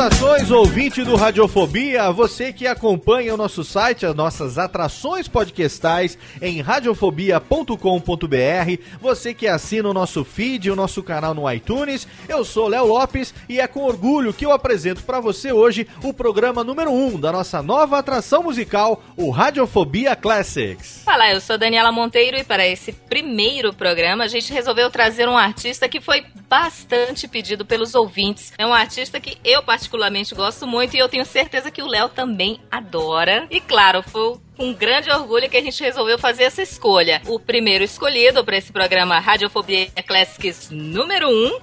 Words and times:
Saudações, 0.00 0.50
ouvinte 0.50 1.04
do 1.04 1.14
Radiofobia, 1.14 2.10
você 2.10 2.54
que 2.54 2.66
acompanha 2.66 3.34
o 3.34 3.36
nosso 3.36 3.62
site, 3.62 4.06
as 4.06 4.14
nossas 4.14 4.56
atrações 4.56 5.28
podcastais 5.28 6.16
em 6.40 6.62
radiofobia.com.br, 6.62 8.82
você 8.98 9.34
que 9.34 9.46
assina 9.46 9.90
o 9.90 9.92
nosso 9.92 10.24
feed, 10.24 10.70
o 10.70 10.76
nosso 10.76 11.02
canal 11.02 11.34
no 11.34 11.52
iTunes. 11.52 12.08
Eu 12.26 12.46
sou 12.46 12.68
Léo 12.68 12.86
Lopes 12.86 13.34
e 13.46 13.60
é 13.60 13.66
com 13.66 13.80
orgulho 13.80 14.32
que 14.32 14.46
eu 14.46 14.52
apresento 14.52 15.02
para 15.02 15.20
você 15.20 15.52
hoje 15.52 15.86
o 16.02 16.14
programa 16.14 16.64
número 16.64 16.90
1 16.90 17.06
um 17.06 17.20
da 17.20 17.30
nossa 17.30 17.62
nova 17.62 17.98
atração 17.98 18.42
musical, 18.42 19.02
o 19.18 19.28
Radiofobia 19.28 20.16
Classics. 20.16 21.02
Fala, 21.04 21.30
eu 21.30 21.42
sou 21.42 21.58
Daniela 21.58 21.92
Monteiro 21.92 22.38
e 22.38 22.44
para 22.44 22.66
esse 22.66 22.90
primeiro 22.90 23.74
programa 23.74 24.24
a 24.24 24.28
gente 24.28 24.50
resolveu 24.50 24.90
trazer 24.90 25.28
um 25.28 25.36
artista 25.36 25.90
que 25.90 26.00
foi 26.00 26.24
bastante 26.48 27.28
pedido 27.28 27.66
pelos 27.66 27.94
ouvintes. 27.94 28.50
É 28.56 28.66
um 28.66 28.72
artista 28.72 29.20
que 29.20 29.36
eu 29.44 29.62
particularmente 29.62 29.89
gosto 30.34 30.66
muito 30.66 30.94
e 30.94 30.98
eu 30.98 31.08
tenho 31.08 31.24
certeza 31.24 31.70
que 31.70 31.82
o 31.82 31.86
Léo 31.86 32.08
também 32.08 32.60
adora. 32.70 33.46
E 33.50 33.60
claro, 33.60 34.02
foi 34.02 34.38
com 34.56 34.72
grande 34.72 35.10
orgulho 35.10 35.48
que 35.48 35.56
a 35.56 35.62
gente 35.62 35.82
resolveu 35.82 36.18
fazer 36.18 36.44
essa 36.44 36.62
escolha. 36.62 37.22
O 37.26 37.40
primeiro 37.40 37.82
escolhido 37.82 38.44
para 38.44 38.56
esse 38.56 38.72
programa 38.72 39.18
Radiofobia 39.18 39.88
Classics 40.06 40.70
número 40.70 41.28
1 41.28 41.30
um, 41.30 41.58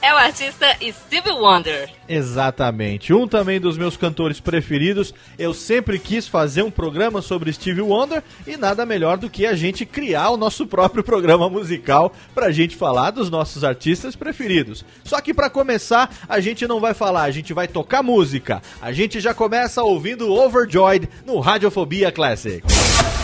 é 0.00 0.12
o 0.12 0.16
artista 0.16 0.66
Stevie 0.80 1.32
Wonder. 1.32 1.90
Exatamente. 2.08 3.12
Um 3.12 3.26
também 3.26 3.60
dos 3.60 3.76
meus 3.76 3.96
cantores 3.96 4.40
preferidos. 4.40 5.12
Eu 5.38 5.52
sempre 5.52 5.98
quis 5.98 6.26
fazer 6.26 6.62
um 6.62 6.70
programa 6.70 7.20
sobre 7.20 7.52
Stevie 7.52 7.82
Wonder 7.82 8.22
e 8.46 8.56
nada 8.56 8.86
melhor 8.86 9.18
do 9.18 9.28
que 9.28 9.46
a 9.46 9.54
gente 9.54 9.84
criar 9.84 10.30
o 10.30 10.36
nosso 10.36 10.66
próprio 10.66 11.04
programa 11.04 11.48
musical 11.48 12.12
pra 12.34 12.50
gente 12.50 12.76
falar 12.76 13.10
dos 13.10 13.30
nossos 13.30 13.64
artistas 13.64 14.16
preferidos. 14.16 14.84
Só 15.04 15.20
que 15.20 15.34
para 15.34 15.50
começar, 15.50 16.10
a 16.28 16.40
gente 16.40 16.66
não 16.66 16.80
vai 16.80 16.94
falar, 16.94 17.22
a 17.22 17.30
gente 17.30 17.52
vai 17.52 17.68
tocar 17.68 18.02
música. 18.02 18.62
A 18.80 18.92
gente 18.92 19.20
já 19.20 19.34
começa 19.34 19.82
ouvindo 19.82 20.32
Overjoyed 20.32 21.08
no 21.26 21.40
Radiofobia 21.40 22.10
Classics. 22.10 22.74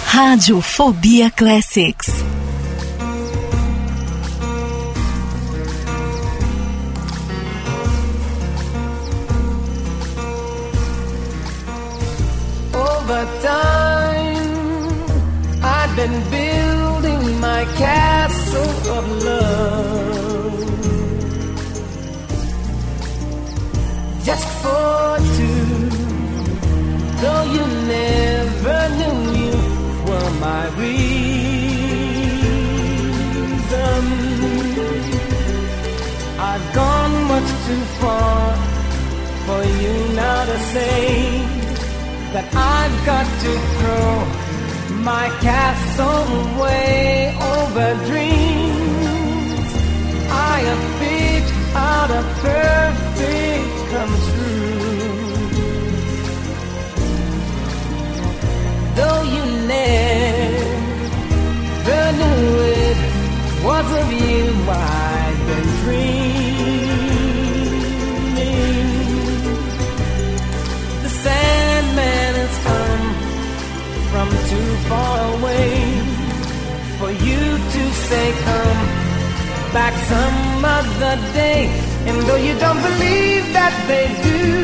Radiofobia 0.07 1.31
Classics. 1.31 2.13
Just 24.25 24.49
for 24.63 25.19
two. 25.37 25.89
Though 27.21 27.45
you 27.57 27.65
never 27.97 28.81
knew 28.99 29.19
you 29.43 29.57
were 30.07 30.31
my 30.41 30.65
reason, 30.83 31.25
I've 36.51 36.67
gone 36.75 37.15
much 37.33 37.51
too 37.67 37.85
far 38.01 38.41
for 39.47 39.63
you 39.83 39.95
now 40.15 40.41
to 40.51 40.59
say 40.75 41.01
that 42.33 42.47
I've 42.77 42.99
got 43.11 43.27
to 43.45 43.53
throw 43.77 44.11
my 45.13 45.27
castle 45.47 46.27
away 46.47 47.37
over 47.57 47.89
dreams. 48.09 49.69
I 50.31 50.57
have 50.69 50.85
picked 51.01 51.24
out 51.75 52.11
a 52.11 52.23
perfect 52.41 53.75
come 53.91 54.15
true. 54.29 54.65
Though 58.95 59.23
you 59.35 59.45
never 59.75 60.43
knew 62.19 62.45
it 62.81 62.99
was 63.65 63.87
of 64.01 64.09
you 64.13 64.43
I've 64.69 65.41
been 65.49 65.69
dreaming. 65.83 66.45
The 71.03 71.11
Sandman 71.23 72.33
has 72.43 72.55
come 72.69 73.07
from 74.11 74.29
too 74.51 74.71
far 74.89 75.19
away 75.37 75.71
for 76.99 77.11
you 77.11 77.43
to 77.75 77.83
say 78.09 78.27
come 78.45 78.64
back 79.75 79.95
some 80.07 80.65
other 80.65 81.17
day. 81.35 81.67
And 82.07 82.17
though 82.29 82.37
you 82.37 82.57
don't 82.61 82.81
believe 82.81 83.45
that 83.59 83.75
they 83.89 84.07
do, 84.23 84.64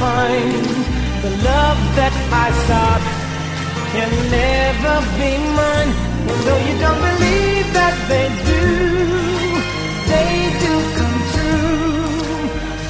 find 0.00 0.64
the 1.24 1.32
love 1.44 1.80
that 1.98 2.14
I 2.44 2.48
sought 2.66 3.04
can 3.92 4.10
never 4.40 4.96
be 5.20 5.30
mine. 5.60 5.92
And 6.30 6.40
though 6.46 6.62
you 6.68 6.74
don't 6.84 7.00
believe 7.10 7.66
that 7.78 7.96
they 8.10 8.26
do, 8.52 8.64
they 10.12 10.32
do 10.64 10.72
come 10.96 11.18
true. 11.34 12.08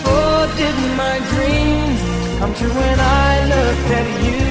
For 0.03 0.35
did 0.61 0.77
my 1.03 1.17
dreams 1.33 2.01
come 2.39 2.53
true 2.59 2.75
when 2.83 2.99
I 3.27 3.31
looked 3.53 3.91
at 4.01 4.09
you? 4.27 4.43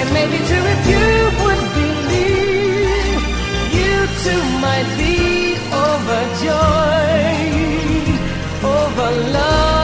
And 0.00 0.08
maybe 0.16 0.38
too 0.50 0.64
if 0.74 0.80
you 0.92 1.06
would 1.42 1.62
believe, 1.78 3.22
you 3.78 3.94
too 4.24 4.42
might 4.66 4.90
be 5.02 5.16
overjoyed, 5.86 6.90
over 8.74 9.10
love, 9.36 9.79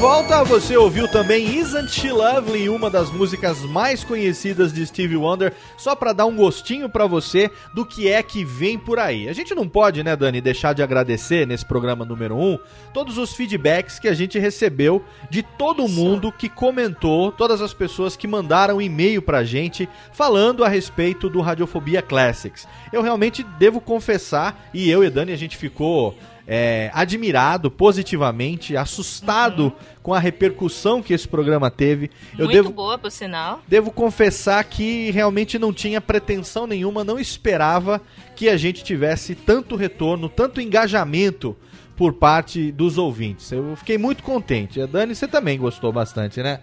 Volta. 0.00 0.42
Você 0.44 0.78
ouviu 0.78 1.06
também 1.06 1.58
Isn't 1.58 1.90
She 1.90 2.10
Lovely, 2.10 2.70
uma 2.70 2.88
das 2.88 3.10
músicas 3.10 3.60
mais 3.60 4.02
conhecidas 4.02 4.72
de 4.72 4.86
Stevie 4.86 5.18
Wonder, 5.18 5.52
só 5.76 5.94
pra 5.94 6.14
dar 6.14 6.24
um 6.24 6.34
gostinho 6.34 6.88
pra 6.88 7.06
você 7.06 7.50
do 7.74 7.84
que 7.84 8.08
é 8.08 8.22
que 8.22 8.42
vem 8.42 8.78
por 8.78 8.98
aí. 8.98 9.28
A 9.28 9.34
gente 9.34 9.54
não 9.54 9.68
pode, 9.68 10.02
né, 10.02 10.16
Dani, 10.16 10.40
deixar 10.40 10.72
de 10.72 10.82
agradecer 10.82 11.46
nesse 11.46 11.66
programa 11.66 12.02
número 12.02 12.34
1 12.34 12.58
todos 12.94 13.18
os 13.18 13.34
feedbacks 13.34 13.98
que 13.98 14.08
a 14.08 14.14
gente 14.14 14.38
recebeu 14.38 15.04
de 15.28 15.42
todo 15.42 15.86
mundo 15.86 16.32
que 16.32 16.48
comentou, 16.48 17.30
todas 17.30 17.60
as 17.60 17.74
pessoas 17.74 18.16
que 18.16 18.26
mandaram 18.26 18.80
e-mail 18.80 19.20
pra 19.20 19.44
gente 19.44 19.86
falando 20.12 20.64
a 20.64 20.68
respeito 20.68 21.28
do 21.28 21.42
Radiofobia 21.42 22.00
Classics. 22.00 22.66
Eu 22.90 23.02
realmente 23.02 23.42
devo 23.58 23.82
confessar, 23.82 24.70
e 24.72 24.88
eu 24.90 25.04
e 25.04 25.10
Dani 25.10 25.32
a 25.32 25.36
gente 25.36 25.58
ficou 25.58 26.16
é, 26.46 26.90
admirado 26.92 27.70
positivamente, 27.70 28.76
assustado 28.76 29.72
com 30.02 30.14
a 30.14 30.18
repercussão 30.18 31.02
que 31.02 31.12
esse 31.12 31.28
programa 31.28 31.70
teve. 31.70 32.10
Eu 32.32 32.46
Muito 32.46 32.52
devo, 32.52 32.70
boa, 32.70 32.98
por 32.98 33.10
sinal. 33.10 33.62
devo 33.68 33.90
confessar 33.90 34.62
que 34.64 35.10
realmente 35.10 35.58
não 35.58 35.72
tinha 35.72 36.00
pretensão 36.00 36.66
nenhuma, 36.66 37.04
não 37.04 37.18
esperava 37.18 38.00
que 38.34 38.48
a 38.48 38.56
gente 38.56 38.82
tivesse 38.82 39.34
tanto 39.34 39.76
retorno, 39.76 40.28
tanto 40.28 40.60
engajamento 40.60 41.56
por 41.96 42.14
parte 42.14 42.72
dos 42.72 42.96
ouvintes. 42.96 43.52
Eu 43.52 43.76
fiquei 43.76 43.98
muito 43.98 44.22
contente. 44.22 44.80
A 44.80 44.86
Dani, 44.86 45.14
você 45.14 45.28
também 45.28 45.58
gostou 45.58 45.92
bastante, 45.92 46.42
né? 46.42 46.60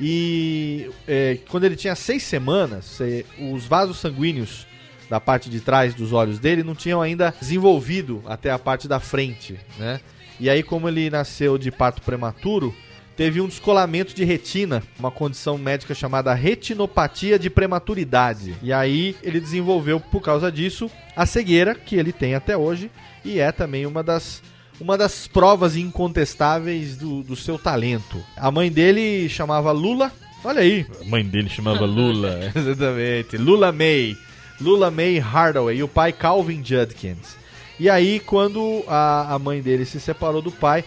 e 0.00 0.90
é, 1.06 1.38
quando 1.48 1.64
ele 1.64 1.76
tinha 1.76 1.94
seis 1.94 2.24
semanas, 2.24 3.00
é, 3.00 3.24
os 3.52 3.66
vasos 3.66 3.98
sanguíneos 3.98 4.66
da 5.08 5.20
parte 5.20 5.48
de 5.48 5.60
trás 5.60 5.94
dos 5.94 6.12
olhos 6.12 6.38
dele 6.38 6.64
não 6.64 6.74
tinham 6.74 7.00
ainda 7.00 7.32
desenvolvido 7.38 8.22
até 8.26 8.50
a 8.50 8.58
parte 8.58 8.88
da 8.88 8.98
frente, 8.98 9.60
né? 9.78 10.00
E 10.40 10.50
aí, 10.50 10.62
como 10.62 10.88
ele 10.88 11.08
nasceu 11.10 11.56
de 11.56 11.70
parto 11.70 12.02
prematuro, 12.02 12.74
teve 13.16 13.40
um 13.40 13.46
descolamento 13.46 14.14
de 14.14 14.24
retina, 14.24 14.82
uma 14.98 15.10
condição 15.10 15.56
médica 15.56 15.94
chamada 15.94 16.34
retinopatia 16.34 17.38
de 17.38 17.48
prematuridade. 17.48 18.56
E 18.60 18.72
aí 18.72 19.14
ele 19.22 19.38
desenvolveu, 19.38 20.00
por 20.00 20.20
causa 20.20 20.50
disso, 20.50 20.90
a 21.14 21.26
cegueira 21.26 21.74
que 21.74 21.94
ele 21.94 22.12
tem 22.12 22.34
até 22.34 22.56
hoje 22.56 22.90
e 23.24 23.38
é 23.38 23.52
também 23.52 23.86
uma 23.86 24.02
das 24.02 24.42
uma 24.80 24.98
das 24.98 25.28
provas 25.28 25.76
incontestáveis 25.76 26.96
do, 26.96 27.22
do 27.22 27.36
seu 27.36 27.58
talento. 27.58 28.20
A 28.36 28.50
mãe 28.50 28.70
dele 28.70 29.28
chamava 29.28 29.70
Lula. 29.70 30.10
Olha 30.44 30.60
aí, 30.60 30.84
a 31.00 31.04
mãe 31.08 31.24
dele 31.24 31.48
chamava 31.48 31.84
Lula. 31.84 32.50
Exatamente, 32.54 33.36
Lula 33.36 33.70
May. 33.70 34.16
Lula 34.60 34.90
May 34.90 35.18
Hardaway 35.18 35.76
e 35.76 35.82
o 35.82 35.88
pai 35.88 36.12
Calvin 36.12 36.64
Judkins. 36.64 37.36
E 37.78 37.88
aí, 37.88 38.20
quando 38.20 38.84
a, 38.86 39.34
a 39.34 39.38
mãe 39.38 39.60
dele 39.60 39.84
se 39.84 39.98
separou 40.00 40.42
do 40.42 40.52
pai, 40.52 40.84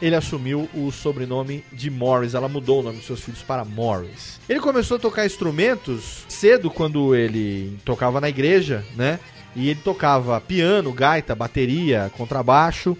ele 0.00 0.14
assumiu 0.14 0.68
o 0.74 0.90
sobrenome 0.92 1.64
de 1.72 1.90
Morris. 1.90 2.34
Ela 2.34 2.48
mudou 2.48 2.80
o 2.80 2.82
nome 2.82 2.98
dos 2.98 3.06
seus 3.06 3.20
filhos 3.20 3.42
para 3.42 3.64
Morris. 3.64 4.38
Ele 4.48 4.60
começou 4.60 4.96
a 4.96 5.00
tocar 5.00 5.26
instrumentos 5.26 6.24
cedo 6.28 6.70
quando 6.70 7.14
ele 7.14 7.78
tocava 7.84 8.20
na 8.20 8.28
igreja, 8.28 8.84
né? 8.94 9.18
E 9.56 9.70
ele 9.70 9.80
tocava 9.82 10.40
piano, 10.40 10.92
gaita, 10.92 11.34
bateria, 11.34 12.12
contrabaixo. 12.16 12.96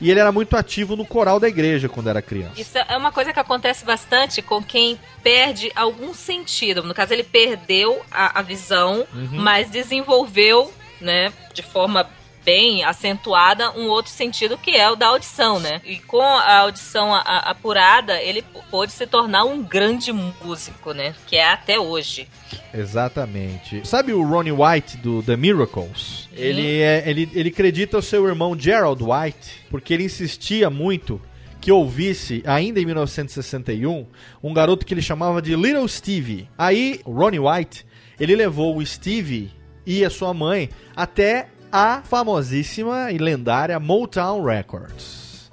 E 0.00 0.10
ele 0.10 0.20
era 0.20 0.30
muito 0.30 0.54
ativo 0.54 0.96
no 0.96 1.06
coral 1.06 1.40
da 1.40 1.48
igreja 1.48 1.88
quando 1.88 2.10
era 2.10 2.20
criança. 2.20 2.60
Isso 2.60 2.76
é 2.76 2.96
uma 2.96 3.10
coisa 3.10 3.32
que 3.32 3.40
acontece 3.40 3.86
bastante 3.86 4.42
com 4.42 4.62
quem 4.62 5.00
perde 5.22 5.72
algum 5.74 6.12
sentido. 6.12 6.82
No 6.82 6.92
caso, 6.92 7.14
ele 7.14 7.24
perdeu 7.24 8.02
a, 8.10 8.40
a 8.40 8.42
visão, 8.42 9.06
mas 9.32 9.70
desenvolveu, 9.70 10.70
né, 11.00 11.32
de 11.54 11.62
forma 11.62 12.06
bem 12.44 12.84
acentuada, 12.84 13.70
um 13.72 13.86
outro 13.88 14.10
sentido 14.12 14.58
que 14.58 14.70
é 14.72 14.90
o 14.90 14.96
da 14.96 15.06
audição, 15.08 15.58
né? 15.58 15.80
E 15.84 15.96
com 15.98 16.20
a 16.22 16.58
audição 16.58 17.14
a- 17.14 17.20
a- 17.20 17.50
apurada, 17.50 18.20
ele 18.20 18.42
pôde 18.70 18.92
se 18.92 19.06
tornar 19.06 19.44
um 19.44 19.62
grande 19.62 20.12
músico, 20.12 20.92
né? 20.92 21.14
Que 21.26 21.36
é 21.36 21.48
até 21.52 21.78
hoje. 21.80 22.28
Exatamente. 22.72 23.86
Sabe 23.86 24.12
o 24.12 24.22
Ronnie 24.22 24.52
White 24.52 24.96
do 24.98 25.22
The 25.22 25.36
Miracles? 25.36 26.28
Ele, 26.32 26.80
é, 26.80 27.02
ele, 27.06 27.28
ele 27.34 27.48
acredita 27.48 27.98
o 27.98 28.02
seu 28.02 28.26
irmão 28.26 28.58
Gerald 28.58 29.02
White, 29.02 29.64
porque 29.70 29.94
ele 29.94 30.04
insistia 30.04 30.68
muito 30.70 31.20
que 31.60 31.72
ouvisse, 31.72 32.42
ainda 32.46 32.78
em 32.78 32.84
1961, 32.84 34.06
um 34.42 34.52
garoto 34.52 34.84
que 34.84 34.92
ele 34.92 35.00
chamava 35.00 35.40
de 35.40 35.56
Little 35.56 35.88
Stevie. 35.88 36.48
Aí, 36.58 37.00
Ronnie 37.06 37.40
White, 37.40 37.86
ele 38.20 38.36
levou 38.36 38.76
o 38.76 38.84
Stevie 38.84 39.50
e 39.86 40.04
a 40.04 40.10
sua 40.10 40.34
mãe 40.34 40.68
até 40.94 41.48
a 41.74 42.02
famosíssima 42.04 43.10
e 43.10 43.18
lendária 43.18 43.80
Motown 43.80 44.44
Records. 44.44 45.50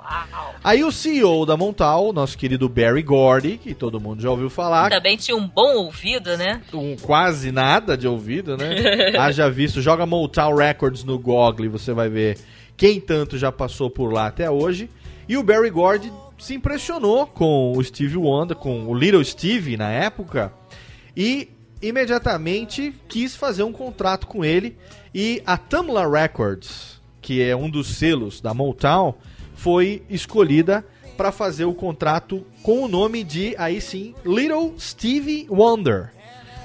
Aí 0.64 0.84
o 0.84 0.92
CEO 0.92 1.48
da 1.48 1.58
Montal, 1.58 2.14
nosso 2.14 2.38
querido 2.38 2.70
Barry 2.70 3.02
Gordy, 3.02 3.58
que 3.58 3.74
todo 3.74 4.00
mundo 4.00 4.22
já 4.22 4.30
ouviu 4.30 4.48
falar. 4.48 4.92
Também 4.92 5.18
tinha 5.18 5.36
um 5.36 5.48
bom 5.48 5.78
ouvido, 5.78 6.38
né? 6.38 6.62
Um 6.72 6.96
quase 6.96 7.52
nada 7.52 7.98
de 7.98 8.08
ouvido, 8.08 8.56
né? 8.56 9.18
Haja 9.18 9.50
visto, 9.50 9.82
joga 9.82 10.06
Motown 10.06 10.54
Records 10.54 11.04
no 11.04 11.18
Google 11.18 11.66
e 11.66 11.70
você 11.70 11.92
vai 11.92 12.08
ver 12.08 12.38
quem 12.78 13.02
tanto 13.02 13.36
já 13.36 13.52
passou 13.52 13.90
por 13.90 14.14
lá 14.14 14.28
até 14.28 14.48
hoje. 14.48 14.92
E 15.28 15.36
o 15.38 15.42
Barry 15.42 15.72
Gordy 15.72 16.14
se 16.38 16.54
impressionou 16.54 17.26
com 17.26 17.74
o 17.76 17.84
Steve 17.84 18.18
Wonder, 18.18 18.56
com 18.56 18.86
o 18.86 18.94
Little 18.94 19.26
Steve 19.26 19.76
na 19.76 19.90
época, 19.90 20.54
e 21.18 21.50
imediatamente 21.82 22.94
quis 23.08 23.36
fazer 23.36 23.64
um 23.64 23.72
contrato 23.72 24.28
com 24.28 24.46
ele. 24.46 24.78
E 25.14 25.42
a 25.46 25.58
Tamla 25.58 26.10
Records, 26.10 27.02
que 27.22 27.42
é 27.42 27.56
um 27.56 27.70
dos 27.70 27.88
selos 27.98 28.40
da 28.40 28.54
Motown, 28.54 29.14
foi 29.56 30.04
escolhida 30.10 30.86
para 31.18 31.32
fazer 31.32 31.66
o 31.66 31.74
contrato 31.74 32.46
com 32.64 32.84
o 32.84 32.88
nome 32.88 33.24
de, 33.24 33.54
aí 33.58 33.82
sim, 33.82 34.16
Little 34.26 34.74
Stevie 34.80 35.46
Wonder. 35.50 36.12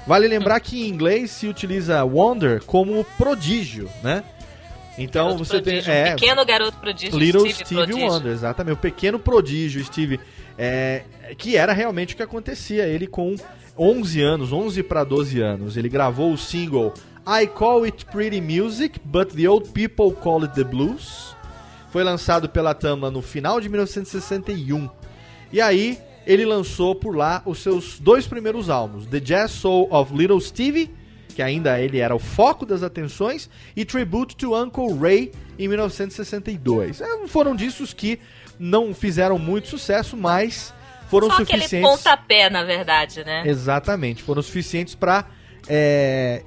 Vale 0.07 0.27
lembrar 0.27 0.59
que 0.61 0.83
em 0.83 0.89
inglês 0.89 1.31
se 1.31 1.47
utiliza 1.47 2.03
Wonder 2.05 2.63
como 2.63 3.03
prodígio, 3.17 3.89
né? 4.01 4.23
Então 4.97 5.25
Garoto 5.25 5.45
você 5.45 5.61
prodígio, 5.61 5.83
tem. 5.83 5.93
É, 5.93 6.13
um 6.13 6.15
pequeno 6.15 6.45
garoto 6.45 6.77
prodígio. 6.77 7.19
Little 7.19 7.41
Steve, 7.41 7.53
Stevie 7.53 7.85
prodígio. 7.85 8.09
Wonder, 8.09 8.31
exatamente. 8.31 8.73
O 8.73 8.77
pequeno 8.77 9.19
prodígio 9.19 9.83
Steve. 9.83 10.19
É, 10.57 11.03
que 11.37 11.55
era 11.55 11.73
realmente 11.73 12.13
o 12.13 12.17
que 12.17 12.23
acontecia. 12.23 12.87
Ele 12.87 13.05
com 13.05 13.35
11 13.77 14.21
anos, 14.21 14.51
11 14.51 14.81
para 14.81 15.03
12 15.03 15.39
anos, 15.39 15.77
ele 15.77 15.89
gravou 15.89 16.31
o 16.31 16.37
single 16.37 16.93
I 17.29 17.45
Call 17.45 17.83
It 17.83 18.05
Pretty 18.05 18.39
Music, 18.39 19.01
but 19.03 19.35
the 19.35 19.49
Old 19.49 19.71
People 19.71 20.13
Call 20.13 20.43
It 20.43 20.55
the 20.55 20.63
Blues. 20.63 21.35
Foi 21.91 22.01
lançado 22.01 22.47
pela 22.47 22.73
Tamla 22.73 23.11
no 23.11 23.21
final 23.21 23.59
de 23.59 23.67
1961. 23.67 24.89
E 25.51 25.59
aí 25.59 25.99
ele 26.25 26.45
lançou 26.45 26.95
por 26.95 27.17
lá 27.17 27.41
os 27.45 27.59
seus 27.59 27.99
dois 27.99 28.25
primeiros 28.25 28.69
álbuns, 28.69 29.05
The 29.07 29.19
Jazz 29.19 29.51
Soul 29.51 29.89
of 29.91 30.15
Little 30.15 30.39
Stevie, 30.39 30.89
que 31.35 31.41
ainda 31.41 31.81
ele 31.81 31.99
era 31.99 32.15
o 32.15 32.19
foco 32.19 32.65
das 32.65 32.81
atenções, 32.81 33.49
e 33.75 33.83
Tribute 33.83 34.37
to 34.37 34.55
Uncle 34.55 34.97
Ray 34.97 35.33
em 35.59 35.67
1962. 35.67 37.01
É, 37.01 37.27
Foram 37.27 37.53
discos 37.57 37.93
que 37.93 38.19
não 38.57 38.93
fizeram 38.93 39.37
muito 39.37 39.67
sucesso, 39.67 40.15
mas 40.15 40.73
foram 41.09 41.27
Só 41.27 41.41
aquele 41.41 41.63
suficientes. 41.63 41.89
pontapé, 41.89 42.49
na 42.49 42.63
verdade, 42.63 43.25
né? 43.25 43.43
Exatamente, 43.45 44.23
foram 44.23 44.41
suficientes 44.41 44.95
para 44.95 45.25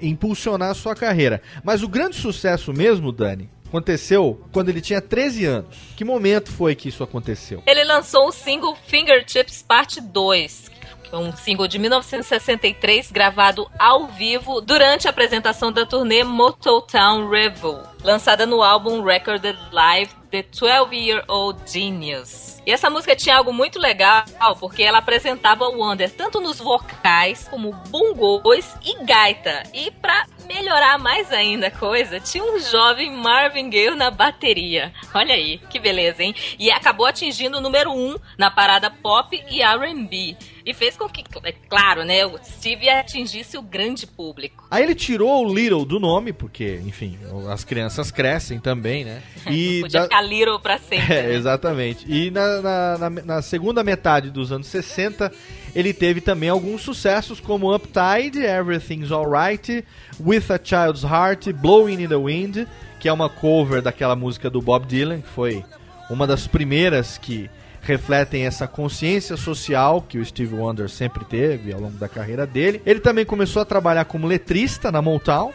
impulsionar 0.01 0.71
a 0.71 0.75
sua 0.75 0.95
carreira. 0.95 1.43
Mas 1.63 1.83
o 1.83 1.89
grande 1.89 2.17
sucesso 2.17 2.73
mesmo, 2.73 3.13
Dani, 3.13 3.51
aconteceu 3.67 4.45
quando 4.53 4.69
ele 4.69 4.81
tinha 4.81 5.01
13 5.01 5.45
anos. 5.45 5.77
Que 5.97 6.05
momento 6.05 6.51
foi 6.51 6.75
que 6.75 6.89
isso 6.89 7.03
aconteceu? 7.03 7.63
Ele 7.67 7.85
lançou 7.85 8.29
o 8.29 8.33
single 8.33 8.77
Fingertips 8.87 9.63
Parte 9.63 10.01
2, 10.01 10.71
que 11.05 11.15
é 11.15 11.19
um 11.19 11.35
single 11.37 11.69
de 11.69 11.79
1963 11.79 13.11
gravado 13.13 13.71
ao 13.79 14.09
vivo 14.09 14.61
durante 14.61 15.07
a 15.07 15.11
apresentação 15.11 15.73
da 15.73 15.87
turnê 15.87 16.25
Motown 16.25 17.29
Revel, 17.29 17.83
lançada 18.03 18.45
no 18.45 18.63
álbum 18.63 19.03
Recorded 19.03 19.59
Live 19.71 20.20
The 20.31 20.43
12 20.45 20.95
Year 20.97 21.25
Old 21.29 21.61
Genius. 21.71 22.61
E 22.67 22.71
essa 22.73 22.89
música 22.91 23.17
tinha 23.17 23.37
algo 23.37 23.53
muito 23.53 23.79
legal, 23.79 24.25
porque 24.61 24.83
ela 24.83 24.99
apresentava 24.99 25.65
o 25.65 25.79
Wonder 25.79 26.11
tanto 26.11 26.41
nos 26.41 26.59
vocais 26.59 27.49
como 27.49 27.73
bongos 27.89 28.67
e 28.85 29.05
gaita. 29.05 29.63
E 29.75 29.91
pra 29.91 30.27
melhorar 30.47 30.99
mais 30.99 31.33
ainda 31.33 31.69
a 31.69 31.71
coisa, 31.71 32.21
tinha 32.21 32.45
um 32.45 32.59
jovem 32.61 33.11
Marvin 33.13 33.71
Gaye 33.71 33.91
na 33.95 34.11
bateria. 34.11 34.93
Olha 35.15 35.35
aí, 35.35 35.59
que 35.71 35.79
beleza, 35.79 36.23
hein? 36.23 36.35
E 36.59 36.71
acabou 36.71 37.07
atingindo 37.07 37.59
o 37.59 37.61
número 37.61 37.91
1 37.93 37.95
um 38.11 38.17
na 38.37 38.51
parada 38.51 38.91
pop 38.91 39.43
e 39.51 39.63
R&B. 39.63 40.37
E 40.67 40.75
fez 40.75 40.97
com 40.97 41.09
que, 41.09 41.25
é 41.45 41.53
claro, 41.53 42.05
né, 42.05 42.27
o 42.27 42.39
Steve 42.45 42.89
atingisse 42.91 43.57
o 43.57 43.63
grande 43.63 44.07
público. 44.07 44.67
Aí 44.71 44.83
ele 44.83 44.95
tirou 44.95 45.47
o 45.47 45.55
Little 45.55 45.85
do 45.85 45.99
nome, 45.99 46.33
porque, 46.33 46.81
enfim, 46.85 47.19
as 47.51 47.65
crianças 47.65 48.11
crescem 48.11 48.61
também, 48.61 49.05
né? 49.05 49.23
E 49.51 49.81
Podia 49.81 50.01
da- 50.01 50.05
ficar 50.05 50.20
Little 50.21 50.59
pra 50.61 50.79
sempre. 50.81 51.15
É, 51.15 51.23
né? 51.29 51.35
exatamente. 51.35 52.05
E 52.09 52.31
na, 52.31 52.61
na, 52.61 52.99
na- 52.99 53.23
na 53.25 53.43
segunda 53.43 53.83
metade 53.85 54.31
dos 54.31 54.51
anos 54.53 54.67
60, 54.69 55.31
ele 55.75 55.93
teve 55.93 56.21
também 56.21 56.49
alguns 56.49 56.83
sucessos 56.83 57.41
como 57.41 57.75
Uptide, 57.75 58.39
Everything's 58.45 59.11
Alright, 59.13 59.85
With 60.21 60.45
a 60.51 60.59
Child's 60.63 61.03
Heart, 61.05 61.53
Blowing 61.55 62.03
in 62.03 62.09
the 62.09 62.17
Wind, 62.17 62.67
que 62.99 63.09
é 63.09 63.13
uma 63.13 63.29
cover 63.29 63.81
daquela 63.83 64.15
música 64.17 64.51
do 64.51 64.61
Bob 64.61 64.87
Dylan, 64.87 65.21
que 65.21 65.29
foi 65.29 65.65
uma 66.11 66.27
das 66.27 66.47
primeiras 66.47 67.17
que 67.19 67.49
refletem 67.83 68.45
essa 68.45 68.67
consciência 68.67 69.39
social 69.39 70.03
que 70.03 70.19
o 70.19 70.25
Steve 70.25 70.55
Wonder 70.55 70.89
sempre 70.91 71.25
teve 71.25 71.73
ao 71.73 71.81
longo 71.81 71.97
da 71.97 72.09
carreira 72.09 72.47
dele. 72.47 72.83
Ele 72.85 73.01
também 73.01 73.25
começou 73.25 73.63
a 73.63 73.65
trabalhar 73.65 74.05
como 74.05 74.27
letrista 74.27 74.93
na 74.93 75.01
Motown, 75.01 75.51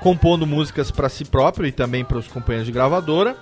compondo 0.00 0.46
músicas 0.46 0.92
para 0.92 1.08
si 1.08 1.24
próprio 1.24 1.66
e 1.66 1.72
também 1.72 2.04
para 2.04 2.18
os 2.18 2.28
companheiros 2.28 2.66
de 2.66 2.72
gravadora, 2.72 3.36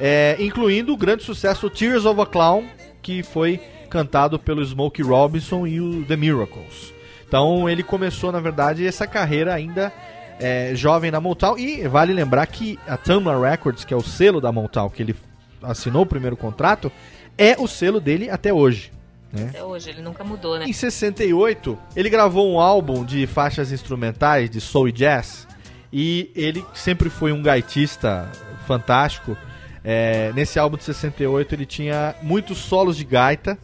é, 0.00 0.36
incluindo 0.40 0.92
o 0.92 0.96
grande 0.96 1.22
sucesso 1.22 1.68
Tears 1.68 2.04
of 2.04 2.20
a 2.20 2.26
Clown, 2.26 2.64
que 3.02 3.22
foi 3.22 3.60
cantado 3.88 4.38
pelo 4.38 4.64
Smokey 4.64 5.02
Robinson 5.02 5.66
e 5.66 5.80
o 5.80 6.04
The 6.04 6.16
Miracles. 6.16 6.92
Então 7.26 7.68
ele 7.68 7.82
começou, 7.82 8.32
na 8.32 8.40
verdade, 8.40 8.86
essa 8.86 9.06
carreira 9.06 9.54
ainda 9.54 9.92
é, 10.40 10.72
jovem 10.74 11.10
na 11.10 11.20
Motown 11.20 11.58
e 11.58 11.86
vale 11.86 12.12
lembrar 12.12 12.46
que 12.46 12.78
a 12.88 12.96
Tamla 12.96 13.50
Records, 13.50 13.84
que 13.84 13.92
é 13.92 13.96
o 13.96 14.02
selo 14.02 14.40
da 14.40 14.50
Motown 14.50 14.88
que 14.88 15.02
ele 15.02 15.14
assinou 15.62 16.02
o 16.02 16.06
primeiro 16.06 16.36
contrato, 16.36 16.90
é 17.36 17.56
o 17.58 17.68
selo 17.68 18.00
dele 18.00 18.30
até 18.30 18.52
hoje. 18.52 18.90
Né? 19.32 19.46
Até 19.50 19.62
hoje, 19.62 19.90
ele 19.90 20.02
nunca 20.02 20.24
mudou, 20.24 20.58
né? 20.58 20.64
Em 20.66 20.72
68, 20.72 21.78
ele 21.94 22.10
gravou 22.10 22.52
um 22.52 22.58
álbum 22.58 23.04
de 23.04 23.26
faixas 23.26 23.70
instrumentais 23.70 24.50
de 24.50 24.60
soul 24.60 24.88
e 24.88 24.92
jazz. 24.92 25.46
E 25.92 26.30
ele 26.34 26.64
sempre 26.74 27.10
foi 27.10 27.32
um 27.32 27.42
gaitista 27.42 28.30
fantástico. 28.66 29.36
É, 29.84 30.32
nesse 30.34 30.58
álbum 30.58 30.76
de 30.76 30.84
68 30.84 31.54
ele 31.54 31.66
tinha 31.66 32.14
muitos 32.22 32.58
solos 32.58 32.96
de 32.96 33.04
gaita. 33.04 33.58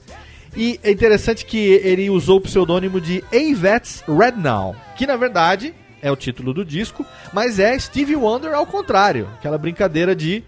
E 0.57 0.81
é 0.83 0.91
interessante 0.91 1.45
que 1.45 1.59
ele 1.59 2.09
usou 2.09 2.39
o 2.39 2.41
pseudônimo 2.41 3.01
de 3.01 3.23
Avets 3.31 4.03
Rednow, 4.09 4.75
que 4.97 5.07
na 5.07 5.17
verdade 5.17 5.75
é 6.01 6.11
o 6.11 6.17
título 6.17 6.55
do 6.55 6.65
disco, 6.65 7.05
mas 7.33 7.59
é 7.59 7.79
Stevie 7.79 8.17
Wonder 8.17 8.55
ao 8.55 8.65
contrário. 8.67 9.29
Aquela 9.39 9.59
brincadeira 9.59 10.17
de, 10.17 10.43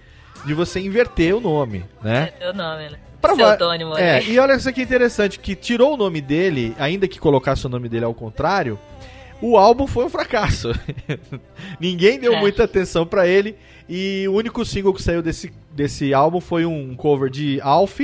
de 0.46 0.54
você 0.54 0.80
inverter 0.80 1.34
o 1.34 1.40
nome, 1.40 1.84
né? 2.02 2.32
É 2.40 2.50
o 2.50 2.54
nome, 2.54 2.88
né? 2.90 2.98
Pra 3.20 3.34
Pseudônimo 3.34 3.98
É, 3.98 4.18
ali. 4.18 4.32
e 4.32 4.38
olha 4.38 4.54
isso 4.54 4.68
aqui 4.68 4.80
interessante, 4.80 5.40
que 5.40 5.56
tirou 5.56 5.94
o 5.94 5.96
nome 5.96 6.20
dele, 6.20 6.74
ainda 6.78 7.08
que 7.08 7.18
colocasse 7.18 7.66
o 7.66 7.68
nome 7.68 7.88
dele 7.88 8.04
ao 8.04 8.14
contrário, 8.14 8.78
o 9.40 9.56
álbum 9.56 9.86
foi 9.86 10.04
um 10.04 10.08
fracasso. 10.08 10.72
Ninguém 11.80 12.18
deu 12.18 12.34
É. 12.34 12.40
muita 12.40 12.64
atenção 12.64 13.06
pra 13.06 13.26
ele 13.26 13.56
e 13.88 14.26
o 14.28 14.32
único 14.34 14.64
single 14.64 14.92
que 14.92 15.02
saiu 15.02 15.22
desse, 15.22 15.52
desse 15.72 16.12
álbum 16.12 16.40
foi 16.40 16.64
um 16.66 16.94
cover 16.94 17.30
de 17.30 17.60
Alf, 17.62 18.00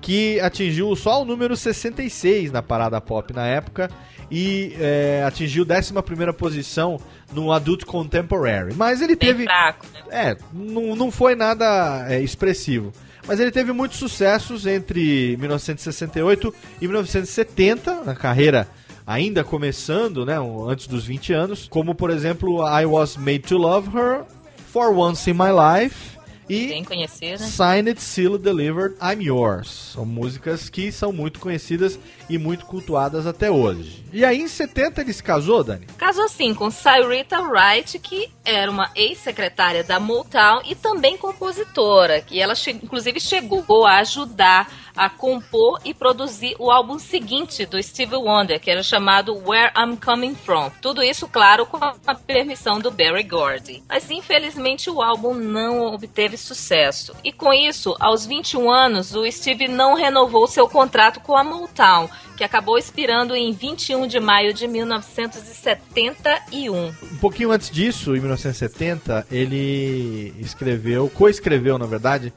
que 0.00 0.38
atingiu 0.40 0.94
só 0.96 1.22
o 1.22 1.24
número 1.24 1.56
66 1.56 2.52
na 2.52 2.62
parada 2.62 3.00
pop 3.00 3.32
na 3.32 3.46
época 3.46 3.90
e 4.30 4.74
é, 4.78 5.22
atingiu 5.26 5.64
11ª 5.64 6.32
posição 6.32 7.00
no 7.32 7.52
Adult 7.52 7.84
Contemporary. 7.84 8.74
Mas 8.74 9.00
ele 9.00 9.16
Bem 9.16 9.28
teve... 9.30 9.44
fraco, 9.44 9.86
né? 9.94 10.00
É, 10.10 10.36
não, 10.52 10.94
não 10.96 11.10
foi 11.10 11.34
nada 11.34 12.06
é, 12.08 12.20
expressivo. 12.20 12.92
Mas 13.26 13.40
ele 13.40 13.50
teve 13.50 13.72
muitos 13.72 13.98
sucessos 13.98 14.66
entre 14.66 15.36
1968 15.38 16.54
e 16.82 16.86
1970, 16.86 18.02
na 18.04 18.14
carreira 18.14 18.68
ainda 19.06 19.44
começando, 19.44 20.24
né, 20.24 20.36
antes 20.68 20.86
dos 20.86 21.04
20 21.04 21.32
anos, 21.32 21.68
como 21.68 21.94
por 21.94 22.10
exemplo 22.10 22.66
I 22.66 22.86
Was 22.86 23.16
Made 23.16 23.40
to 23.40 23.58
Love 23.58 23.96
Her, 23.96 24.24
For 24.72 24.96
Once 24.96 25.30
in 25.30 25.34
My 25.34 25.50
Life 25.52 26.14
e 26.48 26.68
Bem 26.68 26.84
conhecida. 26.84 27.38
Signed, 27.38 28.00
Sealed, 28.00 28.42
Delivered, 28.42 28.96
I'm 29.00 29.22
Yours. 29.22 29.92
São 29.94 30.04
músicas 30.04 30.68
que 30.68 30.92
são 30.92 31.12
muito 31.12 31.40
conhecidas 31.40 31.98
e 32.28 32.36
muito 32.36 32.66
cultuadas 32.66 33.26
até 33.26 33.50
hoje. 33.50 34.04
E 34.12 34.24
aí 34.24 34.42
em 34.42 34.48
70 34.48 35.00
ele 35.00 35.12
se 35.12 35.22
casou, 35.22 35.64
Dani? 35.64 35.86
Casou 35.96 36.28
sim 36.28 36.52
com 36.54 36.70
Cyrita 36.70 37.40
Wright, 37.40 37.98
que 37.98 38.28
era 38.44 38.70
uma 38.70 38.90
ex-secretária 38.94 39.82
da 39.82 39.98
Motown 39.98 40.60
e 40.66 40.74
também 40.74 41.16
compositora, 41.16 42.20
que 42.20 42.38
ela 42.40 42.54
che- 42.54 42.70
inclusive 42.72 43.18
chegou 43.20 43.86
a 43.86 43.96
ajudar 43.98 44.70
a 44.96 45.08
compor 45.10 45.80
e 45.84 45.92
produzir 45.92 46.54
o 46.58 46.70
álbum 46.70 46.98
seguinte 47.00 47.66
do 47.66 47.82
Stevie 47.82 48.14
Wonder, 48.16 48.60
que 48.60 48.70
era 48.70 48.80
chamado 48.82 49.34
Where 49.44 49.72
I'm 49.76 49.96
Coming 49.96 50.36
From. 50.36 50.70
Tudo 50.80 51.02
isso, 51.02 51.26
claro, 51.26 51.66
com 51.66 51.78
a 51.82 52.14
permissão 52.14 52.78
do 52.78 52.92
Barry 52.92 53.24
Gordy. 53.24 53.82
Mas 53.88 54.08
infelizmente 54.10 54.88
o 54.88 55.02
álbum 55.02 55.34
não 55.34 55.92
obteve 55.92 56.36
sucesso. 56.36 57.12
E 57.24 57.32
com 57.32 57.52
isso, 57.52 57.96
aos 57.98 58.24
21 58.24 58.70
anos, 58.70 59.14
o 59.16 59.28
Steve 59.32 59.66
não 59.66 59.94
renovou 59.94 60.46
seu 60.46 60.68
contrato 60.68 61.18
com 61.20 61.36
a 61.36 61.42
Motown, 61.42 62.08
que 62.36 62.44
acabou 62.44 62.78
expirando 62.78 63.34
em 63.34 63.52
21 63.52 64.06
de 64.06 64.20
maio 64.20 64.54
de 64.54 64.68
1971. 64.68 66.94
Um 67.02 67.16
pouquinho 67.20 67.50
antes 67.50 67.68
disso, 67.70 68.14
em 68.14 68.20
1970, 68.34 69.26
ele 69.30 70.34
escreveu, 70.38 71.08
coescreveu, 71.08 71.78
na 71.78 71.86
verdade, 71.86 72.32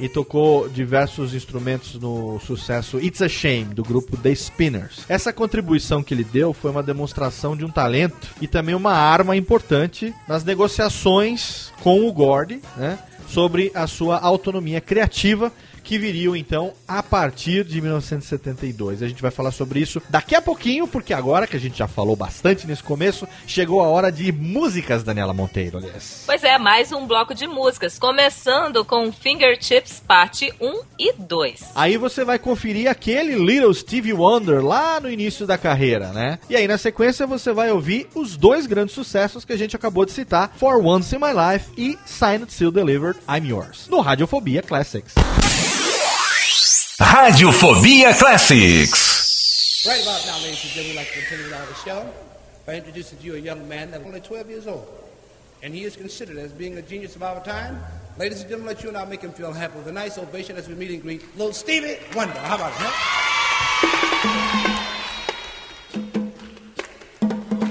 e 0.00 0.08
tocou 0.08 0.68
diversos 0.68 1.34
instrumentos 1.34 1.94
no 1.94 2.40
sucesso 2.40 2.98
It's 2.98 3.22
a 3.22 3.28
Shame 3.28 3.66
do 3.66 3.82
grupo 3.82 4.16
The 4.16 4.34
Spinners. 4.34 5.04
Essa 5.08 5.32
contribuição 5.32 6.02
que 6.02 6.12
ele 6.12 6.24
deu 6.24 6.52
foi 6.52 6.70
uma 6.70 6.82
demonstração 6.82 7.56
de 7.56 7.64
um 7.64 7.70
talento 7.70 8.28
e 8.40 8.48
também 8.48 8.74
uma 8.74 8.94
arma 8.94 9.36
importante 9.36 10.12
nas 10.26 10.44
negociações 10.44 11.72
com 11.82 12.06
o 12.06 12.12
Gordy, 12.12 12.60
né, 12.76 12.98
sobre 13.28 13.70
a 13.74 13.86
sua 13.86 14.18
autonomia 14.18 14.80
criativa 14.80 15.52
que 15.82 15.98
viriam 15.98 16.36
então 16.36 16.72
a 16.86 17.02
partir 17.02 17.64
de 17.64 17.80
1972. 17.80 19.02
A 19.02 19.08
gente 19.08 19.22
vai 19.22 19.30
falar 19.30 19.50
sobre 19.50 19.80
isso 19.80 20.02
daqui 20.08 20.34
a 20.34 20.42
pouquinho, 20.42 20.86
porque 20.86 21.12
agora 21.12 21.46
que 21.46 21.56
a 21.56 21.60
gente 21.60 21.78
já 21.78 21.88
falou 21.88 22.16
bastante 22.16 22.66
nesse 22.66 22.82
começo, 22.82 23.26
chegou 23.46 23.80
a 23.80 23.88
hora 23.88 24.10
de 24.10 24.32
músicas, 24.32 25.02
Daniela 25.02 25.32
Monteiro, 25.32 25.78
aliás. 25.78 26.22
Pois 26.26 26.44
é, 26.44 26.58
mais 26.58 26.92
um 26.92 27.06
bloco 27.06 27.34
de 27.34 27.46
músicas, 27.46 27.98
começando 27.98 28.84
com 28.84 29.12
Fingertips 29.12 30.02
parte 30.06 30.52
1 30.60 30.82
e 30.98 31.12
2. 31.12 31.70
Aí 31.74 31.96
você 31.96 32.24
vai 32.24 32.38
conferir 32.38 32.90
aquele 32.90 33.34
Little 33.34 33.74
Stevie 33.74 34.12
Wonder 34.12 34.64
lá 34.64 35.00
no 35.00 35.10
início 35.10 35.46
da 35.46 35.58
carreira, 35.58 36.12
né? 36.12 36.38
E 36.48 36.56
aí 36.56 36.68
na 36.68 36.78
sequência 36.78 37.26
você 37.26 37.52
vai 37.52 37.70
ouvir 37.70 38.08
os 38.14 38.36
dois 38.36 38.66
grandes 38.66 38.94
sucessos 38.94 39.44
que 39.44 39.52
a 39.52 39.58
gente 39.58 39.76
acabou 39.76 40.04
de 40.04 40.12
citar, 40.12 40.52
For 40.56 40.84
Once 40.84 41.14
in 41.14 41.18
My 41.18 41.32
Life 41.32 41.70
e 41.76 41.98
Signed 42.04 42.52
Seal 42.52 42.70
Delivered, 42.70 43.18
I'm 43.28 43.48
Yours, 43.48 43.88
no 43.88 44.00
Radiofobia 44.00 44.62
Classics. 44.62 45.14
Radiofobia 47.02 48.16
Classics. 48.16 49.84
Right 49.86 50.00
about 50.02 50.24
now, 50.24 50.38
ladies 50.42 50.62
and 50.62 50.72
gentlemen, 50.72 50.90
we'd 50.90 50.96
like 50.98 51.08
to 51.08 51.20
continue 51.20 51.52
our 51.52 51.74
show 51.84 52.12
by 52.64 52.76
introducing 52.76 53.18
to 53.18 53.24
you 53.24 53.34
a 53.34 53.38
young 53.38 53.68
man 53.68 53.90
that's 53.90 54.04
only 54.06 54.20
12 54.20 54.48
years 54.48 54.66
old. 54.68 54.86
And 55.62 55.74
he 55.74 55.82
is 55.82 55.96
considered 55.96 56.36
as 56.38 56.52
being 56.52 56.78
a 56.78 56.82
genius 56.82 57.16
of 57.16 57.24
our 57.24 57.42
time. 57.42 57.82
Ladies 58.18 58.40
and 58.42 58.50
gentlemen, 58.50 58.74
let 58.74 58.84
you 58.84 58.88
and 58.88 58.96
I 58.96 59.04
make 59.04 59.20
him 59.20 59.32
feel 59.32 59.52
happy 59.52 59.78
with 59.78 59.88
a 59.88 59.92
nice 59.92 60.16
ovation 60.16 60.56
as 60.56 60.68
we 60.68 60.76
meet 60.76 60.90
and 60.92 61.02
greet 61.02 61.22
little 61.36 61.52
Stevie 61.52 61.98
Wonder. 62.14 62.38
How 62.38 62.54
about 62.54 62.72
that? 62.78 62.94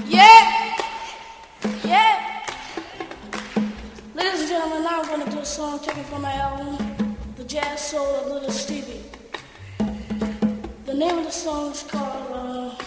Yeah! 0.08 0.76
Yeah! 1.84 2.44
Ladies 4.14 4.40
and 4.40 4.48
gentlemen, 4.48 4.82
now 4.82 5.00
I'm 5.00 5.06
going 5.06 5.24
to 5.24 5.30
do 5.30 5.38
a 5.38 5.44
song 5.46 5.80
taken 5.80 6.04
from 6.04 6.20
my 6.20 6.34
album, 6.34 6.76
The 7.36 7.44
Jazz 7.44 7.80
Soul 7.80 8.06
of 8.06 8.26
Little 8.26 8.50
Stevie. 8.50 8.81
The 11.42 11.48
name 11.48 11.56
of 11.56 11.72
the 11.72 11.72
song 11.72 11.72
is 11.72 11.82
called 11.90 12.32
uh, 12.32 12.84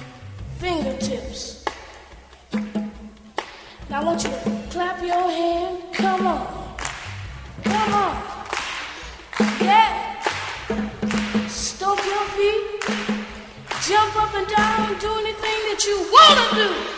Fingertips. 0.60 1.66
Now 3.90 4.02
I 4.02 4.04
want 4.04 4.24
you 4.24 4.30
to 4.30 4.68
clap 4.70 5.02
your 5.02 5.30
hand. 5.30 5.84
Come 5.94 6.28
on. 6.28 6.78
Come 7.64 7.94
on. 7.94 8.24
Yeah. 9.60 10.22
Stomp 11.48 12.00
your 12.06 12.26
feet. 12.36 12.84
Jump 13.82 14.16
up 14.24 14.34
and 14.36 14.48
down. 14.48 15.00
Do 15.00 15.12
anything 15.20 15.60
that 15.68 15.84
you 15.86 15.98
want 16.00 16.50
to 16.50 16.56
do. 16.56 16.95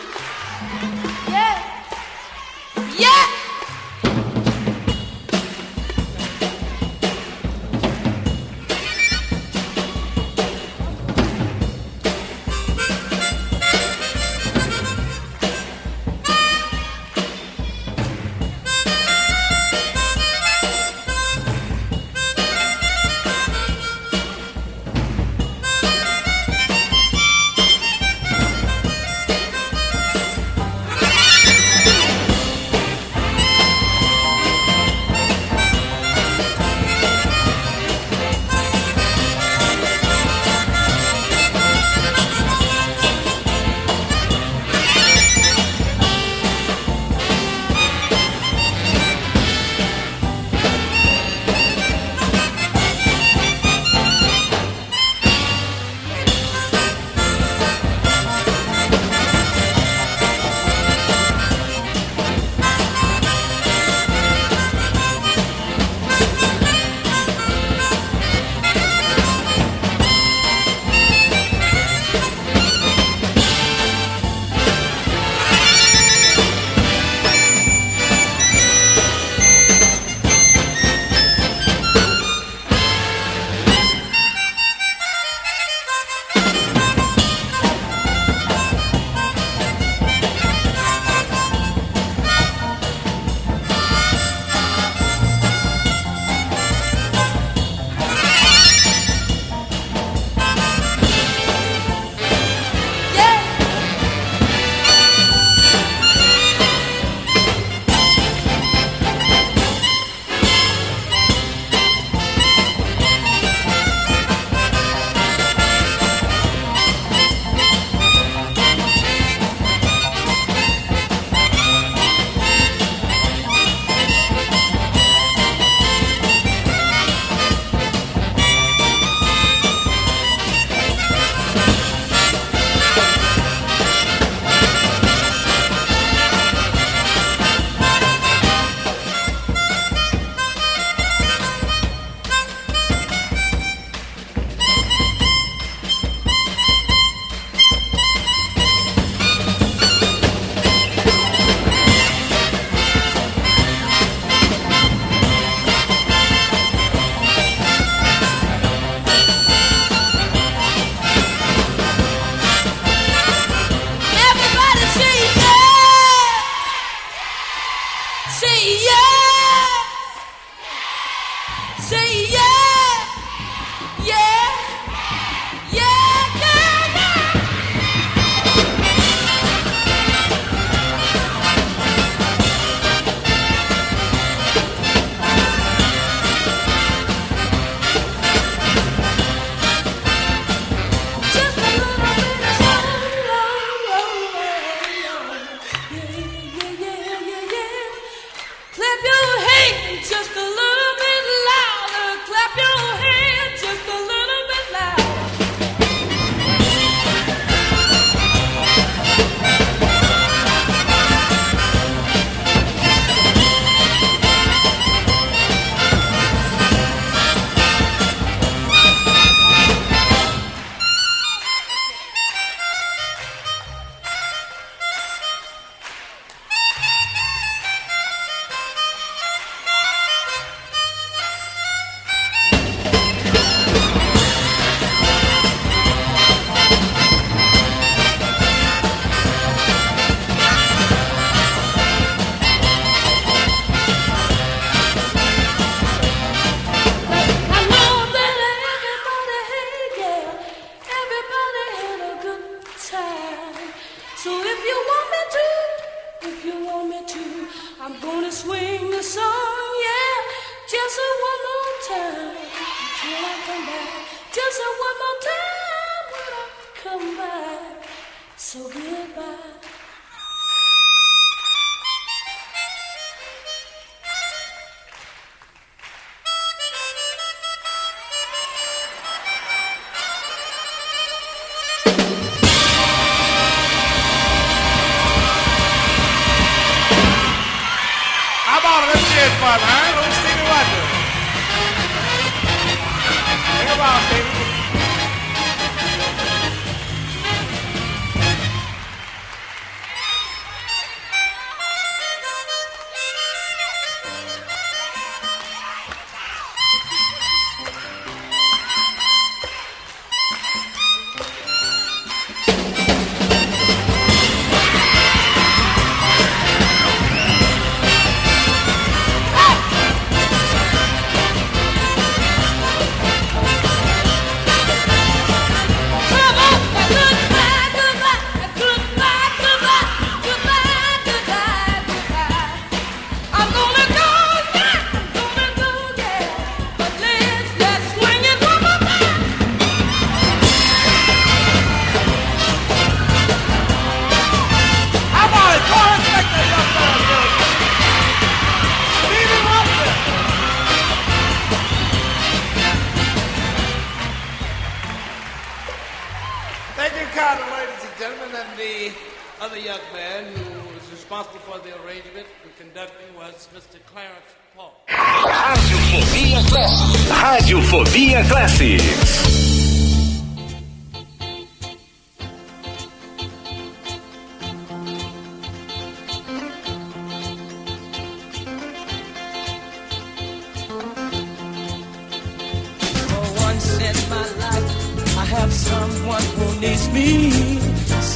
once 383.57 383.79
in 383.89 384.09
my 384.09 384.27
life 384.43 385.17
I 385.17 385.25
have 385.35 385.51
someone 385.51 386.27
who 386.37 386.47
needs 386.61 386.85
me, 386.93 387.31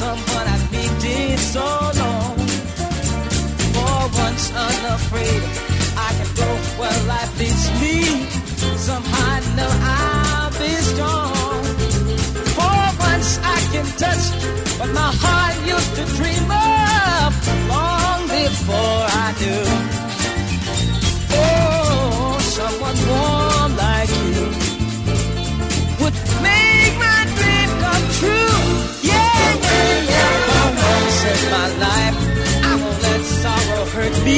someone 0.02 0.46
I've 0.54 0.68
needed 0.72 1.40
so 1.40 1.66
long. 2.02 2.38
For 3.74 3.98
once 4.24 4.46
unafraid, 4.66 5.42
I 6.08 6.10
can 6.18 6.30
go 6.42 6.50
where 6.80 7.00
life 7.14 7.32
leads 7.40 7.66
me. 7.82 7.98
Somehow 8.88 9.36
I 9.36 9.40
know 9.58 9.72
I'll 9.98 10.52
be 10.62 10.74
strong. 10.92 11.64
For 12.58 12.82
once 13.08 13.30
I 13.56 13.60
can 13.74 13.88
touch 14.02 14.26
what 14.78 14.92
my 15.02 15.12
heart 15.24 15.56
used 15.74 15.92
to 15.98 16.04
dream 16.18 16.48
of 16.70 17.32
long 17.74 18.22
before 18.40 19.02
I 19.26 19.28
knew. 19.42 19.66
Oh, 21.34 22.38
someone 22.58 23.00
warm. 23.10 23.41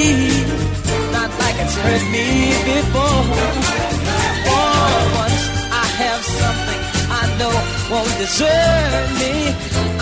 not 0.04 1.30
like 1.40 1.58
it's 1.64 1.76
hurt 1.76 2.04
me 2.12 2.28
before. 2.68 3.24
For 4.48 4.74
once 5.22 5.44
I 5.72 5.86
have 6.02 6.24
something 6.40 6.82
I 7.20 7.24
know 7.40 7.54
won't 7.92 8.14
desert 8.20 9.08
me. 9.22 9.34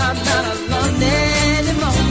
I'm 0.05 0.17
not 0.29 0.45
alone 0.55 1.03
anymore. 1.03 2.10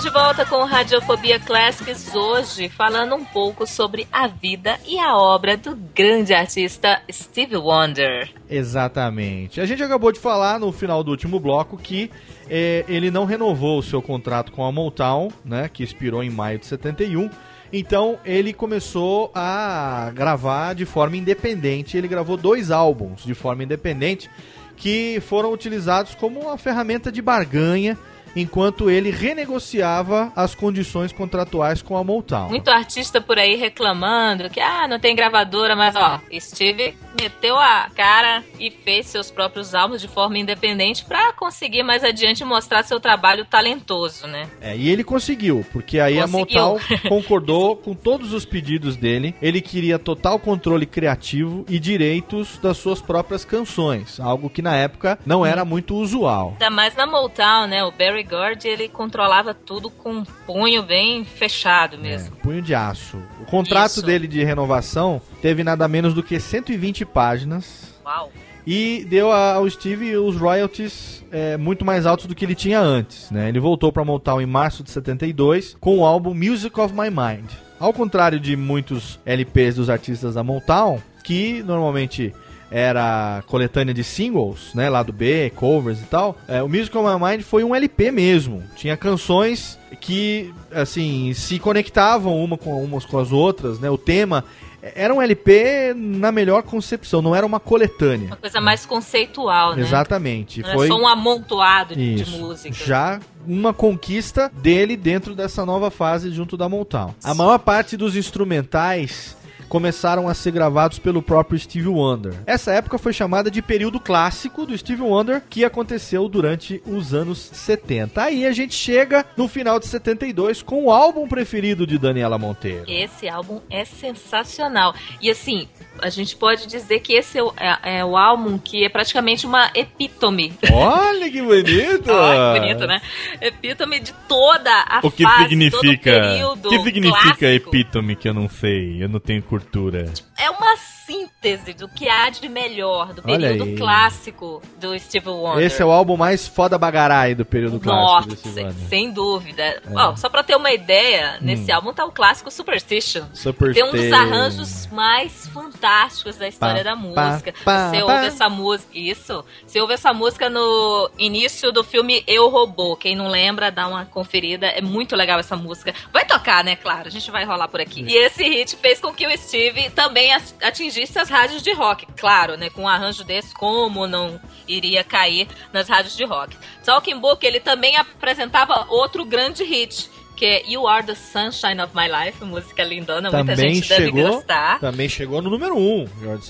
Estamos 0.00 0.14
de 0.14 0.26
volta 0.26 0.46
com 0.46 0.64
Radiofobia 0.64 1.38
Classics 1.38 2.14
hoje, 2.14 2.70
falando 2.70 3.14
um 3.14 3.22
pouco 3.22 3.66
sobre 3.66 4.08
a 4.10 4.26
vida 4.26 4.78
e 4.86 4.98
a 4.98 5.14
obra 5.14 5.58
do 5.58 5.76
grande 5.94 6.32
artista 6.32 7.02
Steve 7.12 7.54
Wonder. 7.58 8.30
Exatamente. 8.48 9.60
A 9.60 9.66
gente 9.66 9.82
acabou 9.82 10.10
de 10.10 10.18
falar 10.18 10.58
no 10.58 10.72
final 10.72 11.04
do 11.04 11.10
último 11.10 11.38
bloco 11.38 11.76
que 11.76 12.10
eh, 12.48 12.82
ele 12.88 13.10
não 13.10 13.26
renovou 13.26 13.78
o 13.78 13.82
seu 13.82 14.00
contrato 14.00 14.52
com 14.52 14.64
a 14.64 14.72
Motown, 14.72 15.28
né, 15.44 15.68
que 15.68 15.82
expirou 15.82 16.24
em 16.24 16.30
maio 16.30 16.58
de 16.58 16.64
71. 16.64 17.28
Então 17.70 18.18
ele 18.24 18.54
começou 18.54 19.30
a 19.34 20.10
gravar 20.14 20.74
de 20.74 20.86
forma 20.86 21.18
independente. 21.18 21.98
Ele 21.98 22.08
gravou 22.08 22.38
dois 22.38 22.70
álbuns 22.70 23.22
de 23.22 23.34
forma 23.34 23.64
independente 23.64 24.30
que 24.78 25.20
foram 25.20 25.52
utilizados 25.52 26.14
como 26.14 26.40
uma 26.40 26.56
ferramenta 26.56 27.12
de 27.12 27.20
barganha 27.20 27.98
enquanto 28.34 28.90
ele 28.90 29.10
renegociava 29.10 30.32
as 30.34 30.54
condições 30.54 31.12
contratuais 31.12 31.82
com 31.82 31.96
a 31.96 32.04
Motown. 32.04 32.48
Muito 32.48 32.70
artista 32.70 33.20
por 33.20 33.38
aí 33.38 33.56
reclamando 33.56 34.48
que 34.50 34.60
ah, 34.60 34.86
não 34.88 34.98
tem 34.98 35.14
gravadora, 35.14 35.74
mas 35.74 35.94
ó, 35.96 36.20
Steve 36.38 36.94
meteu 37.20 37.58
a 37.58 37.88
cara 37.94 38.44
e 38.58 38.70
fez 38.70 39.06
seus 39.06 39.30
próprios 39.30 39.74
álbuns 39.74 40.00
de 40.00 40.08
forma 40.08 40.38
independente 40.38 41.04
para 41.04 41.32
conseguir 41.32 41.82
mais 41.82 42.04
adiante 42.04 42.44
mostrar 42.44 42.82
seu 42.84 43.00
trabalho 43.00 43.44
talentoso, 43.44 44.26
né? 44.26 44.48
É, 44.60 44.76
e 44.76 44.88
ele 44.88 45.04
conseguiu, 45.04 45.64
porque 45.72 45.98
aí 45.98 46.20
conseguiu. 46.20 46.60
a 46.60 46.68
Motown 46.68 46.78
concordou 47.08 47.76
com 47.76 47.94
todos 47.94 48.32
os 48.32 48.44
pedidos 48.44 48.96
dele. 48.96 49.34
Ele 49.42 49.60
queria 49.60 49.98
total 49.98 50.38
controle 50.38 50.86
criativo 50.86 51.64
e 51.68 51.78
direitos 51.78 52.58
das 52.58 52.76
suas 52.78 53.00
próprias 53.00 53.44
canções, 53.44 54.20
algo 54.20 54.48
que 54.48 54.62
na 54.62 54.76
época 54.76 55.18
não 55.26 55.44
era 55.44 55.64
muito 55.64 55.96
usual. 55.96 56.50
Ainda 56.52 56.70
mais 56.70 56.94
na 56.94 57.06
Motown, 57.06 57.66
né? 57.66 57.84
O 57.84 57.90
Barry 57.90 58.19
Gordy, 58.22 58.68
ele 58.68 58.88
controlava 58.88 59.54
tudo 59.54 59.90
com 59.90 60.12
um 60.12 60.24
punho 60.46 60.82
bem 60.82 61.24
fechado 61.24 61.98
mesmo. 61.98 62.36
É, 62.36 62.42
punho 62.42 62.62
de 62.62 62.74
aço. 62.74 63.18
O 63.40 63.44
contrato 63.44 63.92
Isso. 63.92 64.02
dele 64.02 64.26
de 64.26 64.42
renovação 64.44 65.20
teve 65.40 65.64
nada 65.64 65.86
menos 65.88 66.14
do 66.14 66.22
que 66.22 66.38
120 66.38 67.04
páginas. 67.04 67.94
Uau! 68.04 68.30
E 68.66 69.06
deu 69.08 69.32
ao 69.32 69.68
Steve 69.68 70.16
os 70.16 70.36
royalties 70.36 71.24
é, 71.32 71.56
muito 71.56 71.84
mais 71.84 72.06
altos 72.06 72.26
do 72.26 72.34
que 72.34 72.44
ele 72.44 72.54
tinha 72.54 72.80
antes. 72.80 73.30
Né? 73.30 73.48
Ele 73.48 73.58
voltou 73.58 73.90
para 73.90 74.04
Motown 74.04 74.40
em 74.40 74.46
março 74.46 74.82
de 74.82 74.90
72 74.90 75.76
com 75.80 75.98
o 75.98 76.04
álbum 76.04 76.34
Music 76.34 76.78
of 76.78 76.94
My 76.94 77.10
Mind. 77.10 77.50
Ao 77.78 77.92
contrário 77.92 78.38
de 78.38 78.56
muitos 78.56 79.18
LPs 79.24 79.76
dos 79.76 79.88
artistas 79.88 80.34
da 80.34 80.44
Motown, 80.44 81.00
que 81.24 81.62
normalmente 81.62 82.34
era 82.70 83.42
coletânea 83.46 83.92
de 83.92 84.04
singles, 84.04 84.72
né, 84.74 84.88
lado 84.88 85.12
B, 85.12 85.50
covers 85.56 86.00
e 86.00 86.04
tal. 86.04 86.36
É, 86.46 86.62
o 86.62 86.68
Music 86.68 86.96
of 86.96 87.06
My 87.06 87.30
Mind 87.30 87.42
foi 87.42 87.64
um 87.64 87.74
LP 87.74 88.10
mesmo. 88.10 88.62
Tinha 88.76 88.96
canções 88.96 89.78
que, 90.00 90.54
assim, 90.72 91.32
se 91.34 91.58
conectavam 91.58 92.42
uma 92.42 92.56
com 92.56 92.82
umas 92.82 93.04
com 93.04 93.18
as 93.18 93.32
outras, 93.32 93.80
né? 93.80 93.90
O 93.90 93.98
tema 93.98 94.44
era 94.82 95.12
um 95.12 95.20
LP 95.20 95.92
na 95.94 96.32
melhor 96.32 96.62
concepção, 96.62 97.20
não 97.20 97.34
era 97.36 97.44
uma 97.44 97.60
coletânea. 97.60 98.28
Uma 98.28 98.36
coisa 98.36 98.60
mais 98.60 98.86
conceitual, 98.86 99.76
né? 99.76 99.82
Exatamente. 99.82 100.62
Não 100.62 100.72
foi 100.72 100.88
só 100.88 100.98
um 100.98 101.06
amontoado 101.06 101.98
Isso. 101.98 102.24
de 102.24 102.38
música. 102.38 102.74
Já 102.74 103.20
uma 103.46 103.72
conquista 103.74 104.50
dele 104.62 104.96
dentro 104.96 105.34
dessa 105.34 105.66
nova 105.66 105.90
fase 105.90 106.30
junto 106.30 106.56
da 106.56 106.68
Motown. 106.68 107.14
A 107.22 107.34
maior 107.34 107.58
parte 107.58 107.96
dos 107.96 108.16
instrumentais 108.16 109.36
começaram 109.70 110.28
a 110.28 110.34
ser 110.34 110.50
gravados 110.50 110.98
pelo 110.98 111.22
próprio 111.22 111.58
Steve 111.58 111.86
Wonder. 111.86 112.34
Essa 112.44 112.72
época 112.72 112.98
foi 112.98 113.12
chamada 113.12 113.48
de 113.50 113.62
período 113.62 114.00
clássico 114.00 114.66
do 114.66 114.76
Steve 114.76 115.00
Wonder, 115.00 115.40
que 115.48 115.64
aconteceu 115.64 116.28
durante 116.28 116.82
os 116.84 117.14
anos 117.14 117.38
70. 117.38 118.20
Aí 118.20 118.44
a 118.44 118.52
gente 118.52 118.74
chega 118.74 119.24
no 119.36 119.46
final 119.46 119.78
de 119.78 119.86
72 119.86 120.60
com 120.60 120.86
o 120.86 120.90
álbum 120.90 121.28
preferido 121.28 121.86
de 121.86 121.98
Daniela 121.98 122.36
Monteiro. 122.36 122.84
Esse 122.88 123.28
álbum 123.28 123.60
é 123.70 123.84
sensacional. 123.84 124.92
E 125.22 125.30
assim, 125.30 125.68
a 126.02 126.08
gente 126.10 126.36
pode 126.36 126.66
dizer 126.66 127.00
que 127.00 127.12
esse 127.14 127.38
é 127.38 127.42
o, 127.42 127.52
é, 127.56 127.98
é 127.98 128.04
o 128.04 128.16
álbum 128.16 128.58
que 128.58 128.84
é 128.84 128.88
praticamente 128.88 129.46
uma 129.46 129.70
epítome. 129.74 130.52
Olha 130.72 131.30
que 131.30 131.40
bonito! 131.42 132.10
Olha 132.12 132.54
que 132.54 132.60
bonito, 132.60 132.86
né? 132.86 133.00
Epítome 133.40 134.00
de 134.00 134.12
toda 134.28 134.70
a 134.88 135.00
o 135.02 135.10
que 135.10 135.22
fase, 135.22 135.48
significa, 135.48 136.46
O 136.52 136.68
que 136.68 136.78
significa 136.82 137.36
clássico. 137.36 137.44
epítome 137.44 138.16
que 138.16 138.28
eu 138.28 138.34
não 138.34 138.48
sei? 138.48 139.02
Eu 139.02 139.08
não 139.08 139.20
tenho 139.20 139.42
cultura. 139.42 140.12
É 140.38 140.50
uma 140.50 140.76
síntese 141.10 141.72
do 141.72 141.88
que 141.88 142.08
há 142.08 142.30
de 142.30 142.48
melhor 142.48 143.12
do 143.12 143.22
período 143.22 143.76
clássico 143.76 144.62
do 144.78 144.96
Steve 144.98 145.28
Wonder. 145.28 145.64
Esse 145.64 145.82
é 145.82 145.84
o 145.84 145.90
álbum 145.90 146.16
mais 146.16 146.46
foda 146.46 146.78
bagarai 146.78 147.34
do 147.34 147.44
período 147.44 147.84
Nossa, 147.84 148.28
clássico 148.28 148.48
Wonder. 148.48 148.72
Sem 148.88 149.10
dúvida. 149.10 149.62
É. 149.62 149.80
Oh, 149.90 150.16
só 150.16 150.28
pra 150.28 150.44
ter 150.44 150.54
uma 150.54 150.72
ideia, 150.72 151.38
nesse 151.40 151.72
hum. 151.72 151.74
álbum 151.74 151.92
tá 151.92 152.04
o 152.04 152.12
clássico 152.12 152.50
Superstition. 152.50 153.24
Superstition. 153.34 153.90
Tem 153.90 154.00
um 154.00 154.04
dos 154.04 154.12
arranjos 154.12 154.86
mais 154.86 155.48
fantásticos 155.48 156.36
da 156.36 156.46
história 156.46 156.84
pá, 156.84 156.90
da 156.90 156.96
música. 156.96 157.54
Pá, 157.64 157.90
você 157.90 158.00
pá, 158.00 158.14
ouve 158.14 158.26
essa 158.26 158.48
música. 158.48 158.90
Isso. 158.94 159.44
Você 159.66 159.80
ouve 159.80 159.94
essa 159.94 160.12
música 160.12 160.48
no 160.48 161.10
início 161.18 161.72
do 161.72 161.82
filme 161.82 162.22
Eu 162.26 162.48
Robô. 162.48 162.94
Quem 162.96 163.16
não 163.16 163.28
lembra, 163.28 163.70
dá 163.70 163.88
uma 163.88 164.04
conferida. 164.04 164.66
É 164.66 164.80
muito 164.80 165.16
legal 165.16 165.40
essa 165.40 165.56
música. 165.56 165.92
Vai 166.12 166.24
tocar, 166.24 166.62
né? 166.62 166.76
Claro, 166.76 167.08
a 167.08 167.10
gente 167.10 167.30
vai 167.30 167.44
rolar 167.44 167.66
por 167.66 167.80
aqui. 167.80 168.04
E 168.06 168.16
esse 168.16 168.44
hit 168.44 168.76
fez 168.76 169.00
com 169.00 169.12
que 169.12 169.26
o 169.26 169.36
Steve 169.36 169.90
também 169.90 170.30
atingisse 170.62 170.99
as 171.18 171.28
rádios 171.28 171.62
de 171.62 171.72
rock. 171.72 172.06
Claro, 172.16 172.56
né? 172.56 172.70
Com 172.70 172.82
um 172.82 172.88
arranjo 172.88 173.24
desse, 173.24 173.54
como 173.54 174.06
não 174.06 174.40
iria 174.66 175.04
cair 175.04 175.48
nas 175.72 175.88
rádios 175.88 176.16
de 176.16 176.24
rock. 176.24 176.56
Talking 176.84 177.18
Book, 177.18 177.44
ele 177.44 177.60
também 177.60 177.96
apresentava 177.96 178.86
outro 178.88 179.24
grande 179.24 179.64
hit 179.64 180.10
que 180.40 180.46
é 180.46 180.62
You 180.66 180.88
Are 180.88 181.04
the 181.04 181.14
Sunshine 181.14 181.82
of 181.82 181.94
My 181.94 182.08
Life, 182.08 182.42
música 182.46 182.82
lindona, 182.82 183.30
também 183.30 183.44
muita 183.44 183.56
gente 183.56 183.86
chegou, 183.86 184.22
deve 184.22 184.36
gostar. 184.36 184.80
Também 184.80 185.06
chegou 185.06 185.42
no 185.42 185.50
número 185.50 185.76
1. 185.76 185.78
Um, 185.78 186.06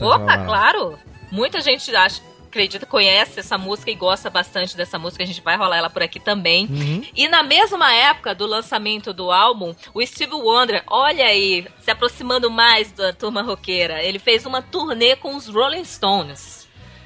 Opa, 0.07 0.39
claro! 0.45 0.97
Muita 1.33 1.61
gente 1.61 1.95
acha, 1.97 2.23
acredita, 2.51 2.85
conhece 2.85 3.41
essa 3.41 3.57
música 3.57 3.91
e 3.91 3.95
gosta 3.95 4.29
bastante 4.29 4.77
dessa 4.77 4.99
música. 4.99 5.23
A 5.23 5.27
gente 5.27 5.41
vai 5.41 5.57
rolar 5.57 5.79
ela 5.79 5.89
por 5.89 6.03
aqui 6.03 6.19
também. 6.19 6.67
Uhum. 6.67 7.05
E 7.15 7.29
na 7.29 7.43
mesma 7.43 7.93
época 7.93 8.35
do 8.35 8.45
lançamento 8.45 9.13
do 9.13 9.31
álbum, 9.31 9.75
o 9.95 10.05
Steve 10.05 10.35
Wonder, 10.35 10.83
olha 10.87 11.25
aí, 11.25 11.67
se 11.81 11.91
aproximando 11.91 12.51
mais 12.51 12.93
da 12.93 13.13
turma 13.13 13.41
roqueira, 13.43 14.03
ele 14.03 14.19
fez 14.19 14.45
uma 14.45 14.61
turnê 14.61 15.17
com 15.17 15.37
os 15.37 15.47
Rolling 15.47 15.85
Stones. 15.85 16.60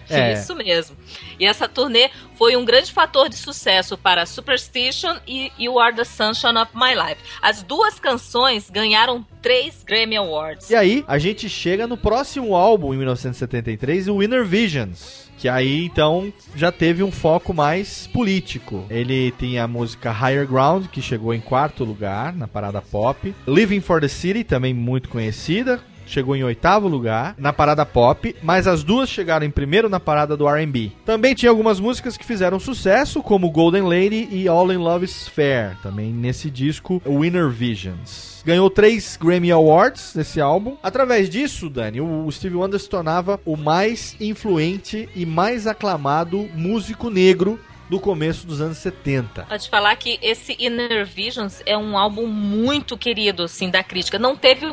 É. 0.09 0.35
Isso 0.35 0.55
mesmo. 0.55 0.97
E 1.39 1.47
essa 1.47 1.69
turnê 1.69 2.11
foi 2.37 2.57
um 2.57 2.65
grande 2.65 2.93
fator 2.93 3.29
de 3.29 3.37
sucesso 3.37 3.97
para 3.97 4.27
Superstition 4.27 5.17
e 5.27 5.51
You 5.59 5.79
Are 5.79 5.95
the 5.95 6.05
Sunshine 6.05 6.59
of 6.59 6.73
My 6.75 6.95
Life. 6.95 7.21
As 7.41 7.63
duas 7.63 7.99
canções 7.99 8.71
ganharam 8.71 9.25
três 9.41 9.83
Grammy 9.85 10.17
Awards. 10.17 10.71
E 10.71 10.75
aí, 10.75 11.05
a 11.07 11.19
gente 11.19 11.49
chega 11.49 11.87
no 11.87 11.97
próximo 11.97 12.55
álbum, 12.55 12.95
em 12.95 12.97
1973, 12.97 14.09
o 14.09 14.19
Winner 14.19 14.45
Visions. 14.45 15.25
Que 15.37 15.49
aí 15.49 15.85
então 15.85 16.33
já 16.55 16.71
teve 16.71 17.03
um 17.03 17.11
foco 17.11 17.53
mais 17.53 18.07
político. 18.07 18.87
Ele 18.89 19.33
tem 19.33 19.59
a 19.59 19.67
música 19.67 20.11
Higher 20.11 20.47
Ground, 20.47 20.87
que 20.87 21.03
chegou 21.03 21.35
em 21.35 21.41
quarto 21.41 21.85
lugar 21.85 22.35
na 22.35 22.47
parada 22.47 22.81
pop. 22.81 23.35
Living 23.47 23.81
for 23.81 24.01
the 24.01 24.09
City, 24.09 24.45
também 24.45 24.73
muito 24.73 25.09
conhecida, 25.09 25.81
chegou 26.07 26.37
em 26.37 26.45
oitavo 26.45 26.89
lugar 26.89 27.35
na 27.39 27.53
parada 27.53 27.85
pop, 27.87 28.35
mas 28.43 28.67
as 28.67 28.83
duas 28.83 29.09
chegaram 29.09 29.47
em 29.47 29.51
primeiro 29.51 29.89
na 29.89 30.01
parada 30.01 30.37
do 30.37 30.49
R&B. 30.49 30.93
Também 31.05 31.35
tinha 31.35 31.51
algumas 31.51 31.81
músicas 31.81 32.17
que 32.17 32.25
fizeram 32.25 32.59
sucesso, 32.59 33.23
como 33.23 33.51
Golden 33.51 33.83
Lady 33.83 34.29
e 34.31 34.49
All 34.49 34.73
in 34.73 34.77
Love 34.77 35.05
is 35.05 35.29
Fair, 35.29 35.77
também 35.83 36.13
nesse 36.13 36.51
disco 36.51 37.03
Winner 37.07 37.49
Visions. 37.49 38.43
Ganhou 38.45 38.69
três 38.69 39.17
Grammy 39.17 39.51
Awards 39.51 40.15
nesse 40.15 40.39
álbum. 40.41 40.77
Através 40.83 41.31
disso, 41.31 41.71
Dani, 41.71 42.01
o 42.01 42.31
Steve 42.31 42.57
Wonder 42.57 42.79
se 42.79 42.89
tornava 42.89 43.41
o 43.45 43.57
mais 43.57 44.15
influente 44.21 45.09
e 45.17 45.25
mais 45.25 45.67
aclamado 45.67 46.49
músico 46.55 47.09
negro 47.09 47.59
do 47.89 48.01
começo 48.01 48.47
dos 48.47 48.61
anos 48.61 48.79
70. 48.79 49.47
Pode 49.49 49.69
falar 49.69 49.95
que 49.97 50.19
esse 50.23 50.57
Inner 50.59 51.07
Visions 51.07 51.63
é 51.67 51.77
um 51.77 51.97
álbum 51.97 52.27
muito 52.27 52.97
querido, 52.97 53.45
assim, 53.45 53.71
da 53.71 53.83
crítica. 53.83 54.19
Não 54.19 54.37
teve 54.37 54.67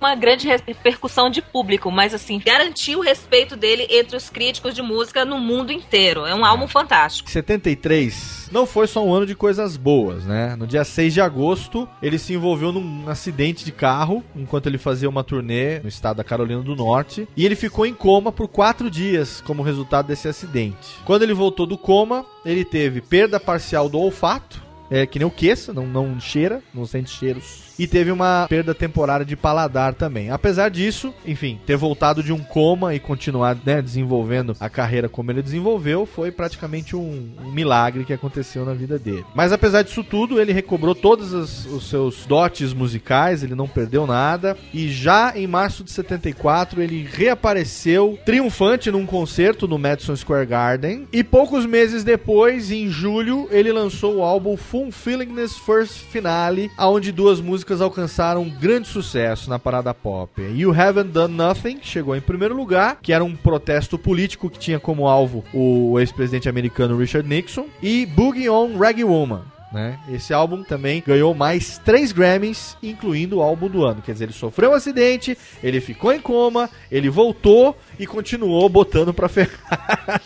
uma 0.00 0.14
grande 0.14 0.46
repercussão 0.46 1.30
de 1.30 1.42
público, 1.42 1.90
mas, 1.90 2.14
assim, 2.14 2.40
garantiu 2.44 3.00
o 3.00 3.02
respeito 3.02 3.56
dele 3.56 3.86
entre 3.90 4.16
os 4.16 4.30
críticos 4.30 4.74
de 4.74 4.82
música 4.82 5.24
no 5.24 5.38
mundo 5.38 5.72
inteiro. 5.72 6.26
É 6.26 6.34
um 6.34 6.44
álbum 6.44 6.66
fantástico. 6.66 7.30
73 7.30 8.38
não 8.50 8.66
foi 8.66 8.86
só 8.86 9.04
um 9.04 9.12
ano 9.12 9.26
de 9.26 9.34
coisas 9.34 9.76
boas, 9.76 10.24
né? 10.24 10.56
No 10.56 10.66
dia 10.66 10.84
6 10.84 11.14
de 11.14 11.20
agosto, 11.20 11.88
ele 12.02 12.18
se 12.18 12.34
envolveu 12.34 12.72
num 12.72 13.08
acidente 13.08 13.64
de 13.64 13.72
carro 13.72 14.24
enquanto 14.34 14.66
ele 14.66 14.78
fazia 14.78 15.08
uma 15.08 15.24
turnê 15.24 15.80
no 15.80 15.88
estado 15.88 16.16
da 16.16 16.24
Carolina 16.24 16.62
do 16.62 16.74
Norte 16.74 17.28
e 17.36 17.44
ele 17.44 17.54
ficou 17.54 17.86
em 17.86 17.94
coma 17.94 18.32
por 18.32 18.48
quatro 18.48 18.90
dias 18.90 19.40
como 19.40 19.62
resultado 19.62 20.06
desse 20.06 20.28
acidente. 20.28 20.96
Quando 21.04 21.22
ele 21.22 21.34
voltou 21.34 21.66
do 21.66 21.78
coma, 21.78 22.24
ele 22.44 22.64
teve 22.64 23.00
perda 23.00 23.38
parcial 23.38 23.88
do 23.88 23.98
olfato, 23.98 24.62
é 24.90 25.06
que 25.06 25.18
nem 25.18 25.28
o 25.28 25.30
queça, 25.30 25.72
não, 25.72 25.86
não 25.86 26.18
cheira, 26.18 26.62
não 26.72 26.86
sente 26.86 27.10
cheiros. 27.10 27.67
E 27.78 27.86
teve 27.86 28.10
uma 28.10 28.46
perda 28.48 28.74
temporária 28.74 29.24
de 29.24 29.36
paladar 29.36 29.94
também. 29.94 30.30
Apesar 30.30 30.68
disso, 30.68 31.14
enfim, 31.24 31.60
ter 31.66 31.76
voltado 31.76 32.22
de 32.22 32.32
um 32.32 32.40
coma 32.40 32.94
e 32.94 32.98
continuar 32.98 33.56
né, 33.64 33.80
desenvolvendo 33.80 34.56
a 34.58 34.68
carreira 34.68 35.08
como 35.08 35.30
ele 35.30 35.42
desenvolveu, 35.42 36.04
foi 36.06 36.30
praticamente 36.30 36.96
um, 36.96 37.30
um 37.40 37.52
milagre 37.52 38.04
que 38.04 38.12
aconteceu 38.12 38.64
na 38.64 38.74
vida 38.74 38.98
dele. 38.98 39.24
Mas 39.34 39.52
apesar 39.52 39.82
disso 39.82 40.02
tudo, 40.02 40.40
ele 40.40 40.52
recobrou 40.52 40.94
todos 40.94 41.32
os, 41.32 41.66
os 41.66 41.88
seus 41.88 42.26
dotes 42.26 42.72
musicais, 42.72 43.42
ele 43.42 43.54
não 43.54 43.68
perdeu 43.68 44.06
nada. 44.06 44.56
E 44.72 44.88
já 44.88 45.32
em 45.36 45.46
março 45.46 45.84
de 45.84 45.90
74, 45.90 46.82
ele 46.82 47.06
reapareceu 47.10 48.18
triunfante 48.24 48.90
num 48.90 49.06
concerto 49.06 49.68
no 49.68 49.78
Madison 49.78 50.16
Square 50.16 50.46
Garden. 50.46 51.06
E 51.12 51.22
poucos 51.22 51.64
meses 51.66 52.02
depois, 52.02 52.70
em 52.70 52.88
julho, 52.88 53.48
ele 53.50 53.72
lançou 53.72 54.16
o 54.16 54.22
álbum 54.22 54.56
Fulfillingness 54.56 55.56
First 55.58 55.94
Finale, 56.10 56.70
onde 56.78 57.12
duas 57.12 57.40
músicas 57.40 57.67
alcançaram 57.80 58.42
um 58.42 58.50
grande 58.50 58.88
sucesso 58.88 59.48
na 59.50 59.58
parada 59.58 59.92
pop. 59.92 60.40
You 60.40 60.72
Haven't 60.72 61.10
Done 61.10 61.34
Nothing 61.34 61.78
chegou 61.82 62.16
em 62.16 62.20
primeiro 62.20 62.56
lugar, 62.56 62.98
que 63.02 63.12
era 63.12 63.24
um 63.24 63.36
protesto 63.36 63.98
político 63.98 64.50
que 64.50 64.58
tinha 64.58 64.80
como 64.80 65.06
alvo 65.06 65.44
o 65.52 65.98
ex-presidente 66.00 66.48
americano 66.48 66.96
Richard 66.96 67.28
Nixon, 67.28 67.66
e 67.82 68.06
Boogie 68.06 68.48
On 68.48 68.78
Reggae 68.78 69.04
Woman. 69.04 69.57
Né? 69.70 69.98
Esse 70.08 70.32
álbum 70.32 70.62
também 70.62 71.02
ganhou 71.06 71.34
mais 71.34 71.76
três 71.78 72.10
Grammys, 72.10 72.76
incluindo 72.82 73.38
o 73.38 73.42
álbum 73.42 73.68
do 73.68 73.84
ano. 73.84 74.00
Quer 74.00 74.12
dizer, 74.12 74.24
ele 74.24 74.32
sofreu 74.32 74.70
um 74.70 74.74
acidente, 74.74 75.36
ele 75.62 75.78
ficou 75.80 76.10
em 76.12 76.20
coma, 76.20 76.70
ele 76.90 77.10
voltou 77.10 77.76
e 77.98 78.06
continuou 78.06 78.66
botando 78.68 79.12
pra 79.12 79.28
ferrar. 79.28 80.22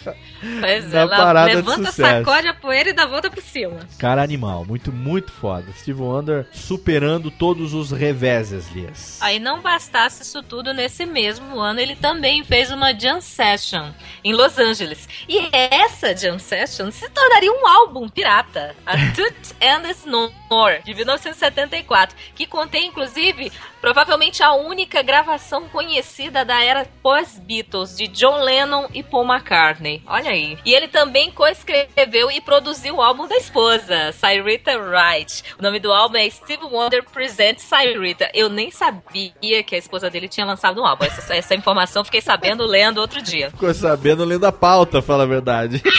Pois 0.60 0.94
é, 0.94 1.06
parada 1.06 1.50
de 1.50 1.56
levanta, 1.56 1.90
sucesso. 1.90 2.24
sacode 2.24 2.48
a 2.48 2.54
poeira 2.54 2.90
e 2.90 2.92
dá 2.92 3.06
volta 3.06 3.30
por 3.30 3.42
cima. 3.42 3.80
Cara 3.98 4.22
animal, 4.22 4.64
muito, 4.64 4.92
muito 4.92 5.32
foda. 5.32 5.66
Steve 5.76 6.00
Wonder 6.00 6.46
superando 6.52 7.30
todos 7.30 7.74
os 7.74 7.90
reveses, 7.90 8.70
Lias. 8.70 9.18
Aí 9.20 9.38
não 9.38 9.60
bastasse 9.60 10.22
isso 10.22 10.42
tudo, 10.42 10.72
nesse 10.72 11.04
mesmo 11.04 11.58
ano 11.58 11.80
ele 11.80 11.96
também 11.96 12.44
fez 12.44 12.70
uma 12.70 12.92
jam 12.92 13.20
session 13.20 13.90
em 14.22 14.32
Los 14.32 14.58
Angeles. 14.58 15.08
E 15.28 15.48
essa 15.52 16.16
jam 16.16 16.38
session 16.38 16.90
se 16.90 17.08
tornaria 17.10 17.52
um 17.52 17.66
álbum 17.66 18.08
pirata, 18.08 18.74
a 18.86 18.96
Toot 19.32 19.54
and 19.60 19.88
Snore, 19.90 20.82
de 20.84 20.94
1974, 20.94 22.16
que 22.34 22.46
contém 22.46 22.86
inclusive 22.86 23.50
provavelmente 23.80 24.42
a 24.42 24.52
única 24.52 25.02
gravação 25.02 25.68
conhecida 25.68 26.44
da 26.44 26.62
era 26.62 26.86
pós-Beatles 27.02 27.96
de 27.96 28.06
John 28.08 28.42
Lennon 28.42 28.88
e 28.94 29.02
Paul 29.02 29.24
McCartney. 29.24 30.02
Olha 30.06 30.30
aí. 30.30 30.58
E 30.64 30.74
ele 30.74 30.88
também 30.88 31.30
coescreveu 31.30 32.30
e 32.30 32.40
produziu 32.40 32.96
o 32.96 33.02
álbum 33.02 33.26
da 33.26 33.36
esposa, 33.36 34.12
Cyrita 34.12 34.78
Wright. 34.78 35.42
O 35.58 35.62
nome 35.62 35.80
do 35.80 35.92
álbum 35.92 36.16
é 36.16 36.28
Steve 36.30 36.64
Wonder 36.64 37.04
Presents 37.04 37.64
Cyrita. 37.64 38.30
Eu 38.34 38.48
nem 38.48 38.70
sabia 38.70 39.62
que 39.64 39.74
a 39.74 39.78
esposa 39.78 40.08
dele 40.08 40.28
tinha 40.28 40.46
lançado 40.46 40.80
um 40.80 40.86
álbum. 40.86 41.04
Essa, 41.04 41.34
essa 41.34 41.54
informação 41.54 42.04
fiquei 42.04 42.20
sabendo 42.20 42.64
lendo 42.64 42.98
outro 42.98 43.20
dia. 43.20 43.50
Ficou 43.50 43.72
sabendo 43.74 44.24
lendo 44.24 44.44
a 44.44 44.52
pauta, 44.52 45.02
fala 45.02 45.24
a 45.24 45.26
verdade. 45.26 45.82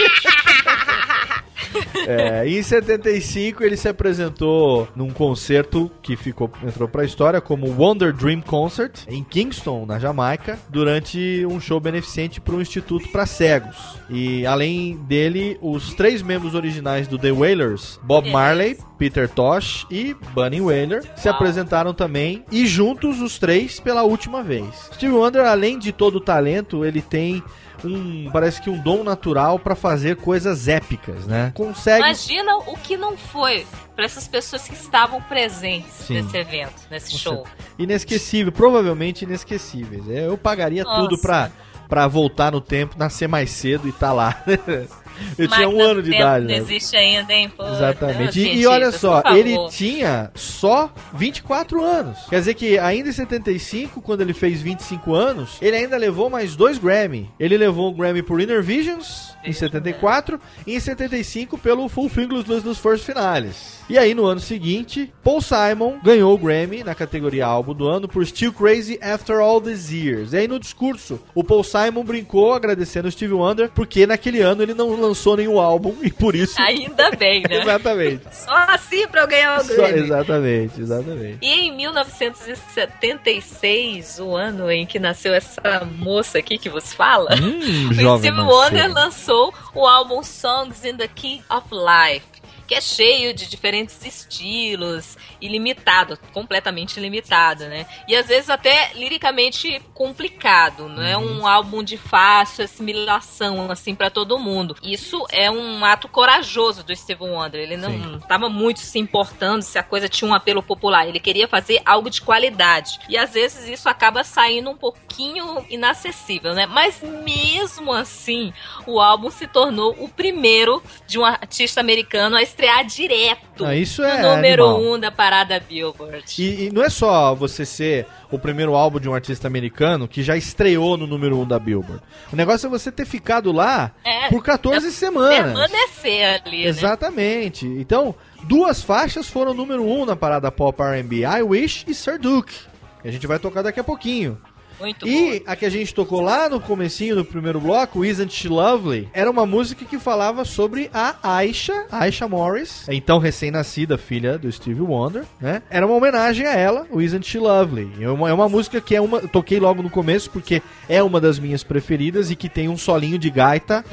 É, 2.08 2.48
em 2.48 2.62
75 2.62 3.64
ele 3.64 3.78
se 3.78 3.88
apresentou 3.88 4.88
num 4.96 5.10
concerto 5.10 5.90
que 6.02 6.16
ficou 6.16 6.52
entrou 6.64 6.88
pra 6.88 7.06
história 7.06 7.40
como 7.40 7.68
Wonder 7.68 8.14
Dream 8.14 8.42
Concert 8.42 9.02
em 9.08 9.24
Kingston, 9.24 9.86
na 9.86 10.00
Jamaica, 10.00 10.60
durante 10.70 11.46
um 11.50 11.60
show 11.60 11.80
beneficente 11.80 12.42
para 12.42 12.56
um 12.56 12.62
instituto 12.62 13.10
para 13.10 13.26
cegos. 13.26 13.98
E 14.10 14.46
além 14.46 14.98
dele, 15.08 15.58
os 15.62 15.94
três 15.94 16.22
membros 16.22 16.56
originais 16.56 17.08
do 17.08 17.18
The 17.18 17.32
Wailers, 17.32 18.00
Bob 18.04 18.30
Marley, 18.30 18.78
Peter 18.98 19.30
Tosh 19.30 19.86
e 19.90 20.16
Bunny 20.34 20.62
Wailer, 20.62 21.04
se 21.16 21.28
apresentaram 21.28 21.94
também 21.94 22.44
e 22.52 22.66
juntos 22.66 23.22
os 23.22 23.38
três 23.38 23.80
pela 23.80 24.04
última 24.04 24.44
vez. 24.44 24.90
Steve 24.94 25.14
Wonder, 25.14 25.46
além 25.46 25.78
de 25.78 25.92
todo 25.92 26.16
o 26.16 26.22
talento, 26.22 26.86
ele 26.86 27.02
tem 27.02 27.44
um, 27.84 28.30
parece 28.32 28.62
que 28.62 28.70
um 28.70 28.78
dom 28.80 29.04
natural 29.04 29.60
pra 29.60 29.76
fazer 29.76 30.16
coisas 30.18 30.68
épicas, 30.68 31.26
né? 31.26 31.52
Consegue 31.56 32.04
Imagina 32.04 32.58
o 32.58 32.76
que 32.78 32.98
não 32.98 33.18
foi 33.18 33.66
para 33.96 34.06
essas 34.06 34.28
pessoas 34.28 34.68
que 34.68 34.74
estavam 34.74 35.22
presentes 35.22 35.92
Sim. 35.94 36.16
nesse 36.22 36.38
evento, 36.38 36.82
nesse 36.90 37.18
show. 37.18 37.46
inesquecível, 37.78 38.52
provavelmente 38.52 39.24
inesquecíveis. 39.24 40.10
É, 40.10 40.28
Eu 40.28 40.38
pagaria 40.38 40.84
Nossa. 40.84 41.02
tudo 41.02 41.22
pra, 41.22 41.52
pra 41.88 42.08
voltar 42.08 42.52
no 42.52 42.62
tempo, 42.62 42.96
nascer 42.98 43.28
mais 43.28 43.52
cedo 43.52 43.88
e 43.88 43.92
tá 43.92 44.12
lá. 44.12 44.44
Eu 45.38 45.48
tinha 45.48 45.70
um 45.70 45.82
ano 45.82 46.02
de 46.02 46.14
idade. 46.14 46.46
Não 46.46 46.54
né? 46.54 46.58
existe 46.58 46.96
ainda, 46.96 47.34
hein? 47.34 47.52
Pô, 47.56 47.66
Exatamente. 47.68 48.40
E, 48.40 48.62
e 48.62 48.68
olha 48.68 48.92
só, 48.92 49.22
ele 49.36 49.58
tinha 49.70 50.32
só 50.36 50.94
24 51.14 51.84
anos. 51.84 52.18
Quer 52.30 52.40
dizer 52.40 52.54
que 52.54 52.78
ainda 52.78 53.10
em 53.10 53.12
75, 53.12 54.02
quando 54.02 54.22
ele 54.22 54.34
fez 54.34 54.62
25 54.62 55.14
anos, 55.14 55.58
ele 55.62 55.76
ainda 55.76 55.98
levou 55.98 56.30
mais 56.30 56.56
dois 56.56 56.78
Grammy. 56.78 57.30
Ele 57.40 57.58
levou 57.58 57.90
o 57.90 57.94
Grammy 57.94 58.22
por 58.22 58.42
Inner 58.42 58.62
Visions 58.62 59.34
em 59.44 59.52
74 59.52 60.40
e 60.66 60.76
em 60.76 60.80
75 60.80 61.58
pelo 61.58 61.88
Full 61.90 62.10
Fingers 62.10 62.44
dos, 62.44 62.64
dos 62.64 62.78
First 62.78 63.06
Finales. 63.06 63.83
E 63.90 63.98
aí 63.98 64.14
no 64.14 64.26
ano 64.26 64.40
seguinte, 64.40 65.12
Paul 65.24 65.42
Simon 65.42 66.00
ganhou 66.04 66.34
o 66.34 66.38
Grammy 66.38 66.84
na 66.84 66.96
categoria 66.96 67.46
álbum 67.46 67.74
do 67.74 67.88
ano 67.88 68.08
por 68.08 68.26
Still 68.26 68.52
Crazy 68.54 68.98
After 69.02 69.40
All 69.40 69.60
These 69.62 69.96
Years. 69.96 70.34
E 70.34 70.38
aí 70.38 70.48
no 70.48 70.60
discurso, 70.60 71.20
o 71.36 71.44
Paul 71.44 71.64
Simon 71.64 72.04
brincou 72.04 72.54
agradecendo 72.54 73.08
o 73.08 73.12
Steve 73.12 73.34
Wonder 73.34 73.70
porque 73.70 74.08
naquele 74.08 74.42
ano 74.42 74.64
ele 74.64 74.74
não 74.74 75.00
lançou 75.00 75.38
nenhum 75.38 75.60
álbum 75.60 75.96
e 76.02 76.12
por 76.12 76.34
isso 76.36 76.60
Ainda 76.64 77.12
bem, 77.12 77.44
né? 77.50 77.62
Exatamente. 77.62 78.24
Só 78.32 78.56
assim 78.70 79.08
pra 79.08 79.22
eu 79.22 79.28
ganhar 79.28 79.60
o 79.60 79.64
Só- 79.64 79.76
Grammy. 79.76 80.00
exatamente, 80.00 80.82
exatamente. 80.82 81.38
E 81.42 81.48
em 81.68 81.76
1976, 81.76 84.20
o 84.20 84.36
ano 84.36 84.72
em 84.72 84.86
que 84.86 85.00
nasceu 85.00 85.34
essa 85.34 85.86
moça 85.98 86.38
aqui 86.40 86.58
que 86.58 86.70
vos 86.70 86.94
fala, 86.94 87.36
Hum, 87.36 87.90
o 87.92 88.18
Steve 88.20 88.40
Wonder 88.42 88.92
lançou 88.94 89.54
o 89.76 89.86
álbum 89.86 90.24
Songs 90.24 90.86
in 90.86 90.96
the 90.96 91.08
Key 91.08 91.42
of 91.50 91.68
Life, 91.72 92.26
que 92.68 92.76
é 92.76 92.82
cheio 92.82 93.34
de 93.34 93.48
diferentes 93.48 94.06
estilos, 94.06 95.18
ilimitado, 95.42 96.18
completamente 96.34 96.98
ilimitado, 96.98 97.66
né? 97.66 97.86
E 98.08 98.16
às 98.16 98.28
vezes 98.28 98.50
até 98.50 98.92
liricamente 98.96 99.82
complicado, 99.94 100.88
não 100.88 101.04
é 101.04 101.18
Uhum. 101.18 101.42
um 101.42 101.48
álbum 101.48 101.84
de 101.84 101.98
fácil 101.98 102.64
assimilação 102.66 103.70
assim 103.72 103.94
para 103.96 104.10
todo 104.10 104.40
mundo. 104.40 104.76
Isso 104.84 105.26
é 105.32 105.50
um 105.50 105.84
ato 105.86 106.08
corajoso 106.08 106.84
do 106.84 106.96
Steve 106.96 107.24
Wonder. 107.24 107.62
Ele 107.62 107.78
não 107.78 108.18
estava 108.18 108.50
muito 108.50 108.80
se 108.80 109.00
importando 109.00 109.62
se 109.64 109.78
a 109.78 109.84
coisa 109.84 110.08
tinha 110.10 110.30
um 110.30 110.34
apelo 110.34 110.62
popular. 110.64 111.08
Ele 111.08 111.20
queria 111.20 111.48
fazer 111.48 111.82
algo 111.86 112.10
de 112.10 112.22
qualidade. 112.22 113.00
E 113.10 113.18
às 113.18 113.34
vezes 113.34 113.68
isso 113.68 113.90
acaba 113.90 114.24
saindo 114.24 114.70
um 114.70 114.78
pouquinho 114.78 115.66
inacessível, 115.70 116.54
né? 116.54 116.66
Mas 116.66 117.02
mesmo 117.02 117.94
assim, 117.94 118.54
o 118.88 119.00
álbum 119.00 119.30
se 119.30 119.48
tornou 119.48 119.96
o 120.00 120.08
primeiro 120.10 120.82
de 121.08 121.20
um 121.20 121.26
artista 121.26 121.80
americano 121.82 122.36
a 122.36 122.42
estrear 122.54 122.86
direto 122.86 123.66
Ah, 123.66 123.76
isso 123.76 124.02
no 124.02 124.08
é 124.08 124.22
número 124.36 124.66
animal. 124.70 124.94
um 124.94 125.00
da 125.00 125.12
parada 125.12 125.60
Billboard. 125.60 126.24
E, 126.42 126.66
e 126.68 126.72
não 126.72 126.84
é 126.84 126.90
só 126.90 127.34
você 127.34 127.66
ser 127.66 128.06
o 128.32 128.38
primeiro 128.38 128.76
álbum 128.76 129.00
de 129.00 129.10
um 129.10 129.14
artista 129.14 129.48
americano 129.48 130.08
que 130.08 130.22
já 130.24 130.38
estreou 130.38 130.96
no 130.98 131.06
número 131.08 131.38
1 131.38 131.42
um 131.42 131.48
da 131.48 131.60
Billboard. 131.60 132.02
O 132.32 132.36
negócio 132.36 132.68
é 132.68 132.70
você 132.70 132.92
ter 132.92 133.06
ficado 133.06 133.52
lá 133.52 133.92
É, 134.04 134.30
por 134.30 134.44
14 134.44 134.92
semanas. 134.92 135.38
Permanecer 135.54 136.42
ali, 136.46 136.64
né? 136.64 136.70
Exatamente. 136.70 137.66
Então, 137.66 138.16
duas 138.44 138.82
faixas 138.82 139.28
foram 139.30 139.54
número 139.54 139.84
1 139.84 140.02
um 140.02 140.06
na 140.06 140.16
parada 140.16 140.52
pop 140.52 140.82
R&B, 140.82 141.24
I 141.26 141.42
Wish 141.42 141.86
e 141.88 141.94
Sir 141.94 142.18
Duke. 142.20 142.54
que 143.02 143.08
A 143.08 143.12
gente 143.12 143.28
vai 143.28 143.40
tocar 143.40 143.62
daqui 143.62 143.80
a 143.80 143.84
pouquinho. 143.84 144.38
Muito 144.80 145.08
E 145.08 145.44
a 145.46 145.56
que 145.56 145.66
a 145.66 145.70
gente 145.70 145.94
tocou 145.94 146.22
lá 146.22 146.50
no 146.50 146.60
comecinho 146.60 147.16
do 147.16 147.24
primeiro 147.26 147.60
bloco, 147.60 148.04
Isn't 148.04 148.34
She 148.34 148.48
Lovely, 148.50 149.08
era 149.14 149.30
uma 149.30 149.46
música 149.46 149.86
que 149.86 149.98
falava 150.00 150.44
sobre 150.46 150.90
a 150.94 151.16
Aisha, 151.24 151.86
Aisha 151.92 152.28
Morris, 152.28 152.86
então 152.90 153.18
recém-nascida 153.20 153.98
filha 153.98 154.38
do 154.38 154.52
Stevie 154.52 154.82
Wonder, 154.82 155.24
né? 155.40 155.62
Era 155.70 155.86
uma 155.86 155.96
homenagem 155.96 156.46
a 156.46 156.54
ela, 156.56 156.86
o 156.92 157.02
Isn't 157.02 157.26
She 157.28 157.38
Lovely. 157.40 157.92
É 158.02 158.10
uma, 158.10 158.30
é 158.30 158.34
uma 158.34 158.50
música 158.50 158.82
que 158.82 158.96
é 158.96 159.02
uma, 159.02 159.20
eu 159.20 159.28
toquei 159.28 159.60
logo 159.60 159.82
no 159.84 159.90
começo 159.90 160.30
porque 160.30 160.62
é 160.90 161.02
uma 161.02 161.20
das 161.22 161.40
minhas 161.40 161.64
preferidas 161.64 162.30
e 162.32 162.36
que 162.36 162.50
tem 162.50 162.68
um 162.70 162.78
solinho 162.78 163.18
de 163.18 163.30
gaita 163.30 163.84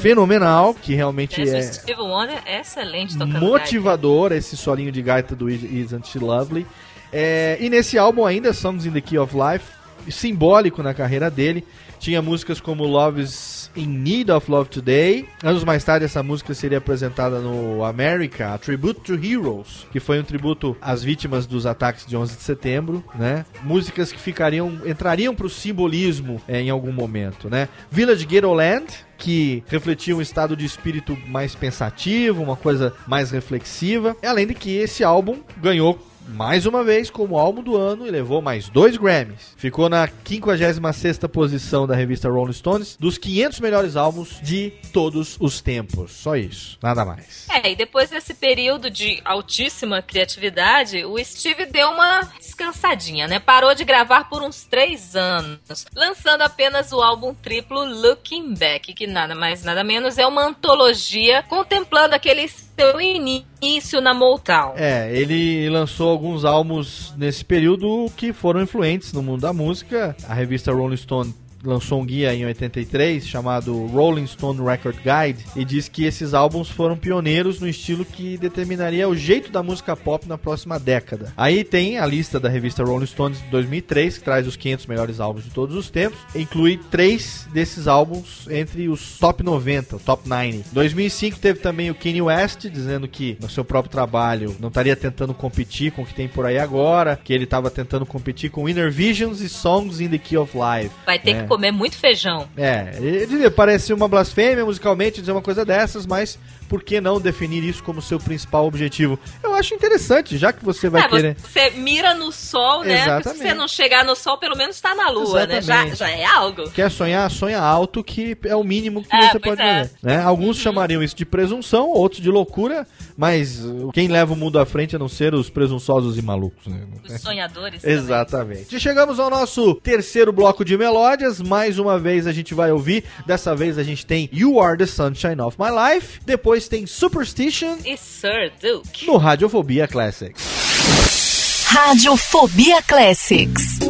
fenomenal, 0.00 0.74
que 0.74 0.94
realmente 0.94 1.40
Esse 1.40 1.56
é 1.56 1.62
Steve 1.62 2.00
Wonder 2.00 2.38
é 2.44 2.60
excelente 2.60 3.16
tocando 3.16 3.38
motivador 3.40 4.32
esse 4.32 4.56
solinho 4.56 4.92
de 4.92 5.00
gaita 5.02 5.34
do 5.34 5.48
Is- 5.48 5.62
Isn't 5.62 6.08
She 6.08 6.18
Lovely. 6.18 6.66
É, 7.12 7.56
e 7.60 7.70
nesse 7.70 7.96
álbum 7.96 8.26
ainda, 8.26 8.52
Songs 8.52 8.86
in 8.86 8.90
the 8.92 9.00
Key 9.00 9.16
of 9.18 9.34
Life, 9.36 9.66
simbólico 10.10 10.82
na 10.82 10.94
carreira 10.94 11.30
dele, 11.30 11.64
Tinha 12.04 12.20
músicas 12.20 12.60
como 12.60 12.84
Love's 12.84 13.70
in 13.74 13.86
Need 13.86 14.30
of 14.30 14.50
Love 14.50 14.68
Today. 14.68 15.26
Anos 15.42 15.64
mais 15.64 15.82
tarde, 15.82 16.04
essa 16.04 16.22
música 16.22 16.52
seria 16.52 16.76
apresentada 16.76 17.38
no 17.38 17.82
America, 17.82 18.58
Tribute 18.58 19.00
to 19.00 19.14
Heroes, 19.14 19.86
que 19.90 19.98
foi 19.98 20.20
um 20.20 20.22
tributo 20.22 20.76
às 20.82 21.02
vítimas 21.02 21.46
dos 21.46 21.64
ataques 21.64 22.04
de 22.04 22.14
11 22.14 22.36
de 22.36 22.42
setembro, 22.42 23.02
né? 23.14 23.46
Músicas 23.62 24.12
que 24.12 24.20
ficariam, 24.20 24.80
entrariam 24.84 25.34
pro 25.34 25.48
simbolismo 25.48 26.42
é, 26.46 26.60
em 26.60 26.68
algum 26.68 26.92
momento, 26.92 27.48
né? 27.48 27.70
Village 27.90 28.26
Ghetto 28.26 28.52
Land, 28.52 28.86
que 29.16 29.64
refletia 29.68 30.14
um 30.14 30.20
estado 30.20 30.54
de 30.54 30.66
espírito 30.66 31.16
mais 31.28 31.54
pensativo, 31.54 32.42
uma 32.42 32.56
coisa 32.56 32.92
mais 33.06 33.30
reflexiva. 33.30 34.14
Além 34.22 34.46
de 34.46 34.52
que 34.52 34.76
esse 34.76 35.02
álbum 35.02 35.38
ganhou 35.56 35.98
mais 36.28 36.66
uma 36.66 36.82
vez 36.82 37.10
como 37.10 37.38
álbum 37.38 37.62
do 37.62 37.76
ano 37.76 38.06
e 38.06 38.10
levou 38.10 38.40
mais 38.40 38.68
dois 38.68 38.96
Grammys. 38.96 39.54
Ficou 39.56 39.88
na 39.88 40.08
56ª 40.08 41.28
posição 41.28 41.86
da 41.86 41.94
revista 41.94 42.28
Rolling 42.28 42.52
Stones 42.52 42.96
dos 42.98 43.18
500 43.18 43.60
melhores 43.60 43.96
álbuns 43.96 44.40
de 44.42 44.72
todos 44.92 45.36
os 45.40 45.60
tempos. 45.60 46.12
Só 46.12 46.36
isso, 46.36 46.78
nada 46.82 47.04
mais. 47.04 47.46
É, 47.50 47.72
e 47.72 47.76
depois 47.76 48.10
desse 48.10 48.34
período 48.34 48.90
de 48.90 49.20
altíssima 49.24 50.02
criatividade, 50.02 51.04
o 51.04 51.22
Steve 51.24 51.66
deu 51.66 51.88
uma 51.90 52.22
descansadinha, 52.38 53.26
né? 53.28 53.38
Parou 53.38 53.74
de 53.74 53.84
gravar 53.84 54.28
por 54.28 54.42
uns 54.42 54.64
três 54.64 55.14
anos, 55.16 55.86
lançando 55.94 56.42
apenas 56.42 56.92
o 56.92 57.00
álbum 57.00 57.34
triplo 57.34 57.84
Looking 57.84 58.54
Back, 58.54 58.92
que 58.94 59.06
nada 59.06 59.34
mais 59.34 59.62
nada 59.64 59.84
menos 59.84 60.18
é 60.18 60.26
uma 60.26 60.44
antologia 60.44 61.42
contemplando 61.48 62.14
aquele 62.14 62.42
seu 62.78 63.00
início 63.00 64.00
na 64.00 64.12
Motown. 64.12 64.72
É, 64.76 65.14
ele 65.14 65.68
lançou 65.70 66.10
alguns 66.10 66.44
álbuns 66.44 67.14
nesse 67.16 67.44
período 67.44 68.10
que 68.16 68.32
foram 68.32 68.62
influentes 68.62 69.12
no 69.12 69.22
mundo 69.22 69.40
da 69.40 69.52
música. 69.52 70.16
A 70.28 70.34
revista 70.34 70.72
Rolling 70.72 70.96
Stone 70.96 71.34
lançou 71.64 72.00
um 72.00 72.06
guia 72.06 72.34
em 72.34 72.44
83 72.44 73.26
chamado 73.26 73.86
Rolling 73.86 74.26
Stone 74.26 74.62
Record 74.62 74.96
Guide 74.96 75.44
e 75.56 75.64
diz 75.64 75.88
que 75.88 76.04
esses 76.04 76.34
álbuns 76.34 76.68
foram 76.68 76.96
pioneiros 76.96 77.60
no 77.60 77.68
estilo 77.68 78.04
que 78.04 78.36
determinaria 78.36 79.08
o 79.08 79.16
jeito 79.16 79.50
da 79.50 79.62
música 79.62 79.96
pop 79.96 80.28
na 80.28 80.38
próxima 80.38 80.78
década. 80.78 81.32
Aí 81.36 81.64
tem 81.64 81.98
a 81.98 82.06
lista 82.06 82.38
da 82.38 82.48
revista 82.48 82.84
Rolling 82.84 83.06
Stones 83.06 83.42
de 83.42 83.48
2003 83.48 84.18
que 84.18 84.24
traz 84.24 84.46
os 84.46 84.56
500 84.56 84.86
melhores 84.86 85.20
álbuns 85.20 85.44
de 85.44 85.50
todos 85.50 85.76
os 85.76 85.90
tempos, 85.90 86.18
inclui 86.34 86.78
três 86.90 87.48
desses 87.52 87.86
álbuns 87.86 88.46
entre 88.50 88.88
os 88.88 89.18
top 89.18 89.42
90, 89.42 89.96
o 89.96 89.98
top 89.98 90.28
90. 90.28 90.70
2005 90.72 91.38
teve 91.38 91.60
também 91.60 91.90
o 91.90 91.94
Kanye 91.94 92.22
West 92.22 92.66
dizendo 92.68 93.08
que 93.08 93.36
no 93.40 93.48
seu 93.48 93.64
próprio 93.64 93.90
trabalho 93.90 94.56
não 94.60 94.68
estaria 94.68 94.96
tentando 94.96 95.32
competir 95.34 95.92
com 95.92 96.02
o 96.02 96.06
que 96.06 96.14
tem 96.14 96.28
por 96.28 96.46
aí 96.46 96.58
agora, 96.58 97.18
que 97.22 97.32
ele 97.32 97.44
estava 97.44 97.70
tentando 97.70 98.04
competir 98.04 98.50
com 98.50 98.68
Inner 98.68 98.90
Visions 98.90 99.40
e 99.40 99.48
Songs 99.48 100.00
in 100.00 100.08
the 100.08 100.18
Key 100.18 100.36
of 100.36 100.52
Life. 100.54 100.94
Vai 101.06 101.18
ter 101.18 101.42
que 101.42 101.46
comer 101.54 101.70
muito 101.70 101.96
feijão. 101.96 102.48
É, 102.56 102.90
ele 103.00 103.48
parece 103.48 103.92
uma 103.92 104.08
blasfêmia 104.08 104.64
musicalmente 104.64 105.20
dizer 105.20 105.32
uma 105.32 105.42
coisa 105.42 105.64
dessas, 105.64 106.04
mas 106.04 106.36
por 106.68 106.82
que 106.82 107.00
não 107.00 107.20
definir 107.20 107.62
isso 107.64 107.82
como 107.82 108.00
seu 108.02 108.18
principal 108.18 108.66
objetivo? 108.66 109.18
Eu 109.42 109.54
acho 109.54 109.74
interessante, 109.74 110.36
já 110.36 110.52
que 110.52 110.64
você 110.64 110.88
vai 110.88 111.02
É, 111.02 111.08
querer. 111.08 111.36
Você 111.36 111.70
mira 111.70 112.14
no 112.14 112.32
sol, 112.32 112.82
né? 112.84 113.02
Exatamente. 113.02 113.38
Se 113.42 113.48
você 113.48 113.54
não 113.54 113.68
chegar 113.68 114.04
no 114.04 114.14
sol, 114.14 114.38
pelo 114.38 114.56
menos 114.56 114.80
tá 114.80 114.94
na 114.94 115.08
lua, 115.10 115.46
né? 115.46 115.54
Já, 115.62 115.86
Exatamente. 115.86 115.96
já 115.98 116.10
é 116.10 116.24
algo. 116.24 116.70
Quer 116.70 116.90
sonhar, 116.90 117.30
sonha 117.30 117.60
alto, 117.60 118.02
que 118.02 118.36
é 118.44 118.56
o 118.56 118.64
mínimo 118.64 119.02
que 119.02 119.14
É, 119.14 119.30
você 119.30 119.38
pode 119.38 119.62
é. 119.62 119.90
Né? 120.02 120.20
Alguns 120.22 120.56
chamariam 120.58 121.02
isso 121.02 121.16
de 121.16 121.24
presunção, 121.24 121.88
outros 121.88 122.20
de 122.22 122.30
loucura, 122.30 122.86
mas 123.16 123.62
quem 123.92 124.08
leva 124.08 124.32
o 124.32 124.36
mundo 124.36 124.58
à 124.58 124.66
frente 124.66 124.96
a 124.96 124.98
não 124.98 125.08
ser 125.08 125.34
os 125.34 125.48
presunçosos 125.50 126.18
e 126.18 126.22
malucos. 126.22 126.66
Né? 126.66 126.80
Os 127.04 127.20
sonhadores. 127.20 127.82
também. 127.82 127.96
Exatamente. 127.96 128.76
E 128.76 128.80
chegamos 128.80 129.18
ao 129.18 129.30
nosso 129.30 129.74
terceiro 129.76 130.32
bloco 130.32 130.64
de 130.64 130.76
melódias. 130.76 131.40
Mais 131.40 131.78
uma 131.78 131.98
vez 131.98 132.26
a 132.26 132.32
gente 132.32 132.54
vai 132.54 132.70
ouvir. 132.72 133.04
Dessa 133.26 133.54
vez 133.54 133.78
a 133.78 133.82
gente 133.82 134.04
tem 134.06 134.28
You 134.32 134.60
Are 134.60 134.76
the 134.76 134.86
Sunshine 134.86 135.40
of 135.40 135.56
My 135.58 135.68
Life. 135.94 136.20
Depois 136.24 136.53
tem 136.62 136.86
Superstition 136.86 137.76
E 137.84 137.96
Sir 137.96 138.52
Duke. 138.60 139.06
no 139.06 139.16
Radiofobia 139.16 139.86
Classics. 139.88 141.64
Radiofobia 141.66 142.80
Classics. 142.82 143.80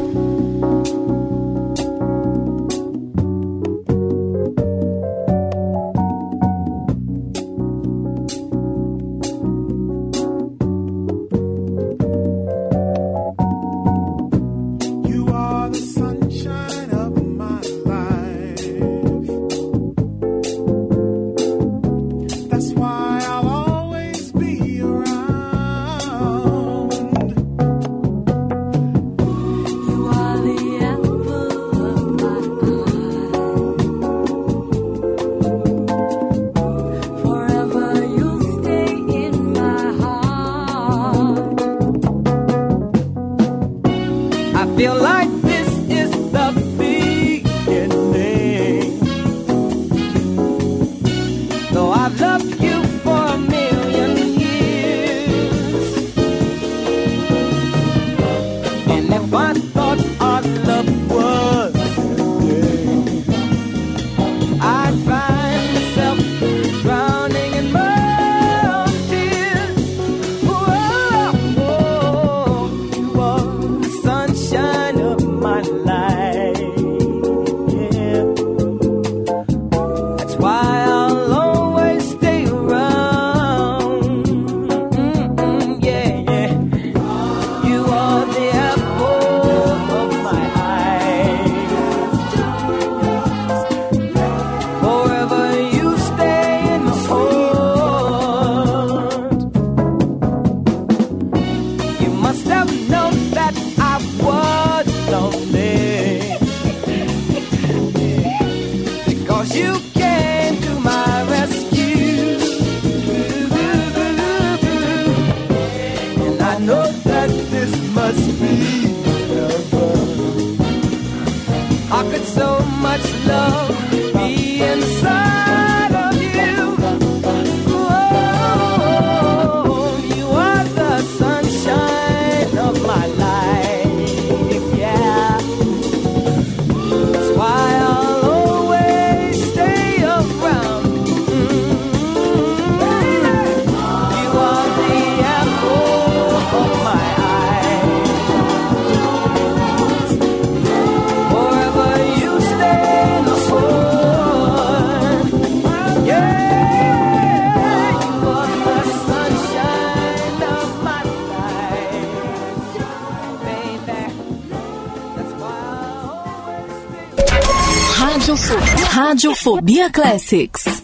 Radiofobia 168.94 169.90
Classics. 169.90 170.83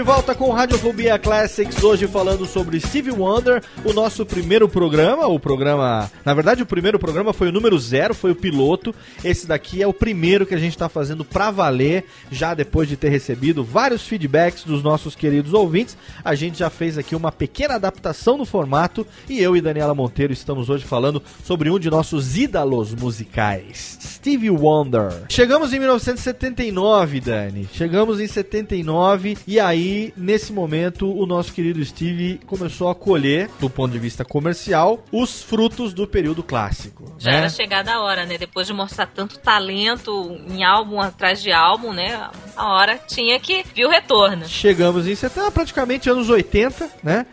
De 0.00 0.06
volta 0.06 0.34
com 0.34 0.50
Radiofobia 0.50 1.18
Classics, 1.18 1.84
hoje 1.84 2.06
falando 2.06 2.46
sobre 2.46 2.80
Stevie 2.80 3.10
Wonder, 3.10 3.62
o 3.84 3.92
nosso 3.92 4.24
primeiro 4.24 4.66
programa, 4.66 5.26
o 5.26 5.38
programa... 5.38 6.10
Na 6.24 6.32
verdade, 6.32 6.62
o 6.62 6.66
primeiro 6.66 6.98
programa 6.98 7.34
foi 7.34 7.48
o 7.48 7.52
número 7.52 7.78
zero, 7.78 8.14
foi 8.14 8.30
o 8.30 8.34
piloto. 8.34 8.94
Esse 9.22 9.46
daqui 9.46 9.82
é 9.82 9.86
o 9.86 9.92
primeiro 9.92 10.46
que 10.46 10.54
a 10.54 10.58
gente 10.58 10.72
está 10.72 10.88
fazendo 10.88 11.22
pra 11.22 11.50
valer, 11.50 12.06
já 12.32 12.54
depois 12.54 12.88
de 12.88 12.96
ter 12.96 13.10
recebido 13.10 13.62
vários 13.62 14.06
feedbacks 14.06 14.64
dos 14.64 14.82
nossos 14.82 15.14
queridos 15.14 15.52
ouvintes. 15.52 15.98
A 16.24 16.34
gente 16.34 16.58
já 16.58 16.70
fez 16.70 16.96
aqui 16.96 17.14
uma 17.14 17.30
pequena 17.30 17.74
adaptação 17.74 18.38
no 18.38 18.46
formato 18.46 19.06
e 19.28 19.38
eu 19.38 19.54
e 19.54 19.60
Daniela 19.60 19.94
Monteiro 19.94 20.32
estamos 20.32 20.70
hoje 20.70 20.86
falando 20.86 21.22
sobre 21.44 21.68
um 21.68 21.78
de 21.78 21.90
nossos 21.90 22.38
ídolos 22.38 22.94
musicais, 22.94 23.98
Stevie 24.00 24.48
Wonder. 24.48 25.24
Chegamos 25.28 25.74
em 25.74 25.78
1979, 25.78 27.20
Dani. 27.20 27.68
Chegamos 27.74 28.18
em 28.18 28.26
79 28.26 29.36
e 29.46 29.60
aí, 29.60 29.89
nesse 30.16 30.52
momento, 30.52 31.10
o 31.10 31.26
nosso 31.26 31.52
querido 31.52 31.84
Steve 31.84 32.40
começou 32.46 32.88
a 32.88 32.94
colher, 32.94 33.50
do 33.58 33.68
ponto 33.70 33.92
de 33.92 33.98
vista 33.98 34.24
comercial, 34.24 35.04
os 35.12 35.42
frutos 35.42 35.92
do 35.92 36.06
período 36.06 36.42
clássico. 36.42 37.14
Já 37.18 37.30
né? 37.32 37.36
era 37.38 37.48
chegada 37.48 37.92
a 37.94 38.00
hora, 38.00 38.26
né? 38.26 38.38
Depois 38.38 38.66
de 38.66 38.72
mostrar 38.72 39.06
tanto 39.06 39.38
talento 39.38 40.38
em 40.48 40.64
álbum 40.64 41.00
atrás 41.00 41.42
de 41.42 41.52
álbum, 41.52 41.92
né? 41.92 42.28
A 42.56 42.68
hora 42.72 42.98
tinha 43.06 43.38
que 43.40 43.64
vir 43.74 43.86
o 43.86 43.90
retorno. 43.90 44.46
Chegamos 44.48 45.06
em 45.06 45.14
70, 45.14 45.50
praticamente 45.50 46.08
anos 46.10 46.28
80, 46.28 46.90
né? 47.02 47.26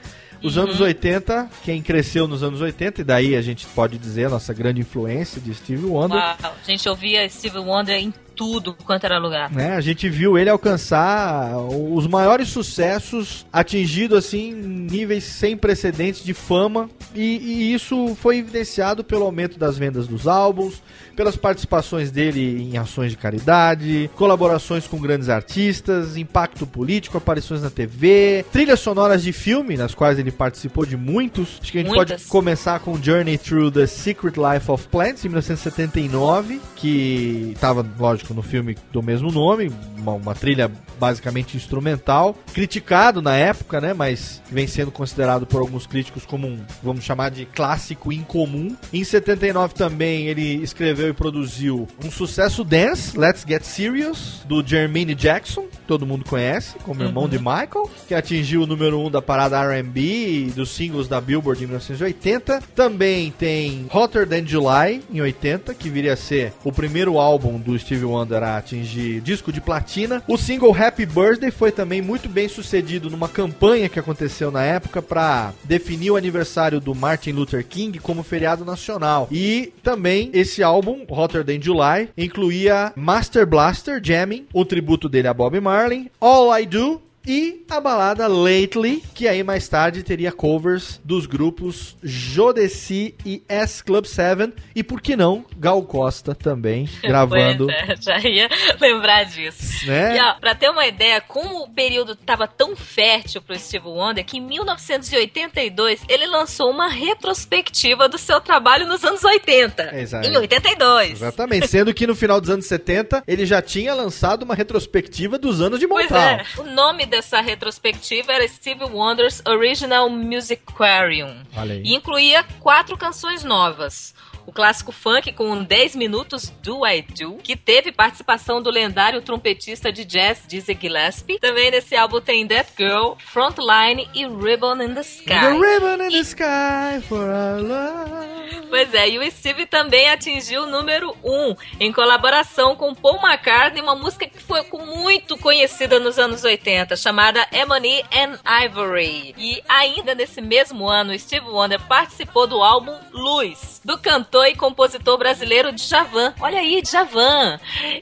Os 0.43 0.55
Uhum. 0.55 0.63
anos 0.63 0.79
80, 0.79 1.49
quem 1.63 1.81
cresceu 1.81 2.27
nos 2.27 2.43
anos 2.43 2.61
80, 2.61 3.01
e 3.01 3.03
daí 3.03 3.35
a 3.35 3.41
gente 3.41 3.65
pode 3.65 3.97
dizer 3.97 4.25
a 4.25 4.29
nossa 4.29 4.53
grande 4.53 4.81
influência 4.81 5.41
de 5.41 5.53
Steve 5.53 5.85
Wonder. 5.85 6.17
Uau, 6.17 6.35
a 6.41 6.71
gente 6.71 6.87
ouvia 6.87 7.27
Steve 7.27 7.57
Wonder 7.57 7.95
em 7.95 8.13
tudo 8.37 8.75
quanto 8.85 9.03
era 9.05 9.17
lugar. 9.17 9.51
né? 9.51 9.71
A 9.75 9.81
gente 9.81 10.07
viu 10.07 10.37
ele 10.37 10.49
alcançar 10.49 11.57
os 11.57 12.05
maiores 12.07 12.47
sucessos, 12.49 13.45
atingido 13.51 14.15
assim 14.15 14.53
níveis 14.53 15.23
sem 15.23 15.57
precedentes 15.57 16.23
de 16.23 16.33
fama, 16.33 16.87
e, 17.15 17.37
e 17.37 17.73
isso 17.73 18.15
foi 18.21 18.37
evidenciado 18.37 19.03
pelo 19.03 19.25
aumento 19.25 19.57
das 19.57 19.77
vendas 19.77 20.07
dos 20.07 20.27
álbuns, 20.27 20.81
pelas 21.15 21.35
participações 21.35 22.11
dele 22.11 22.61
em 22.71 22.77
ações 22.77 23.09
de 23.11 23.17
caridade, 23.17 24.09
colaborações 24.15 24.85
com 24.85 24.99
grandes 24.99 25.29
artistas, 25.29 26.15
impacto 26.15 26.67
político, 26.67 27.17
aparições 27.17 27.61
na 27.63 27.71
TV, 27.71 28.45
trilhas 28.51 28.79
sonoras 28.79 29.23
de 29.23 29.31
filme, 29.33 29.75
nas 29.75 29.95
quais 29.95 30.19
ele 30.19 30.31
participou 30.31 30.85
de 30.85 30.95
muitos. 30.95 31.57
Acho 31.59 31.71
que 31.71 31.79
a 31.79 31.81
gente 31.81 31.95
Muitas. 31.95 32.21
pode 32.21 32.29
começar 32.29 32.79
com 32.81 33.01
Journey 33.01 33.37
Through 33.39 33.71
the 33.71 33.87
Secret 33.87 34.35
Life 34.37 34.69
of 34.69 34.87
Plants, 34.89 35.25
em 35.25 35.29
1979, 35.29 36.61
que 36.75 37.53
estava, 37.55 37.83
lógico, 37.97 38.26
no 38.33 38.41
filme 38.41 38.75
do 38.91 39.01
mesmo 39.01 39.31
nome, 39.31 39.71
uma, 39.97 40.13
uma 40.13 40.35
trilha 40.35 40.71
basicamente 40.99 41.55
instrumental, 41.55 42.35
criticado 42.53 43.21
na 43.21 43.35
época, 43.35 43.79
né, 43.79 43.93
mas 43.93 44.41
vem 44.51 44.67
sendo 44.67 44.91
considerado 44.91 45.45
por 45.45 45.61
alguns 45.61 45.85
críticos 45.85 46.25
como 46.25 46.47
um, 46.47 46.59
vamos 46.81 47.03
chamar 47.03 47.29
de 47.29 47.45
clássico 47.45 48.11
incomum. 48.11 48.75
Em 48.91 49.03
79 49.03 49.73
também 49.73 50.27
ele 50.27 50.61
escreveu 50.63 51.09
e 51.09 51.13
produziu 51.13 51.87
um 52.03 52.11
sucesso 52.11 52.63
dance, 52.63 53.17
Let's 53.17 53.45
Get 53.47 53.63
Serious, 53.63 54.41
do 54.45 54.65
Jermaine 54.65 55.15
Jackson, 55.15 55.65
todo 55.85 56.05
mundo 56.05 56.25
conhece, 56.25 56.77
como 56.83 57.03
irmão 57.03 57.27
de 57.29 57.37
Michael, 57.37 57.89
que 58.07 58.15
atingiu 58.15 58.63
o 58.63 58.67
número 58.67 58.99
1 58.99 59.05
um 59.05 59.11
da 59.11 59.21
parada 59.21 59.57
R&B 59.57 60.51
dos 60.55 60.69
singles 60.71 61.07
da 61.07 61.21
Billboard 61.21 61.63
em 61.63 61.67
1980. 61.67 62.61
Também 62.75 63.31
tem 63.31 63.87
Hotter 63.91 64.27
Than 64.27 64.45
July, 64.45 65.01
em 65.11 65.21
80, 65.21 65.73
que 65.73 65.89
viria 65.89 66.13
a 66.13 66.17
ser 66.17 66.53
o 66.63 66.71
primeiro 66.71 67.19
álbum 67.19 67.59
do 67.59 67.77
Stevie 67.77 68.05
Wonder 68.05 68.16
a 68.21 68.57
atingir 68.57 69.21
disco 69.21 69.51
de 69.51 69.61
platina. 69.61 70.23
O 70.27 70.37
single 70.37 70.75
Happy 70.75 71.05
Birthday 71.05 71.51
foi 71.51 71.71
também 71.71 72.01
muito 72.01 72.29
bem 72.29 72.47
sucedido 72.47 73.09
numa 73.09 73.27
campanha 73.27 73.89
que 73.89 73.99
aconteceu 73.99 74.51
na 74.51 74.63
época 74.63 75.01
para 75.01 75.53
definir 75.63 76.11
o 76.11 76.15
aniversário 76.15 76.79
do 76.79 76.95
Martin 76.95 77.31
Luther 77.31 77.65
King 77.65 77.99
como 77.99 78.23
feriado 78.23 78.63
nacional. 78.65 79.27
E 79.31 79.73
também 79.83 80.29
esse 80.33 80.63
álbum, 80.63 81.05
Hotter 81.09 81.43
Than 81.43 81.61
July, 81.61 82.09
incluía 82.17 82.93
Master 82.95 83.45
Blaster 83.45 83.99
Jamming, 84.03 84.47
o 84.53 84.65
tributo 84.65 85.09
dele 85.09 85.27
a 85.27 85.33
Bob 85.33 85.59
Marley, 85.59 86.11
All 86.19 86.57
I 86.57 86.65
Do 86.65 87.06
e 87.27 87.65
a 87.69 87.81
balada 87.81 88.25
Lately, 88.27 89.03
que 89.13 89.27
aí 89.27 89.43
mais 89.43 89.67
tarde 89.67 90.01
teria 90.01 90.31
covers 90.31 91.01
dos 91.03 91.25
grupos 91.25 91.97
Jodeci 92.01 93.13
e 93.25 93.43
S 93.49 93.83
Club 93.83 94.05
7 94.05 94.53
e 94.73 94.81
por 94.83 95.01
que 95.01 95.15
não 95.15 95.45
Gal 95.57 95.83
Costa 95.83 96.33
também 96.33 96.87
gravando 97.03 97.65
Pois 97.67 97.89
é, 97.89 97.95
já 98.01 98.19
ia 98.19 98.49
lembrar 98.79 99.25
disso. 99.25 99.85
né? 99.85 100.15
E 100.17 100.21
ó, 100.21 100.33
pra 100.39 100.55
ter 100.55 100.69
uma 100.69 100.85
ideia, 100.87 101.19
como 101.19 101.63
o 101.63 101.69
período 101.69 102.15
tava 102.15 102.47
tão 102.47 102.75
fértil 102.75 103.41
pro 103.41 103.57
Steve 103.59 103.87
Wonder, 103.87 104.23
que 104.25 104.37
em 104.37 104.41
1982 104.41 106.01
ele 106.07 106.25
lançou 106.27 106.69
uma 106.71 106.87
retrospectiva 106.87 108.07
do 108.07 108.17
seu 108.17 108.39
trabalho 108.39 108.87
nos 108.87 109.03
anos 109.03 109.23
80. 109.23 109.99
Exato. 109.99 110.27
Em 110.27 110.37
82. 110.37 111.11
Exatamente, 111.11 111.67
sendo 111.67 111.93
que 111.93 112.07
no 112.07 112.15
final 112.15 112.39
dos 112.39 112.49
anos 112.49 112.65
70 112.65 113.23
ele 113.27 113.45
já 113.45 113.61
tinha 113.61 113.93
lançado 113.93 114.43
uma 114.43 114.55
retrospectiva 114.55 115.37
dos 115.37 115.61
anos 115.61 115.79
de 115.79 115.87
Pois 115.87 116.09
Motown. 116.09 116.21
é, 116.21 116.45
o 116.57 116.63
nome 116.63 117.05
dessa 117.17 117.41
retrospectiva 117.41 118.31
era 118.31 118.47
Steve 118.47 118.83
Wonder's 118.83 119.41
Original 119.47 120.07
Musicarium. 120.07 121.43
E 121.83 121.95
incluía 121.95 122.43
quatro 122.59 122.95
canções 122.95 123.43
novas. 123.43 124.13
O 124.47 124.51
clássico 124.53 124.93
funk 124.93 125.33
com 125.33 125.61
10 125.61 125.97
minutos 125.97 126.49
Do 126.63 126.87
I 126.87 127.01
Do, 127.01 127.33
que 127.43 127.57
teve 127.57 127.91
participação 127.91 128.61
do 128.61 128.71
lendário 128.71 129.21
trompetista 129.21 129.91
de 129.91 130.05
jazz 130.05 130.43
Dizzy 130.47 130.77
Gillespie. 130.79 131.37
Também 131.37 131.69
nesse 131.69 131.97
álbum 131.97 132.21
tem 132.21 132.47
That 132.47 132.71
Girl, 132.77 133.15
Frontline 133.19 134.09
e 134.13 134.25
Ribbon 134.25 134.81
in 134.81 134.93
the 134.93 135.01
Sky. 135.01 135.25
The 135.25 135.51
ribbon 135.51 136.05
in 136.05 136.11
the 136.11 136.19
sky 136.19 137.01
for 137.09 137.27
our 137.27 137.61
love. 137.61 138.37
Pois 138.69 138.93
é, 138.93 139.09
e 139.09 139.19
o 139.19 139.31
Steve 139.31 139.65
também 139.65 140.09
atingiu 140.09 140.63
o 140.63 140.67
número 140.67 141.15
1 141.23 141.31
um, 141.31 141.55
em 141.79 141.91
colaboração 141.91 142.75
com 142.75 142.93
Paul 142.93 143.19
McCartney, 143.21 143.81
uma 143.81 143.95
música 143.95 144.27
que 144.27 144.41
foi 144.41 144.61
muito 144.71 145.37
conhecida 145.37 145.99
nos 145.99 146.19
anos 146.19 146.43
80, 146.43 146.95
chamada 146.95 147.47
Ebony 147.51 148.03
and 148.13 148.39
Ivory. 148.65 149.33
E 149.37 149.63
ainda 149.67 150.13
nesse 150.13 150.41
mesmo 150.41 150.87
ano, 150.87 151.17
Steve 151.17 151.47
Wonder 151.47 151.79
participou 151.87 152.47
do 152.47 152.61
álbum 152.61 152.95
Luz, 153.11 153.81
do 153.83 153.97
cantor 153.97 154.36
e 154.45 154.55
compositor 154.55 155.17
brasileiro 155.17 155.71
Djavan. 155.71 156.33
Olha 156.39 156.59
aí, 156.59 156.81
Djavan! 156.81 157.59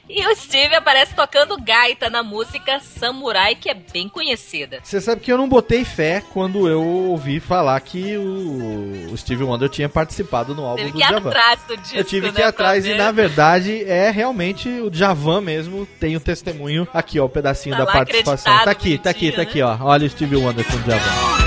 E 0.08 0.26
o 0.26 0.36
Steve 0.36 0.74
aparece 0.74 1.14
tocando 1.14 1.56
gaita 1.60 2.10
na 2.10 2.22
música 2.22 2.80
Samurai, 2.80 3.54
que 3.54 3.70
é 3.70 3.74
bem 3.74 4.08
conhecida. 4.08 4.80
Você 4.82 5.00
sabe 5.00 5.20
que 5.20 5.32
eu 5.32 5.38
não 5.38 5.48
botei 5.48 5.84
fé 5.84 6.22
quando 6.32 6.68
eu 6.68 6.82
ouvi 6.82 7.40
falar 7.40 7.80
que 7.80 8.16
o, 8.16 9.16
Steve 9.16 9.44
Wonder 9.44 9.68
tinha 9.68 9.88
participado 9.88 10.54
no 10.54 10.64
álbum 10.64 10.84
do 10.84 10.92
que 10.92 10.98
ir 10.98 11.06
Djavan. 11.06 11.28
atrás 11.28 11.60
do 11.66 11.76
disco, 11.76 11.96
Eu 11.96 12.04
tive 12.04 12.28
que 12.28 12.38
né, 12.38 12.40
ir 12.40 12.48
atrás 12.48 12.86
e 12.86 12.94
na 12.94 13.12
verdade 13.12 13.84
é 13.84 14.10
realmente 14.10 14.68
o 14.68 14.90
Djavan 14.90 15.40
mesmo 15.40 15.86
tem 15.98 16.16
o 16.16 16.20
testemunho 16.20 16.86
aqui 16.92 17.18
ó, 17.20 17.24
o 17.24 17.28
pedacinho 17.28 17.76
Tá 17.76 17.84
da 17.84 17.92
participação. 17.92 18.64
Tá 18.64 18.70
aqui, 18.70 18.98
tá 18.98 19.10
aqui, 19.10 19.32
tá 19.32 19.42
aqui, 19.42 19.62
ó. 19.62 19.76
Olha 19.80 20.06
o 20.06 20.10
Steve 20.10 20.36
Wonder 20.36 20.64
com 20.64 20.76
o 20.76 20.80
Djavan. 20.80 21.45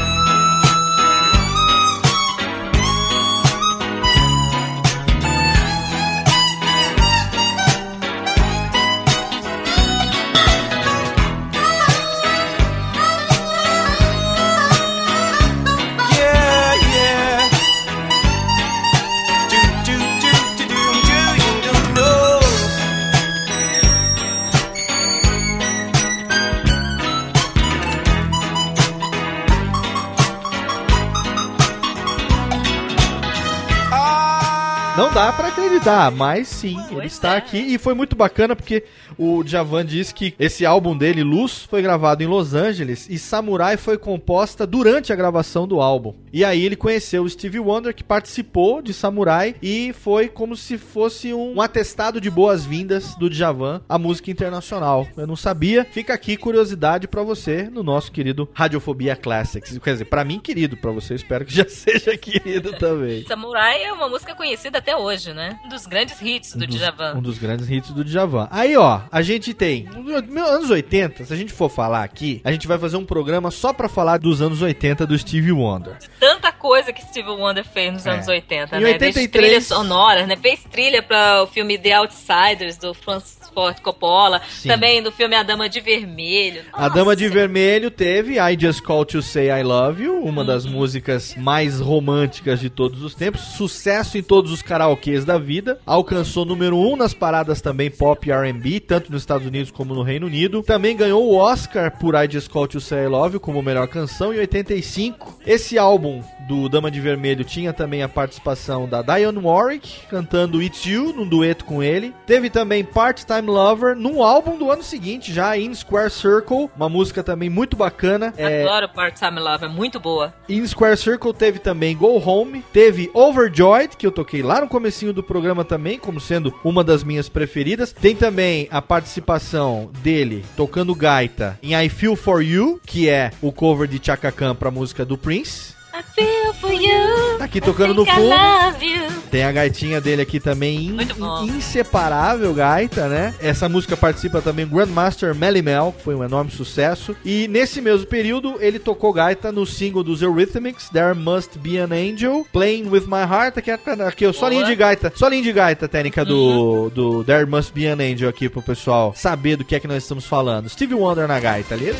Acreditar, 35.79 36.11
mas 36.11 36.47
sim, 36.47 36.77
ele 36.91 37.07
está 37.07 37.37
aqui 37.37 37.57
e 37.57 37.77
foi 37.77 37.93
muito 37.93 38.15
bacana 38.15 38.55
porque 38.55 38.83
o 39.17 39.43
Djavan 39.43 39.85
disse 39.85 40.13
que 40.13 40.33
esse 40.37 40.65
álbum 40.65 40.97
dele, 40.97 41.23
Luz, 41.23 41.63
foi 41.69 41.81
gravado 41.81 42.21
em 42.21 42.27
Los 42.27 42.53
Angeles 42.53 43.07
e 43.09 43.17
Samurai 43.17 43.77
foi 43.77 43.97
composta 43.97 44.67
durante 44.67 45.13
a 45.13 45.15
gravação 45.15 45.67
do 45.67 45.81
álbum. 45.81 46.13
E 46.31 46.43
aí 46.43 46.65
ele 46.65 46.75
conheceu 46.75 47.23
o 47.23 47.29
Stevie 47.29 47.59
Wonder 47.59 47.93
que 47.93 48.03
participou 48.03 48.81
de 48.81 48.93
Samurai 48.93 49.55
e 49.61 49.93
foi 49.93 50.27
como 50.27 50.55
se 50.55 50.77
fosse 50.77 51.33
um, 51.33 51.61
atestado 51.61 52.19
de 52.19 52.29
boas-vindas 52.29 53.15
do 53.15 53.29
Djavan 53.29 53.81
à 53.87 53.97
música 53.97 54.29
internacional. 54.29 55.07
Eu 55.15 55.27
não 55.27 55.35
sabia. 55.35 55.85
Fica 55.85 56.13
aqui 56.13 56.35
curiosidade 56.35 57.07
pra 57.07 57.23
você 57.23 57.69
no 57.69 57.83
nosso 57.83 58.11
querido 58.11 58.49
Radiofobia 58.53 59.15
Classics. 59.15 59.77
Quer 59.77 59.93
dizer, 59.93 60.05
pra 60.05 60.25
mim 60.25 60.39
querido, 60.39 60.75
pra 60.77 60.91
você 60.91 61.15
espero 61.15 61.45
que 61.45 61.53
já 61.53 61.67
seja 61.69 62.17
querido 62.17 62.73
também. 62.73 63.25
Samurai 63.25 63.83
é 63.83 63.93
uma 63.93 64.09
música 64.09 64.35
conhecida 64.35 64.77
até 64.77 64.95
hoje, 64.95 65.33
né? 65.33 65.57
Um 65.69 65.75
dos 65.75 65.85
grandes 65.85 66.19
hits 66.19 66.55
do 66.55 66.63
um 66.63 66.67
dos, 66.67 66.75
Djavan. 66.77 67.13
Um 67.15 67.21
dos 67.21 67.37
grandes 67.37 67.69
hits 67.69 67.91
do 67.91 68.03
Djavan. 68.03 68.47
Aí, 68.49 68.75
ó, 68.75 69.01
a 69.11 69.21
gente 69.21 69.53
tem. 69.53 69.83
nos 69.93 70.49
Anos 70.49 70.69
80, 70.71 71.25
se 71.25 71.31
a 71.31 71.35
gente 71.35 71.53
for 71.53 71.69
falar 71.69 72.03
aqui, 72.03 72.41
a 72.43 72.51
gente 72.51 72.67
vai 72.67 72.79
fazer 72.79 72.97
um 72.97 73.05
programa 73.05 73.51
só 73.51 73.71
pra 73.71 73.87
falar 73.87 74.17
dos 74.17 74.41
anos 74.41 74.63
80 74.63 75.05
do 75.05 75.15
Stevie 75.17 75.51
Wonder. 75.51 75.95
Tanta 76.19 76.51
coisa 76.51 76.91
que 76.91 77.03
Steve 77.03 77.29
Wonder 77.29 77.63
fez 77.63 77.93
nos 77.93 78.05
É. 78.07 78.11
anos 78.11 78.27
80, 78.27 78.77
Em 78.77 78.81
né? 78.81 78.85
83 78.93 79.13
Desde 79.13 79.27
trilhas 79.31 79.65
sonoras, 79.67 80.27
né? 80.27 80.35
Fez 80.35 80.63
trilha 80.63 81.03
para 81.03 81.43
o 81.43 81.47
filme 81.47 81.77
The 81.77 81.93
Outsiders, 81.93 82.77
do 82.77 82.93
Francis 82.95 83.37
Ford 83.53 83.79
Coppola. 83.81 84.41
Sim. 84.49 84.69
Também 84.69 85.03
do 85.03 85.11
filme 85.11 85.35
A 85.35 85.43
Dama 85.43 85.69
de 85.69 85.79
Vermelho. 85.81 86.63
A 86.73 86.89
Dama 86.89 87.15
de 87.15 87.25
Nossa, 87.25 87.33
Vermelho 87.39 87.91
teve 87.91 88.39
I 88.39 88.57
Just 88.59 88.81
Call 88.81 89.05
to 89.05 89.21
Say 89.21 89.49
I 89.49 89.61
Love 89.63 90.03
You, 90.03 90.23
uma 90.23 90.43
das 90.43 90.65
Uhum. 90.65 90.71
músicas 90.71 91.35
mais 91.35 91.79
românticas 91.79 92.59
de 92.59 92.69
todos 92.69 93.03
os 93.03 93.13
tempos, 93.13 93.41
sucesso 93.41 94.17
em 94.17 94.23
todos 94.23 94.51
os 94.51 94.61
karaokês 94.61 95.25
da 95.25 95.37
vida, 95.37 95.58
alcançou 95.85 96.45
número 96.45 96.77
1 96.77 96.93
um 96.93 96.95
nas 96.95 97.13
paradas 97.13 97.61
também 97.61 97.89
pop 97.89 98.27
e 98.27 98.31
R&B, 98.31 98.79
tanto 98.79 99.11
nos 99.11 99.21
Estados 99.21 99.47
Unidos 99.47 99.71
como 99.71 99.93
no 99.93 100.03
Reino 100.03 100.27
Unido. 100.27 100.63
Também 100.63 100.95
ganhou 100.95 101.25
o 101.25 101.35
Oscar 101.35 101.97
por 101.97 102.15
I 102.15 102.29
Just 102.29 102.49
Call 102.49 102.67
to 102.67 102.79
Say 102.79 103.05
I 103.05 103.07
Love 103.07 103.35
You 103.35 103.39
como 103.39 103.61
melhor 103.61 103.87
canção 103.87 104.33
em 104.33 104.39
85. 104.39 105.39
Esse 105.45 105.77
álbum 105.77 106.23
do 106.49 106.67
Dama 106.67 106.89
de 106.89 106.99
Vermelho 106.99 107.43
tinha 107.43 107.71
também 107.71 108.01
a 108.01 108.09
participação 108.09 108.89
da 108.89 109.03
Dionne 109.03 109.37
Warwick 109.37 110.07
cantando 110.07 110.63
It's 110.63 110.83
You 110.83 111.13
num 111.13 111.27
dueto 111.27 111.63
com 111.63 111.83
ele. 111.83 112.11
Teve 112.25 112.49
também 112.49 112.83
Part-Time 112.83 113.47
Lover 113.47 113.95
num 113.95 114.23
álbum 114.23 114.57
do 114.57 114.71
ano 114.71 114.81
seguinte, 114.81 115.31
já 115.31 115.55
In 115.55 115.73
Square 115.75 116.09
Circle, 116.09 116.71
uma 116.75 116.89
música 116.89 117.23
também 117.23 117.51
muito 117.51 117.77
bacana. 117.77 118.33
É, 118.35 118.63
Adoro 118.63 118.89
Part-Time 118.89 119.39
Love, 119.39 119.65
é 119.65 119.67
muito 119.67 119.99
boa. 119.99 120.33
In 120.49 120.65
Square 120.65 120.97
Circle 120.97 121.33
teve 121.33 121.59
também 121.59 121.95
Go 121.95 122.17
Home, 122.17 122.63
teve 122.73 123.11
Overjoyed, 123.13 123.95
que 123.95 124.07
eu 124.07 124.11
toquei 124.11 124.41
lá 124.41 124.61
no 124.61 124.67
comecinho 124.67 125.13
do 125.13 125.21
programa 125.21 125.48
também, 125.63 125.97
como 125.97 126.19
sendo 126.19 126.53
uma 126.63 126.83
das 126.83 127.03
minhas 127.03 127.29
preferidas. 127.29 127.91
Tem 127.91 128.15
também 128.15 128.67
a 128.71 128.81
participação 128.81 129.89
dele 130.01 130.43
tocando 130.55 130.95
gaita 130.95 131.57
em 131.61 131.73
I 131.75 131.89
Feel 131.89 132.15
For 132.15 132.41
You, 132.41 132.79
que 132.85 133.09
é 133.09 133.31
o 133.41 133.51
cover 133.51 133.87
de 133.87 133.99
Chaka 134.03 134.31
Khan 134.31 134.55
pra 134.55 134.71
música 134.71 135.05
do 135.05 135.17
Prince. 135.17 135.78
I 135.99 136.03
feel 136.15 136.53
for 136.53 136.71
you. 136.71 137.37
Tá 137.37 137.43
aqui 137.45 137.59
tocando 137.59 137.91
I 137.93 137.95
no 137.95 138.05
fundo. 138.05 138.29
love 138.29 138.85
you. 138.85 139.07
Tem 139.29 139.43
a 139.43 139.51
gaitinha 139.51 139.99
dele 139.99 140.21
aqui 140.21 140.39
também, 140.39 140.85
in- 140.87 140.91
Muito 140.93 141.15
bom. 141.15 141.43
inseparável 141.45 142.53
gaita, 142.53 143.07
né? 143.09 143.33
Essa 143.41 143.67
música 143.67 143.97
participa 143.97 144.41
também 144.41 144.65
Grandmaster 144.65 145.35
Melly 145.35 145.61
Mel, 145.61 145.93
que 145.97 146.03
foi 146.03 146.15
um 146.15 146.23
enorme 146.23 146.51
sucesso. 146.51 147.15
E 147.25 147.47
nesse 147.49 147.81
mesmo 147.81 148.07
período, 148.07 148.55
ele 148.59 148.79
tocou 148.79 149.11
gaita 149.11 149.51
no 149.51 149.65
single 149.65 150.03
dos 150.03 150.21
Eurythmics, 150.21 150.89
There 150.89 151.13
Must 151.13 151.59
Be 151.59 151.77
an 151.79 151.89
Angel, 151.91 152.45
Playing 152.53 152.87
With 152.89 153.01
My 153.07 153.23
Heart. 153.29 153.57
Aqui, 153.57 153.71
aqui 153.71 154.25
ó, 154.25 154.31
solinho 154.33 154.61
Boa. 154.61 154.71
de 154.71 154.75
gaita, 154.77 155.11
solinho 155.15 155.43
de 155.43 155.51
gaita 155.51 155.87
técnica 155.87 156.23
do, 156.23 156.89
do 156.89 157.23
There 157.25 157.45
Must 157.45 157.73
Be 157.73 157.87
an 157.87 157.97
Angel 157.99 158.29
aqui 158.29 158.47
pro 158.47 158.61
pessoal 158.61 159.13
saber 159.15 159.57
do 159.57 159.65
que 159.65 159.75
é 159.75 159.79
que 159.79 159.87
nós 159.87 160.03
estamos 160.03 160.25
falando. 160.25 160.69
Stevie 160.69 160.95
Wonder 160.95 161.27
na 161.27 161.39
gaita, 161.39 161.75
ali. 161.75 161.93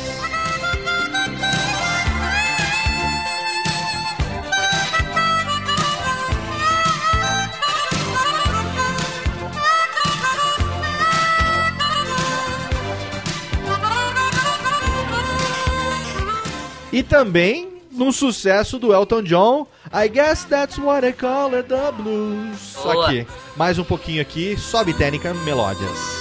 E 16.91 17.03
também 17.03 17.69
num 17.91 18.11
sucesso 18.11 18.79
do 18.79 18.93
Elton 18.93 19.23
John, 19.23 19.67
I 19.93 20.07
Guess 20.07 20.45
That's 20.45 20.77
What 20.77 21.05
I 21.05 21.13
Call 21.13 21.55
It 21.55 21.69
The 21.69 21.91
Blues. 21.91 22.75
Boa. 22.81 23.09
que, 23.09 23.27
mais 23.55 23.77
um 23.77 23.83
pouquinho 23.83 24.21
aqui, 24.21 24.57
sobe 24.57 24.93
técnica, 24.93 25.33
melódias. 25.33 26.18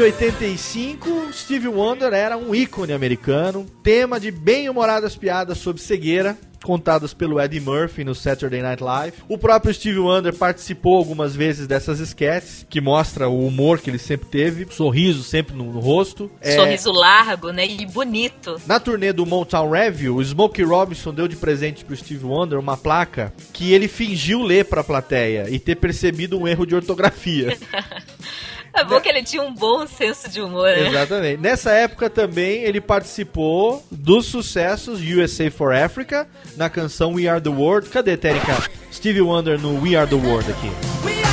1985, 0.00 1.30
Steve 1.30 1.68
Wonder 1.68 2.14
era 2.14 2.34
um 2.34 2.54
ícone 2.54 2.94
americano, 2.94 3.66
tema 3.82 4.18
de 4.18 4.30
bem-humoradas 4.30 5.14
piadas 5.14 5.58
sobre 5.58 5.82
cegueira. 5.82 6.38
contadas 6.62 7.14
pelo 7.14 7.40
Eddie 7.40 7.60
Murphy 7.60 8.04
no 8.04 8.14
Saturday 8.14 8.60
Night 8.60 8.82
Live. 8.82 9.16
O 9.28 9.38
próprio 9.38 9.72
Steve 9.72 9.98
Wonder 9.98 10.34
participou 10.34 10.96
algumas 10.98 11.34
vezes 11.34 11.66
dessas 11.66 12.00
sketches, 12.00 12.66
que 12.68 12.82
mostra 12.82 13.28
o 13.28 13.46
humor 13.46 13.78
que 13.78 13.88
ele 13.88 13.98
sempre 13.98 14.28
teve, 14.28 14.66
sorriso 14.70 15.22
sempre 15.22 15.54
no, 15.56 15.64
no 15.72 15.80
rosto. 15.80 16.30
É, 16.40 16.56
Sorriso 16.56 16.92
largo, 16.92 17.50
né? 17.50 17.66
E 17.66 17.86
bonito. 17.86 18.60
na 18.66 18.78
turnê 18.78 19.10
do 19.10 19.24
Motown 19.24 19.70
Review, 19.70 20.16
o 20.16 20.22
Smokey 20.22 20.62
Robinson 20.62 21.14
deu 21.14 21.26
de 21.26 21.36
presente 21.36 21.82
pro 21.82 21.96
Steve 21.96 22.26
Wonder 22.26 22.58
uma 22.58 22.76
placa 22.76 23.32
que 23.54 23.72
ele 23.72 23.88
fingiu 23.88 24.42
ler 24.42 24.66
pra 24.66 24.84
plateia 24.84 25.48
e 25.48 25.58
ter 25.58 25.76
percebido 25.76 26.38
um 26.38 26.46
erro 26.46 26.66
de 26.66 26.74
ortografia. 26.74 27.56
É 28.72 28.84
bom 28.84 29.00
que 29.00 29.08
ele 29.08 29.22
tinha 29.22 29.42
um 29.42 29.52
bom 29.54 29.86
senso 29.86 30.28
de 30.30 30.40
humor, 30.40 30.68
né? 30.68 30.88
Exatamente. 30.88 31.40
Nessa 31.40 31.72
época 31.72 32.08
também 32.08 32.62
ele 32.62 32.80
participou 32.80 33.84
dos 33.90 34.26
sucessos 34.26 35.00
USA 35.00 35.50
for 35.50 35.74
Africa 35.74 36.26
na 36.56 36.70
canção 36.70 37.14
We 37.14 37.26
Are 37.26 37.40
the 37.40 37.50
World. 37.50 37.88
Cadê, 37.88 38.16
Térica? 38.16 38.56
Stevie 38.92 39.22
Wonder 39.22 39.58
no 39.58 39.80
We 39.80 39.96
Are 39.96 40.08
the 40.08 40.16
World 40.16 40.50
aqui. 40.50 40.70
We 41.04 41.29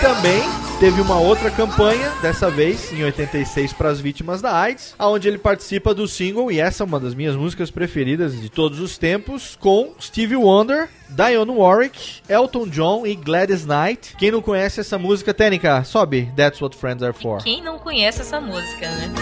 também 0.00 0.42
teve 0.78 0.98
uma 1.02 1.20
outra 1.20 1.50
campanha, 1.50 2.10
dessa 2.22 2.50
vez 2.50 2.90
em 2.90 3.04
86 3.04 3.74
para 3.74 3.90
as 3.90 4.00
vítimas 4.00 4.40
da 4.40 4.58
AIDS, 4.58 4.94
onde 4.98 5.28
ele 5.28 5.36
participa 5.36 5.94
do 5.94 6.08
single, 6.08 6.50
e 6.50 6.58
essa 6.58 6.82
é 6.82 6.86
uma 6.86 6.98
das 6.98 7.14
minhas 7.14 7.36
músicas 7.36 7.70
preferidas 7.70 8.40
de 8.40 8.48
todos 8.48 8.80
os 8.80 8.96
tempos, 8.96 9.58
com 9.60 9.92
Stevie 10.00 10.36
Wonder, 10.36 10.88
Dionne 11.10 11.52
Warwick, 11.52 12.22
Elton 12.26 12.66
John 12.68 13.06
e 13.06 13.14
Gladys 13.14 13.66
Knight. 13.66 14.16
Quem 14.16 14.30
não 14.30 14.40
conhece 14.40 14.80
essa 14.80 14.96
música, 14.98 15.34
Tênica, 15.34 15.84
sobe 15.84 16.32
That's 16.34 16.60
What 16.62 16.76
Friends 16.76 17.02
Are 17.02 17.12
For. 17.12 17.42
Quem 17.42 17.62
não 17.62 17.78
conhece 17.78 18.22
essa 18.22 18.40
música, 18.40 18.88
né? 18.88 19.12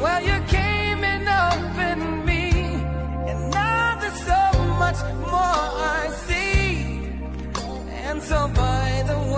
Well, 0.00 0.69
much 4.80 5.00
more 5.26 5.60
I 6.00 6.08
see. 6.26 6.72
And 8.06 8.18
so, 8.22 8.48
by 8.48 9.04
the 9.10 9.18
way, 9.18 9.29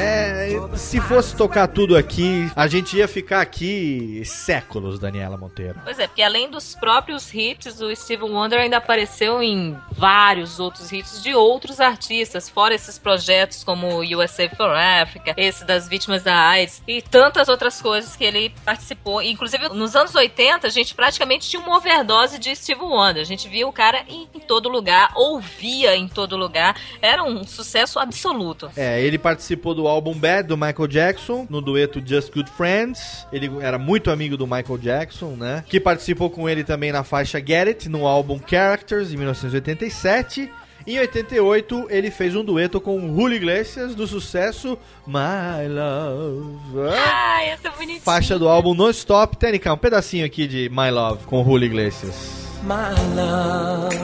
É, 0.00 0.48
se 0.76 1.00
fosse 1.00 1.34
tocar 1.34 1.66
tudo 1.66 1.96
aqui, 1.96 2.48
a 2.54 2.68
gente 2.68 2.96
ia 2.96 3.08
ficar 3.08 3.40
aqui 3.40 4.22
séculos, 4.24 4.98
Daniela 4.98 5.36
Monteiro. 5.36 5.80
Pois 5.82 5.98
é, 5.98 6.06
porque 6.06 6.22
além 6.22 6.48
dos 6.48 6.76
próprios 6.76 7.34
hits, 7.34 7.80
o 7.80 7.94
Steve 7.94 8.22
Wonder 8.22 8.60
ainda 8.60 8.76
apareceu 8.76 9.42
em 9.42 9.76
vários 9.90 10.60
outros 10.60 10.92
hits 10.92 11.20
de 11.20 11.34
outros 11.34 11.80
artistas, 11.80 12.48
fora 12.48 12.74
esses 12.74 12.96
projetos 12.98 13.64
como 13.64 14.00
USA 14.00 14.48
for 14.48 14.70
Africa, 14.70 15.34
esse 15.36 15.64
das 15.64 15.88
vítimas 15.88 16.22
da 16.22 16.48
AIDS 16.48 16.80
e 16.86 17.02
tantas 17.02 17.48
outras 17.48 17.82
coisas 17.82 18.14
que 18.14 18.24
ele 18.24 18.52
participou. 18.64 19.20
Inclusive, 19.20 19.68
nos 19.70 19.96
anos 19.96 20.14
80, 20.14 20.66
a 20.66 20.70
gente 20.70 20.94
praticamente 20.94 21.48
tinha 21.48 21.60
uma 21.60 21.76
overdose 21.76 22.38
de 22.38 22.54
Steve 22.54 22.82
Wonder. 22.82 23.22
A 23.22 23.26
gente 23.26 23.48
via 23.48 23.66
o 23.66 23.72
cara 23.72 24.04
em, 24.08 24.28
em 24.32 24.40
todo 24.40 24.68
lugar, 24.68 25.12
ouvia 25.16 25.96
em 25.96 26.06
todo 26.06 26.36
lugar. 26.36 26.76
Era 27.02 27.24
um 27.24 27.42
sucesso 27.42 27.98
absoluto. 27.98 28.70
É, 28.76 29.02
ele 29.02 29.18
participou 29.18 29.74
do 29.74 29.87
álbum 29.88 30.14
Bad 30.14 30.48
do 30.48 30.56
Michael 30.56 30.86
Jackson, 30.88 31.46
no 31.50 31.60
dueto 31.60 32.02
Just 32.04 32.32
Good 32.32 32.50
Friends. 32.50 33.26
Ele 33.32 33.50
era 33.60 33.78
muito 33.78 34.10
amigo 34.10 34.36
do 34.36 34.46
Michael 34.46 34.78
Jackson, 34.78 35.30
né? 35.36 35.64
Que 35.68 35.80
participou 35.80 36.30
com 36.30 36.48
ele 36.48 36.62
também 36.64 36.92
na 36.92 37.02
faixa 37.04 37.38
Get 37.38 37.68
It, 37.68 37.88
no 37.88 38.06
álbum 38.06 38.40
Characters, 38.46 39.12
em 39.12 39.16
1987. 39.16 40.50
Em 40.86 40.98
88, 40.98 41.86
ele 41.90 42.10
fez 42.10 42.34
um 42.34 42.42
dueto 42.42 42.80
com 42.80 42.96
o 42.96 43.14
Julio 43.14 43.36
Iglesias 43.36 43.94
do 43.94 44.06
sucesso 44.06 44.78
My 45.06 45.68
Love. 45.68 46.96
Ah, 46.96 47.34
Ah, 47.38 47.44
essa 47.44 47.68
é 47.68 47.70
bonitinha. 47.72 48.00
Faixa 48.00 48.38
do 48.38 48.48
álbum 48.48 48.72
Non 48.74 48.88
Stop. 48.90 49.36
Tênica, 49.36 49.72
um 49.72 49.76
pedacinho 49.76 50.24
aqui 50.24 50.46
de 50.46 50.68
My 50.70 50.90
Love 50.90 51.24
com 51.26 51.42
o 51.42 51.44
Julio 51.44 51.66
Iglesias. 51.66 52.48
My 52.62 52.94
love 53.14 53.94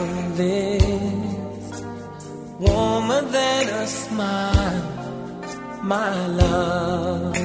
is 0.41 1.83
warmer 2.61 3.23
than 3.25 3.81
a 3.81 3.85
smile. 3.87 5.04
My 5.87 6.27
love 6.29 7.37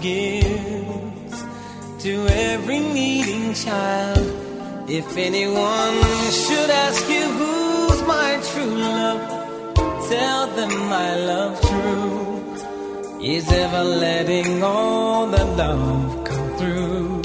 gives 0.00 1.44
to 2.04 2.28
every 2.28 2.78
needing 2.78 3.52
child. 3.54 4.24
If 4.88 5.16
anyone 5.16 5.98
should 6.30 6.70
ask 6.70 7.08
you 7.10 7.26
who's 7.26 8.00
my 8.06 8.38
true 8.52 8.70
love, 8.70 9.20
tell 10.08 10.46
them 10.54 10.70
my 10.88 11.16
love 11.26 11.60
true 11.60 13.20
is 13.20 13.50
ever 13.50 13.82
letting 13.82 14.62
all 14.62 15.26
the 15.26 15.44
love 15.56 16.24
come 16.24 16.56
through. 16.56 17.22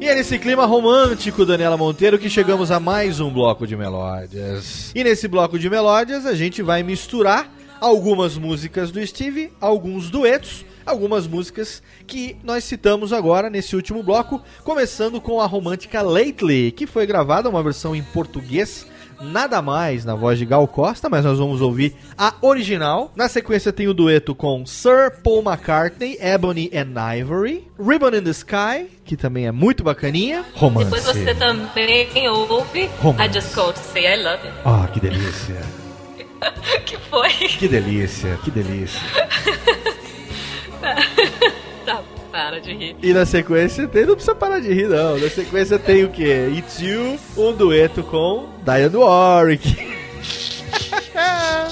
E 0.00 0.08
é 0.08 0.14
nesse 0.14 0.38
clima 0.38 0.64
romântico, 0.64 1.44
Daniela 1.44 1.76
Monteiro, 1.76 2.18
que 2.18 2.30
chegamos 2.30 2.70
a 2.70 2.80
mais 2.80 3.20
um 3.20 3.30
bloco 3.30 3.66
de 3.66 3.76
melódias. 3.76 4.90
E 4.94 5.04
nesse 5.04 5.28
bloco 5.28 5.58
de 5.58 5.68
melódias, 5.68 6.24
a 6.24 6.34
gente 6.34 6.62
vai 6.62 6.82
misturar 6.82 7.46
algumas 7.82 8.38
músicas 8.38 8.92
do 8.92 9.04
Steve, 9.04 9.52
alguns 9.60 10.08
duetos, 10.08 10.64
algumas 10.86 11.26
músicas 11.26 11.82
que 12.06 12.36
nós 12.44 12.62
citamos 12.62 13.12
agora 13.12 13.50
nesse 13.50 13.74
último 13.74 14.04
bloco, 14.04 14.40
começando 14.62 15.20
com 15.20 15.40
a 15.40 15.46
romântica 15.46 16.00
Lately, 16.00 16.70
que 16.70 16.86
foi 16.86 17.06
gravada 17.06 17.48
uma 17.48 17.62
versão 17.62 17.94
em 17.94 18.02
português 18.02 18.86
nada 19.20 19.62
mais 19.62 20.04
na 20.04 20.14
voz 20.16 20.36
de 20.38 20.44
Gal 20.44 20.66
Costa, 20.66 21.08
mas 21.08 21.24
nós 21.24 21.38
vamos 21.38 21.60
ouvir 21.60 21.94
a 22.18 22.34
original. 22.40 23.12
Na 23.14 23.28
sequência 23.28 23.72
tem 23.72 23.86
o 23.86 23.94
dueto 23.94 24.34
com 24.34 24.64
Sir 24.66 25.12
Paul 25.22 25.42
McCartney, 25.42 26.18
Ebony 26.20 26.70
and 26.74 26.94
Ivory, 27.18 27.64
Ribbon 27.78 28.16
in 28.16 28.22
the 28.22 28.30
Sky, 28.30 28.88
que 29.04 29.16
também 29.16 29.46
é 29.46 29.52
muito 29.52 29.84
bacaninha. 29.84 30.44
Romance. 30.54 30.90
Depois 30.90 31.04
você 31.04 31.34
também 31.34 32.28
ouve 32.28 32.90
Romance. 33.00 33.30
I 33.30 33.32
Just 33.32 33.54
Called 33.54 33.74
to 33.74 33.84
Say 33.92 34.06
I 34.06 34.22
Love 34.22 34.44
You. 34.44 34.52
Ah, 34.64 34.88
que 34.92 34.98
delícia. 34.98 35.81
que 36.84 36.96
foi? 36.96 37.30
Que 37.30 37.68
delícia, 37.68 38.38
que 38.42 38.50
delícia. 38.50 39.00
tá, 41.84 42.02
para 42.30 42.60
de 42.60 42.72
rir. 42.72 42.96
E 43.02 43.12
na 43.12 43.26
sequência 43.26 43.86
tem, 43.86 44.06
não 44.06 44.14
precisa 44.14 44.34
parar 44.34 44.60
de 44.60 44.72
rir 44.72 44.88
não, 44.88 45.18
na 45.18 45.28
sequência 45.28 45.78
tem 45.78 46.04
o 46.04 46.08
que? 46.08 46.24
It's 46.24 46.80
You, 46.80 47.18
um 47.36 47.52
dueto 47.52 48.02
com 48.02 48.48
Diane 48.64 48.96
Warwick. 48.96 49.76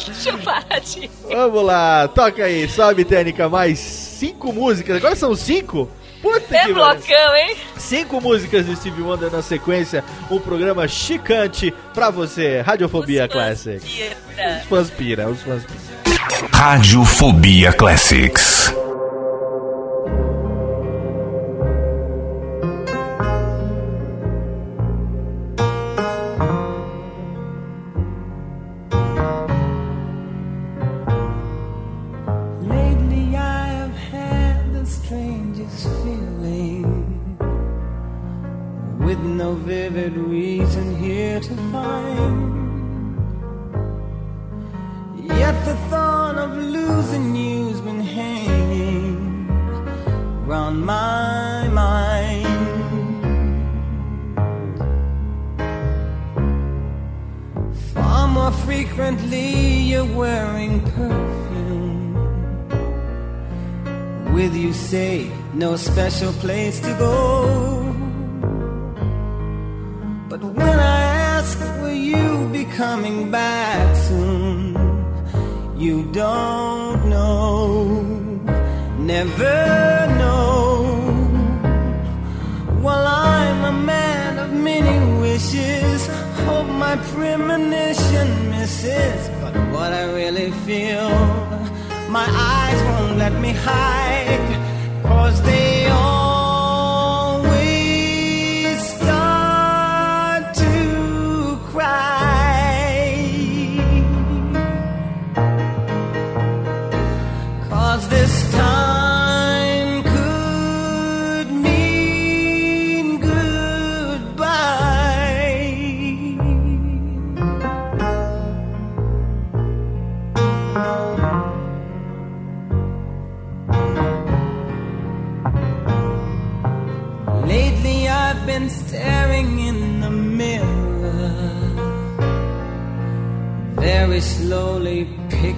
Deixa 0.06 0.30
eu 0.30 0.38
parar 0.38 0.80
de 0.80 1.00
rir. 1.00 1.10
Vamos 1.28 1.64
lá, 1.64 2.08
toca 2.08 2.44
aí, 2.44 2.68
sobe 2.68 3.04
técnica, 3.04 3.48
mais 3.48 3.78
cinco 3.78 4.52
músicas, 4.52 4.96
agora 4.96 5.16
são 5.16 5.34
cinco? 5.34 5.88
Puta 6.22 6.54
É 6.56 6.66
que 6.66 6.72
blocão, 6.74 7.36
hein? 7.36 7.56
Cinco 7.78 8.20
músicas 8.20 8.66
de 8.66 8.76
Steve 8.76 9.00
Wonder 9.02 9.30
na 9.30 9.42
sequência, 9.42 10.04
um 10.30 10.38
programa 10.38 10.86
chicante 10.86 11.72
pra 11.94 12.10
você, 12.10 12.60
Radiofobia 12.60 13.24
Os 13.26 13.32
fãs 13.32 13.62
Classic. 13.62 13.80
pira. 13.80 14.56
Os 14.60 14.64
fãs 14.68 14.90
pira, 14.90 15.28
os 15.28 15.42
fãs 15.42 15.62
pira. 15.64 16.50
Radiofobia 16.52 17.72
Classics. 17.72 18.72
No 39.40 39.54
vivid 39.54 40.14
reason 40.18 40.86
here 40.98 41.40
to 41.40 41.54
find. 41.72 42.36
Yet 45.40 45.56
the 45.64 45.76
thought 45.88 46.36
of 46.36 46.50
losing 46.76 47.34
you's 47.34 47.80
been 47.80 48.00
hanging 48.00 49.46
round 50.46 50.84
my 50.84 51.68
mind. 51.68 52.58
Far 57.94 58.28
more 58.28 58.52
frequently 58.66 59.48
you're 59.90 60.12
wearing 60.22 60.82
perfume 60.96 62.12
with 64.34 64.54
you 64.54 64.74
say 64.74 65.32
no 65.54 65.76
special 65.76 66.32
place 66.44 66.78
to 66.80 66.92
go. 66.98 67.89
Ask, 71.40 71.58
will 71.80 72.00
you 72.12 72.48
be 72.56 72.64
coming 72.82 73.30
back 73.30 73.96
soon? 74.08 74.76
You 75.84 75.96
don't 76.12 77.00
know, 77.14 78.04
never 79.14 79.58
know. 80.20 80.44
While 82.84 83.06
I'm 83.06 83.60
a 83.72 83.76
man 83.92 84.32
of 84.44 84.50
many 84.70 84.96
wishes. 85.24 86.00
Hope 86.46 86.70
my 86.86 86.96
premonition 87.12 88.28
misses. 88.54 89.20
But 89.42 89.54
what 89.74 89.90
I 90.02 90.04
really 90.18 90.50
feel, 90.66 91.10
my 92.18 92.26
eyes 92.56 92.80
won't 92.88 93.16
let 93.24 93.34
me 93.44 93.52
hide. 93.68 94.50
Cause 95.08 95.36
they 95.42 95.88
always 95.88 96.19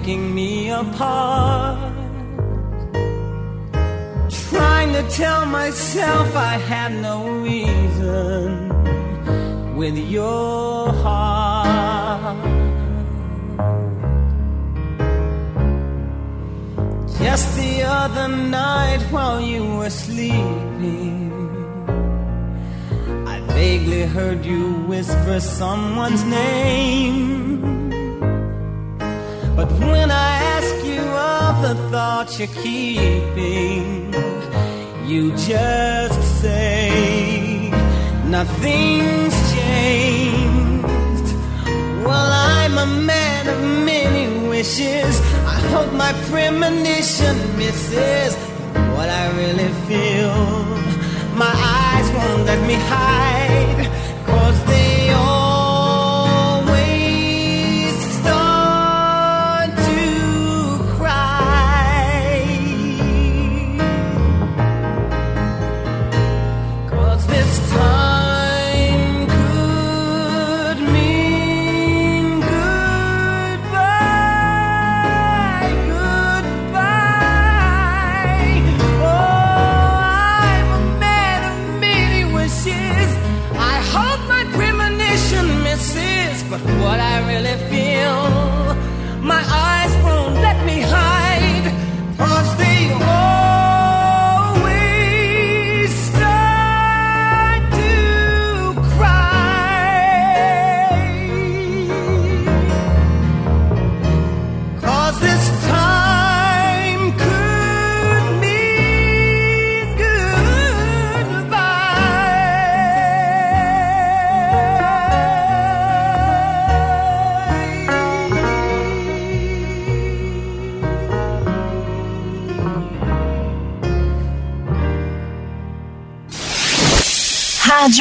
picking 0.03 0.35
me 0.35 0.69
apart. 0.69 1.93
Trying 4.49 4.91
to 4.91 5.03
tell 5.09 5.45
myself 5.45 6.35
I 6.35 6.57
had 6.71 6.91
no 7.01 7.29
reason 7.47 8.67
with 9.77 9.97
your 9.97 10.91
heart. 11.03 12.37
Just 17.17 17.55
the 17.55 17.83
other 17.83 18.27
night 18.27 19.01
while 19.09 19.39
you 19.39 19.63
were 19.77 19.89
sleeping, 19.89 21.31
I 23.25 23.39
vaguely 23.53 24.03
heard 24.03 24.43
you 24.43 24.73
whisper 24.89 25.39
someone's 25.39 26.25
name. 26.25 27.82
But 29.55 29.71
when 29.73 30.09
I 30.09 30.31
ask 30.55 30.83
you 30.83 31.01
of 31.01 31.61
the 31.61 31.75
thoughts 31.91 32.39
you're 32.39 32.55
keeping, 32.63 34.11
you 35.05 35.31
just 35.37 36.41
say 36.41 37.69
nothing's 38.25 39.35
changed. 39.53 41.27
Well, 42.03 42.29
I'm 42.31 42.77
a 42.79 42.85
man 42.85 43.47
of 43.47 43.59
many 43.85 44.25
wishes. 44.49 45.21
I 45.45 45.59
hope 45.73 45.93
my 45.93 46.13
premonition 46.31 47.35
misses 47.55 48.35
what 48.95 49.07
I 49.09 49.25
really 49.37 49.71
feel. 49.87 50.33
My 51.35 51.53
eyes 51.53 52.07
won't 52.15 52.45
let 52.45 52.59
me 52.67 52.73
hide, 52.73 53.72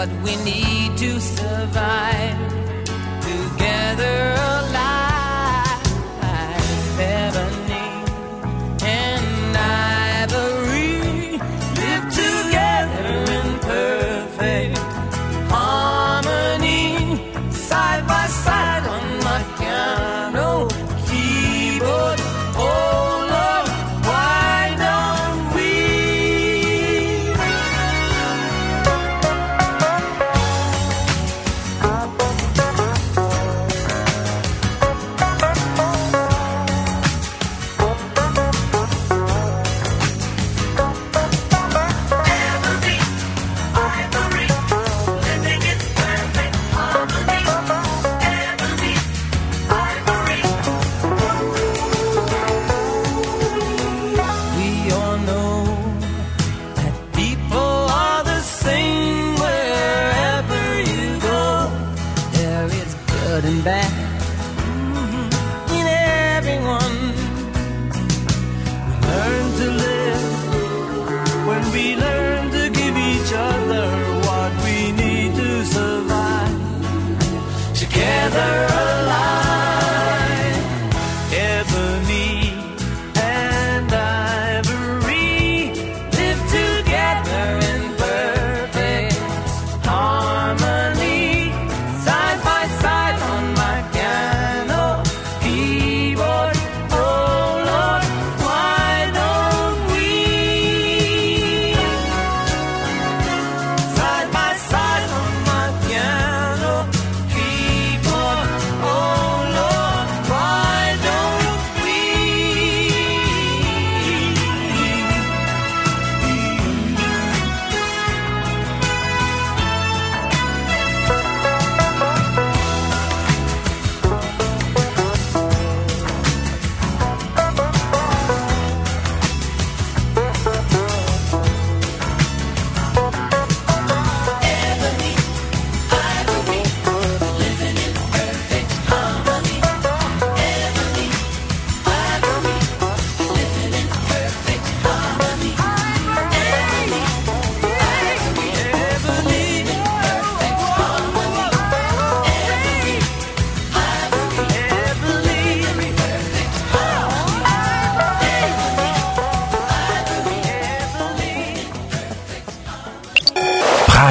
What 0.00 0.22
we 0.22 0.34
need 0.36 0.96
to 0.96 1.20
survive. 1.20 2.19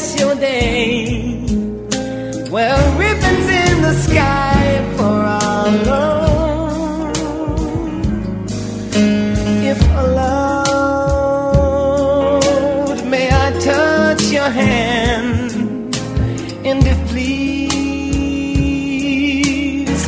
bless 0.00 0.18
your 0.20 0.34
day. 0.34 1.44
Well, 2.50 2.98
ribbons 2.98 3.48
in 3.48 3.82
the 3.82 3.94
sky 4.06 4.82
for 4.96 5.04
our 5.04 5.70
love. 5.90 7.16
If 9.72 9.80
allowed, 10.04 10.70
may 13.06 13.28
I 13.28 13.50
touch 13.60 14.22
your 14.32 14.50
hand? 14.50 15.52
And 16.64 16.86
if 16.92 16.98
please, 17.08 17.68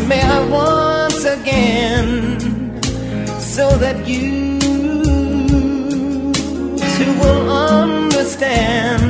may 0.08 0.22
I 0.22 0.44
once 0.48 1.24
again, 1.24 2.38
so 3.40 3.76
that 3.82 4.06
you 4.08 4.58
too 6.96 7.12
will 7.20 7.50
understand. 7.50 9.01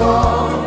Just 0.00 0.59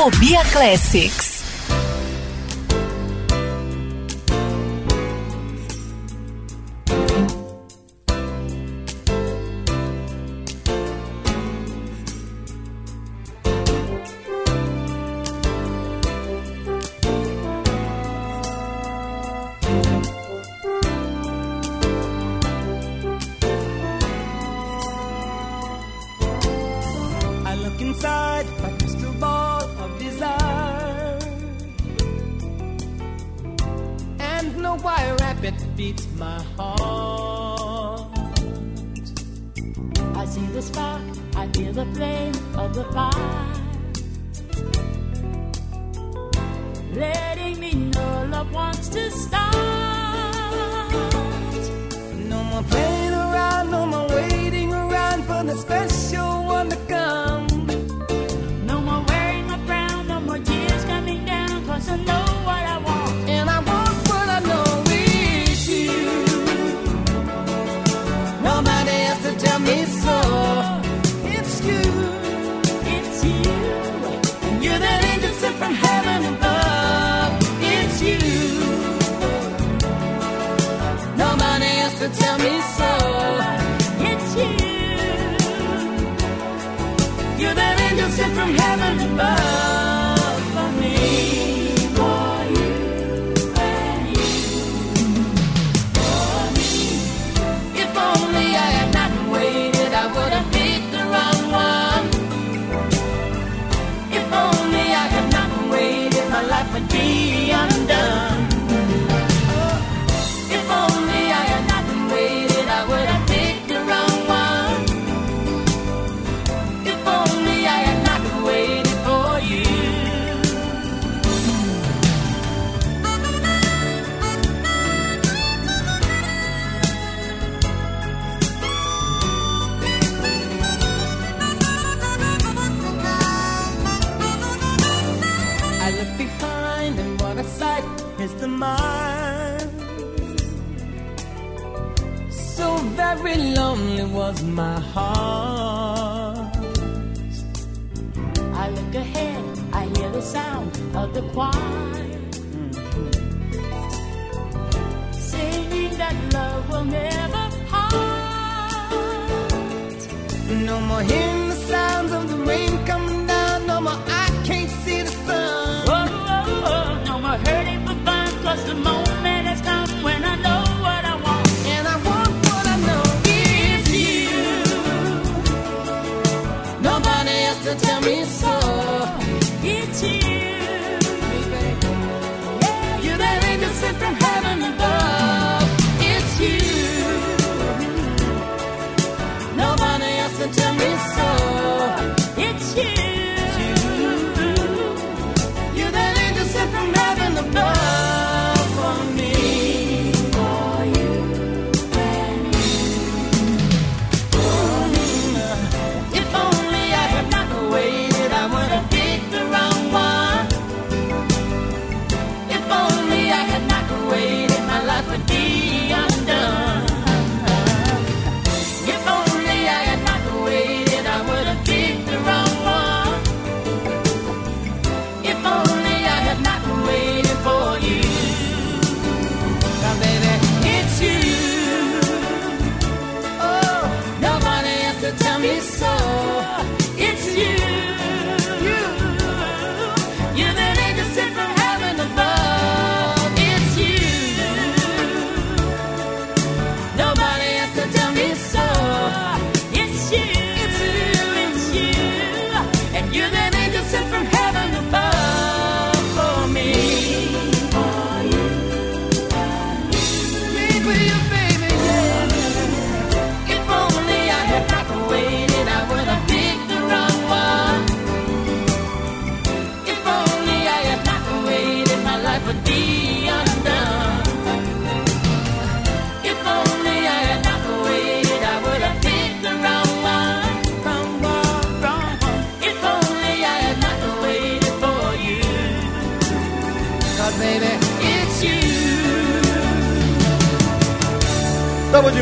Radiofobia 0.00 0.42
Classics. 0.50 1.29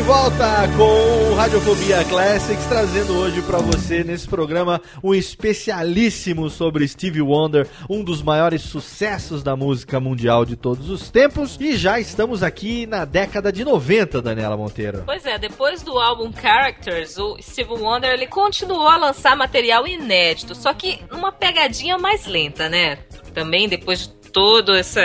volta 0.09 0.67
com 0.75 1.35
Radiofobia 1.35 2.03
Classics, 2.05 2.65
trazendo 2.65 3.15
hoje 3.15 3.43
para 3.43 3.59
você 3.59 4.03
nesse 4.03 4.27
programa 4.27 4.81
um 5.03 5.13
especialíssimo 5.13 6.49
sobre 6.49 6.87
Stevie 6.87 7.21
Wonder, 7.21 7.67
um 7.87 8.03
dos 8.03 8.23
maiores 8.23 8.63
sucessos 8.63 9.43
da 9.43 9.55
música 9.55 9.99
mundial 9.99 10.45
de 10.45 10.55
todos 10.55 10.89
os 10.89 11.11
tempos. 11.11 11.59
E 11.61 11.77
já 11.77 11.99
estamos 11.99 12.41
aqui 12.41 12.87
na 12.87 13.05
década 13.05 13.51
de 13.51 13.63
90, 13.63 14.19
Daniela 14.19 14.57
Monteiro. 14.57 15.03
Pois 15.05 15.23
é, 15.27 15.37
depois 15.37 15.83
do 15.83 15.99
álbum 15.99 16.33
Characters, 16.33 17.15
o 17.19 17.37
Stevie 17.39 17.73
Wonder 17.73 18.09
ele 18.09 18.25
continuou 18.25 18.87
a 18.87 18.97
lançar 18.97 19.37
material 19.37 19.85
inédito, 19.87 20.55
só 20.55 20.73
que 20.73 20.99
numa 21.11 21.31
pegadinha 21.31 21.99
mais 21.99 22.25
lenta, 22.25 22.67
né? 22.67 22.97
Também 23.35 23.69
depois 23.69 24.07
de 24.07 24.18
todo 24.31 24.75
esse, 24.75 24.99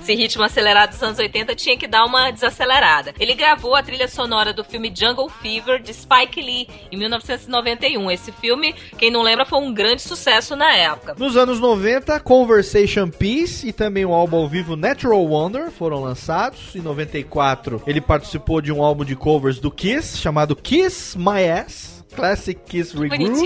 esse 0.00 0.14
ritmo 0.14 0.42
acelerado 0.42 0.90
dos 0.90 1.02
anos 1.02 1.18
80 1.18 1.54
tinha 1.54 1.76
que 1.76 1.86
dar 1.86 2.04
uma 2.04 2.30
desacelerada. 2.30 3.14
Ele 3.18 3.34
gravou 3.34 3.74
a 3.74 3.82
trilha 3.82 4.08
sonora 4.08 4.52
do 4.52 4.64
filme 4.64 4.92
Jungle 4.94 5.28
Fever 5.28 5.80
de 5.80 5.92
Spike 5.92 6.40
Lee 6.40 6.68
em 6.90 6.96
1991. 6.96 8.10
Esse 8.10 8.32
filme, 8.32 8.74
quem 8.98 9.10
não 9.10 9.22
lembra, 9.22 9.44
foi 9.44 9.58
um 9.58 9.72
grande 9.72 10.02
sucesso 10.02 10.54
na 10.54 10.74
época. 10.74 11.14
Nos 11.18 11.36
anos 11.36 11.60
90, 11.60 12.20
Conversation 12.20 13.08
Peace 13.08 13.66
e 13.66 13.72
também 13.72 14.04
o 14.04 14.12
álbum 14.12 14.38
ao 14.38 14.48
vivo 14.48 14.76
Natural 14.76 15.24
Wonder 15.24 15.70
foram 15.70 16.00
lançados. 16.00 16.74
Em 16.74 16.80
94, 16.80 17.82
ele 17.86 18.00
participou 18.00 18.60
de 18.60 18.72
um 18.72 18.82
álbum 18.82 19.04
de 19.04 19.16
covers 19.16 19.58
do 19.58 19.70
Kiss, 19.70 20.18
chamado 20.18 20.54
Kiss 20.54 21.16
My 21.18 21.48
Ass. 21.48 22.00
Classic 22.14 22.60
Kiss 22.66 22.96
Regroup, 22.96 23.36